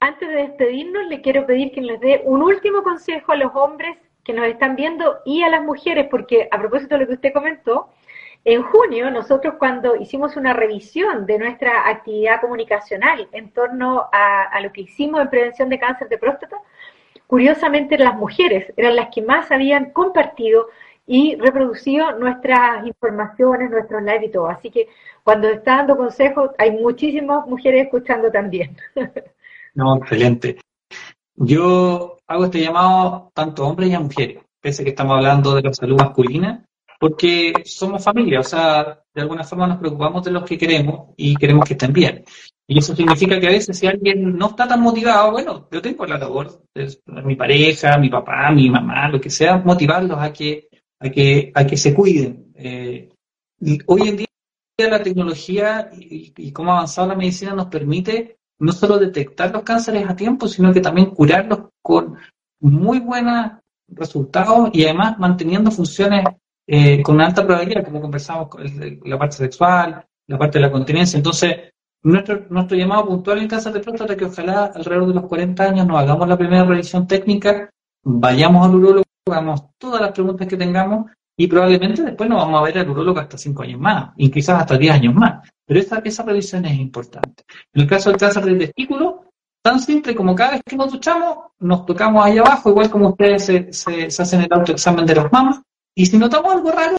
Antes 0.00 0.28
de 0.28 0.36
despedirnos, 0.36 1.06
le 1.06 1.20
quiero 1.20 1.46
pedir 1.46 1.72
que 1.72 1.80
les 1.80 2.00
dé 2.00 2.22
un 2.24 2.42
último 2.42 2.82
consejo 2.82 3.32
a 3.32 3.36
los 3.36 3.54
hombres 3.54 3.96
que 4.24 4.32
nos 4.32 4.46
están 4.46 4.76
viendo 4.76 5.18
y 5.24 5.42
a 5.42 5.48
las 5.48 5.62
mujeres, 5.62 6.08
porque 6.10 6.48
a 6.50 6.58
propósito 6.58 6.94
de 6.94 7.02
lo 7.02 7.06
que 7.06 7.14
usted 7.14 7.32
comentó, 7.32 7.88
en 8.44 8.62
junio 8.62 9.10
nosotros 9.10 9.54
cuando 9.58 9.96
hicimos 9.96 10.36
una 10.36 10.52
revisión 10.52 11.26
de 11.26 11.38
nuestra 11.38 11.88
actividad 11.88 12.40
comunicacional 12.40 13.28
en 13.32 13.50
torno 13.50 14.08
a, 14.12 14.44
a 14.44 14.60
lo 14.60 14.72
que 14.72 14.82
hicimos 14.82 15.20
en 15.20 15.30
prevención 15.30 15.68
de 15.68 15.78
cáncer 15.78 16.08
de 16.08 16.18
próstata, 16.18 16.56
curiosamente 17.26 17.98
las 17.98 18.14
mujeres 18.14 18.72
eran 18.76 18.96
las 18.96 19.08
que 19.12 19.22
más 19.22 19.50
habían 19.50 19.90
compartido 19.90 20.68
y 21.06 21.36
reproducido 21.36 22.18
nuestras 22.18 22.86
informaciones, 22.86 23.70
nuestros 23.70 24.02
live 24.02 24.26
y 24.26 24.30
todo. 24.30 24.48
Así 24.48 24.70
que 24.70 24.88
cuando 25.22 25.48
está 25.48 25.76
dando 25.76 25.96
consejos, 25.96 26.50
hay 26.58 26.72
muchísimas 26.72 27.46
mujeres 27.46 27.84
escuchando 27.84 28.30
también. 28.30 28.76
No, 29.74 29.98
excelente. 29.98 30.56
Yo 31.34 32.16
hago 32.26 32.46
este 32.46 32.62
llamado 32.62 33.30
tanto 33.34 33.62
a 33.62 33.68
hombres 33.68 33.90
y 33.90 33.94
a 33.94 34.00
mujeres, 34.00 34.38
pese 34.58 34.80
a 34.80 34.84
que 34.84 34.90
estamos 34.92 35.18
hablando 35.18 35.54
de 35.54 35.60
la 35.60 35.74
salud 35.74 35.98
masculina, 35.98 36.64
porque 36.98 37.52
somos 37.66 38.02
familia, 38.02 38.40
o 38.40 38.42
sea, 38.42 39.02
de 39.14 39.20
alguna 39.20 39.44
forma 39.44 39.66
nos 39.66 39.76
preocupamos 39.76 40.24
de 40.24 40.30
los 40.30 40.44
que 40.44 40.56
queremos 40.56 41.10
y 41.18 41.36
queremos 41.36 41.66
que 41.66 41.74
estén 41.74 41.92
bien. 41.92 42.24
Y 42.66 42.78
eso 42.78 42.96
significa 42.96 43.38
que 43.38 43.48
a 43.48 43.50
veces 43.50 43.78
si 43.78 43.86
alguien 43.86 44.36
no 44.36 44.46
está 44.46 44.66
tan 44.66 44.80
motivado, 44.80 45.32
bueno, 45.32 45.68
yo 45.70 45.82
tengo 45.82 46.06
la 46.06 46.16
labor 46.16 46.62
de 46.74 46.88
mi 47.22 47.36
pareja, 47.36 47.98
mi 47.98 48.08
papá, 48.08 48.50
mi 48.50 48.70
mamá, 48.70 49.08
lo 49.08 49.20
que 49.20 49.28
sea, 49.28 49.58
motivarlos 49.58 50.18
a 50.18 50.32
que 50.32 50.68
a 51.00 51.10
que, 51.10 51.52
a 51.54 51.66
que 51.66 51.76
se 51.76 51.94
cuiden. 51.94 52.52
Eh, 52.54 53.08
hoy 53.86 54.08
en 54.08 54.16
día 54.16 54.26
la 54.78 55.02
tecnología 55.02 55.90
y, 55.98 56.32
y, 56.36 56.52
cómo 56.52 56.72
ha 56.72 56.76
avanzado 56.76 57.08
la 57.08 57.14
medicina 57.14 57.54
nos 57.54 57.66
permite 57.66 58.36
no 58.58 58.72
solo 58.72 58.98
detectar 58.98 59.50
los 59.52 59.62
cánceres 59.62 60.08
a 60.08 60.16
tiempo, 60.16 60.48
sino 60.48 60.72
que 60.72 60.80
también 60.80 61.10
curarlos 61.10 61.70
con 61.82 62.16
muy 62.60 63.00
buenos 63.00 63.52
resultados 63.88 64.70
y 64.72 64.84
además 64.84 65.18
manteniendo 65.18 65.70
funciones 65.70 66.24
eh, 66.66 67.02
con 67.02 67.20
alta 67.20 67.46
probabilidad, 67.46 67.84
como 67.84 68.00
conversamos 68.00 68.48
con 68.48 68.64
la 69.04 69.18
parte 69.18 69.36
sexual, 69.36 70.04
la 70.26 70.38
parte 70.38 70.58
de 70.58 70.66
la 70.66 70.72
continencia. 70.72 71.16
Entonces, 71.16 71.54
nuestro, 72.02 72.46
nuestro 72.50 72.76
llamado 72.76 73.06
puntual 73.06 73.38
en 73.38 73.48
cáncer 73.48 73.72
de 73.72 73.80
próstata 73.80 74.16
que 74.16 74.24
ojalá 74.24 74.66
alrededor 74.66 75.08
de 75.08 75.14
los 75.14 75.24
40 75.24 75.62
años 75.62 75.86
nos 75.86 75.98
hagamos 75.98 76.28
la 76.28 76.36
primera 76.36 76.64
revisión 76.64 77.06
técnica, 77.06 77.70
vayamos 78.02 78.66
al 78.66 78.74
urólogo, 78.74 79.05
hagamos 79.28 79.64
todas 79.78 80.00
las 80.00 80.12
preguntas 80.12 80.46
que 80.46 80.56
tengamos 80.56 81.10
y 81.36 81.48
probablemente 81.48 82.02
después 82.02 82.30
nos 82.30 82.38
vamos 82.38 82.60
a 82.60 82.64
ver 82.64 82.78
al 82.78 82.90
urólogo 82.90 83.20
hasta 83.20 83.36
5 83.36 83.62
años 83.64 83.80
más, 83.80 84.12
y 84.16 84.30
quizás 84.30 84.60
hasta 84.60 84.78
10 84.78 84.94
años 84.94 85.14
más. 85.14 85.46
Pero 85.66 85.80
esa, 85.80 85.98
esa 85.98 86.22
revisión 86.22 86.64
es 86.64 86.78
importante. 86.78 87.44
En 87.74 87.82
el 87.82 87.88
caso 87.88 88.08
del 88.08 88.18
cáncer 88.18 88.44
del 88.44 88.58
testículo, 88.58 89.24
tan 89.60 89.80
simple 89.80 90.14
como 90.14 90.34
cada 90.34 90.52
vez 90.52 90.62
que 90.64 90.76
nos 90.76 90.92
duchamos, 90.92 91.38
nos 91.58 91.84
tocamos 91.84 92.24
ahí 92.24 92.38
abajo, 92.38 92.70
igual 92.70 92.88
como 92.88 93.08
ustedes 93.10 93.44
se, 93.44 94.06
hacen 94.06 94.42
el 94.42 94.48
autoexamen 94.50 95.04
de 95.04 95.14
los 95.14 95.30
mamas, 95.30 95.60
y 95.94 96.06
si 96.06 96.16
notamos 96.16 96.54
algo 96.54 96.70
raro, 96.70 96.96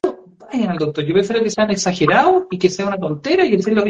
vayan 0.52 0.70
al 0.70 0.78
doctor. 0.78 1.04
Yo 1.04 1.14
prefiero 1.14 1.42
que 1.42 1.50
sean 1.50 1.72
exagerados 1.72 2.44
y 2.52 2.60
que 2.60 2.70
sea 2.70 2.88
una 2.88 2.98
tontera 2.98 3.46
y 3.46 3.56
decirlo 3.56 3.84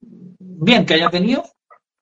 bien 0.00 0.86
que 0.86 0.94
haya 0.94 1.08
venido, 1.08 1.42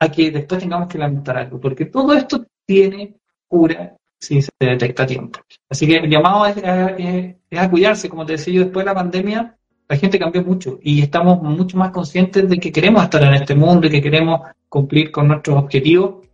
a 0.01 0.11
que 0.11 0.31
después 0.31 0.61
tengamos 0.61 0.89
que 0.89 0.99
lamentar 0.99 1.39
algo, 1.39 1.59
porque 1.61 1.87
todo 1.87 2.13
esto 2.13 2.45
tiene 2.67 3.17
cura 3.49 3.97
si 4.27 4.43
se 4.43 4.51
detecta 4.59 5.05
a 5.05 5.07
tiempo. 5.07 5.41
Así 5.69 5.87
que 5.87 5.97
el 5.97 6.11
llamado 6.11 6.47
es, 6.47 6.57
a 7.57 7.71
cuidarse, 7.71 8.09
como 8.09 8.27
te 8.27 8.33
decía 8.33 8.55
yo, 8.55 8.65
después 8.65 8.85
de 8.85 8.91
la 8.91 8.95
pandemia, 8.95 9.57
la 9.89 9.97
gente 9.97 10.19
cambió 10.19 10.43
mucho 10.43 10.79
y 10.83 11.01
estamos 11.01 11.41
mucho 11.43 11.77
más 11.77 11.91
conscientes 11.91 12.49
de 12.49 12.59
que 12.59 12.73
queremos 12.73 13.05
estar 13.05 13.23
en 13.23 13.35
este 13.35 13.55
mundo 13.55 13.87
y 13.87 13.91
que 13.91 14.03
queremos 14.03 14.41
cumplir 14.69 15.11
con 15.13 15.29
nuestros 15.29 15.57
objetivos 15.57 16.27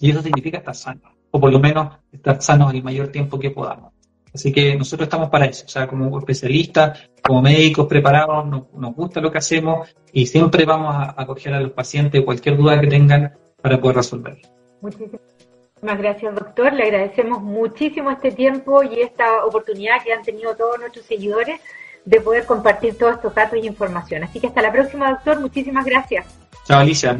y 0.00 0.10
eso 0.10 0.22
significa 0.22 0.58
estar 0.58 0.74
sanos, 0.74 1.12
o 1.30 1.40
por 1.40 1.52
lo 1.52 1.60
menos 1.60 1.96
estar 2.12 2.42
sanos 2.42 2.74
el 2.74 2.82
mayor 2.82 3.08
tiempo 3.08 3.38
que 3.38 3.50
podamos. 3.50 3.92
Así 4.34 4.52
que 4.52 4.76
nosotros 4.76 5.06
estamos 5.06 5.30
para 5.30 5.46
eso, 5.46 5.64
o 5.64 5.68
sea, 5.68 5.86
como 5.86 6.18
especialistas, 6.18 7.08
como 7.22 7.40
médicos 7.40 7.86
preparados, 7.86 8.46
nos, 8.46 8.94
gusta 8.94 9.20
lo 9.20 9.30
que 9.30 9.38
hacemos 9.38 9.88
y 10.12 10.26
siempre 10.26 10.66
vamos 10.66 10.94
a 10.94 11.14
acoger 11.16 11.54
a 11.54 11.60
los 11.60 11.70
pacientes 11.70 12.22
cualquier 12.22 12.56
duda 12.56 12.78
que 12.78 12.88
tengan 12.88 13.32
para 13.62 13.80
poder 13.80 13.96
resolver. 13.96 14.36
Muchísimas 14.82 15.35
gracias, 15.82 16.34
doctor. 16.34 16.72
Le 16.72 16.84
agradecemos 16.84 17.42
muchísimo 17.42 18.10
este 18.10 18.32
tiempo 18.32 18.82
y 18.82 19.00
esta 19.00 19.44
oportunidad 19.44 20.02
que 20.02 20.12
han 20.12 20.22
tenido 20.22 20.56
todos 20.56 20.78
nuestros 20.78 21.04
seguidores 21.06 21.60
de 22.04 22.20
poder 22.20 22.46
compartir 22.46 22.96
todos 22.96 23.16
estos 23.16 23.34
datos 23.34 23.58
y 23.62 23.66
información. 23.66 24.24
Así 24.24 24.40
que 24.40 24.46
hasta 24.46 24.62
la 24.62 24.72
próxima, 24.72 25.10
doctor. 25.10 25.40
Muchísimas 25.40 25.84
gracias. 25.84 26.26
Chao, 26.66 26.80
Alicia. 26.80 27.16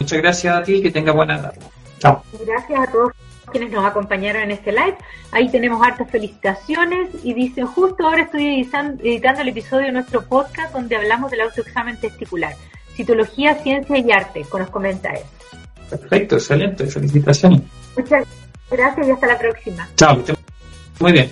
Muchas 0.00 0.18
gracias 0.18 0.54
a 0.54 0.62
ti 0.62 0.74
y 0.76 0.82
que 0.82 0.90
tenga 0.90 1.12
buena 1.12 1.40
tarde. 1.40 1.60
Chao. 1.98 2.22
Gracias 2.44 2.80
a 2.80 2.90
todos 2.90 3.12
quienes 3.52 3.70
nos 3.70 3.84
acompañaron 3.84 4.42
en 4.42 4.50
este 4.50 4.72
live. 4.72 4.96
Ahí 5.30 5.48
tenemos 5.48 5.86
hartas 5.86 6.10
felicitaciones 6.10 7.10
y 7.22 7.34
dice, 7.34 7.62
justo 7.62 8.06
ahora 8.06 8.22
estoy 8.22 8.60
editando 8.60 9.42
el 9.42 9.48
episodio 9.48 9.86
de 9.86 9.92
nuestro 9.92 10.24
podcast 10.24 10.72
donde 10.72 10.96
hablamos 10.96 11.30
del 11.30 11.42
autoexamen 11.42 11.98
testicular, 11.98 12.54
citología, 12.94 13.54
ciencia 13.56 13.98
y 13.98 14.10
arte, 14.10 14.42
con 14.48 14.62
los 14.62 14.70
comentarios. 14.70 15.26
Perfecto, 15.88 16.36
excelente, 16.36 16.86
felicitaciones. 16.86 17.60
Muchas 17.96 18.26
gracias 18.70 19.08
y 19.08 19.10
hasta 19.10 19.26
la 19.26 19.38
próxima. 19.38 19.88
Chao, 19.96 20.22
muy 21.00 21.12
bien. 21.12 21.30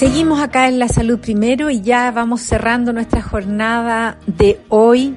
Seguimos 0.00 0.40
acá 0.40 0.66
en 0.66 0.78
la 0.78 0.88
salud 0.88 1.18
primero 1.18 1.68
y 1.68 1.82
ya 1.82 2.10
vamos 2.10 2.40
cerrando 2.40 2.90
nuestra 2.94 3.20
jornada 3.20 4.16
de 4.26 4.58
hoy. 4.70 5.14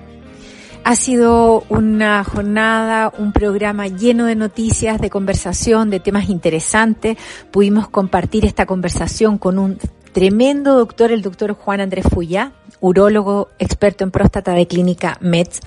Ha 0.84 0.97
sido 0.97 1.63
una 1.69 2.21
jornada, 2.25 3.13
un 3.17 3.31
programa 3.31 3.88
lleno 3.88 4.25
de 4.25 4.36
noticias, 4.36 4.99
de 4.99 5.09
conversación, 5.09 5.89
de 5.89 6.01
temas 6.01 6.27
interesantes. 6.27 7.17
Pudimos 7.49 7.88
compartir 7.88 8.43
esta 8.43 8.65
conversación 8.65 9.38
con 9.38 9.57
un 9.57 9.79
tremendo 10.14 10.76
doctor, 10.76 11.11
el 11.11 11.22
doctor 11.22 11.53
Juan 11.53 11.82
Andrés 11.82 12.05
Fuyá, 12.09 12.53
urólogo 12.80 13.49
experto 13.59 14.03
en 14.03 14.11
próstata 14.11 14.53
de 14.53 14.68
Clínica 14.68 15.18
METS 15.20 15.59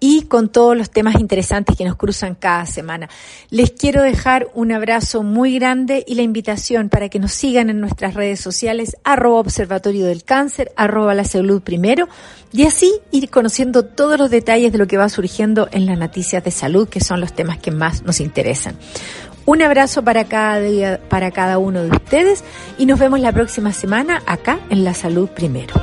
y 0.00 0.22
con 0.22 0.48
todos 0.48 0.76
los 0.76 0.90
temas 0.90 1.20
interesantes 1.20 1.76
que 1.76 1.84
nos 1.84 1.96
cruzan 1.96 2.34
cada 2.34 2.66
semana. 2.66 3.08
Les 3.50 3.70
quiero 3.70 4.02
dejar 4.02 4.48
un 4.52 4.72
abrazo 4.72 5.22
muy 5.22 5.54
grande 5.54 6.04
y 6.06 6.16
la 6.16 6.22
invitación 6.22 6.88
para 6.88 7.08
que 7.08 7.20
nos 7.20 7.32
sigan 7.32 7.70
en 7.70 7.80
nuestras 7.80 8.14
redes 8.14 8.40
sociales, 8.40 8.96
arroba 9.04 9.38
observatorio 9.38 10.06
del 10.06 10.24
cáncer, 10.24 10.72
arroba 10.76 11.14
la 11.14 11.24
salud 11.24 11.62
primero, 11.62 12.08
y 12.52 12.64
así 12.64 12.92
ir 13.12 13.30
conociendo 13.30 13.84
todos 13.84 14.18
los 14.18 14.30
detalles 14.30 14.72
de 14.72 14.78
lo 14.78 14.86
que 14.88 14.98
va 14.98 15.08
surgiendo 15.08 15.68
en 15.70 15.86
las 15.86 15.98
noticias 15.98 16.42
de 16.42 16.50
salud, 16.50 16.88
que 16.88 17.00
son 17.00 17.20
los 17.20 17.32
temas 17.32 17.58
que 17.58 17.70
más 17.70 18.02
nos 18.02 18.20
interesan. 18.20 18.76
Un 19.44 19.62
abrazo 19.62 20.02
para 20.04 20.24
cada 20.24 20.60
día, 20.60 21.00
para 21.08 21.30
cada 21.30 21.58
uno 21.58 21.82
de 21.82 21.90
ustedes 21.90 22.44
y 22.78 22.86
nos 22.86 22.98
vemos 22.98 23.20
la 23.20 23.32
próxima 23.32 23.72
semana 23.72 24.22
acá 24.26 24.60
en 24.70 24.84
La 24.84 24.94
Salud 24.94 25.28
Primero. 25.28 25.74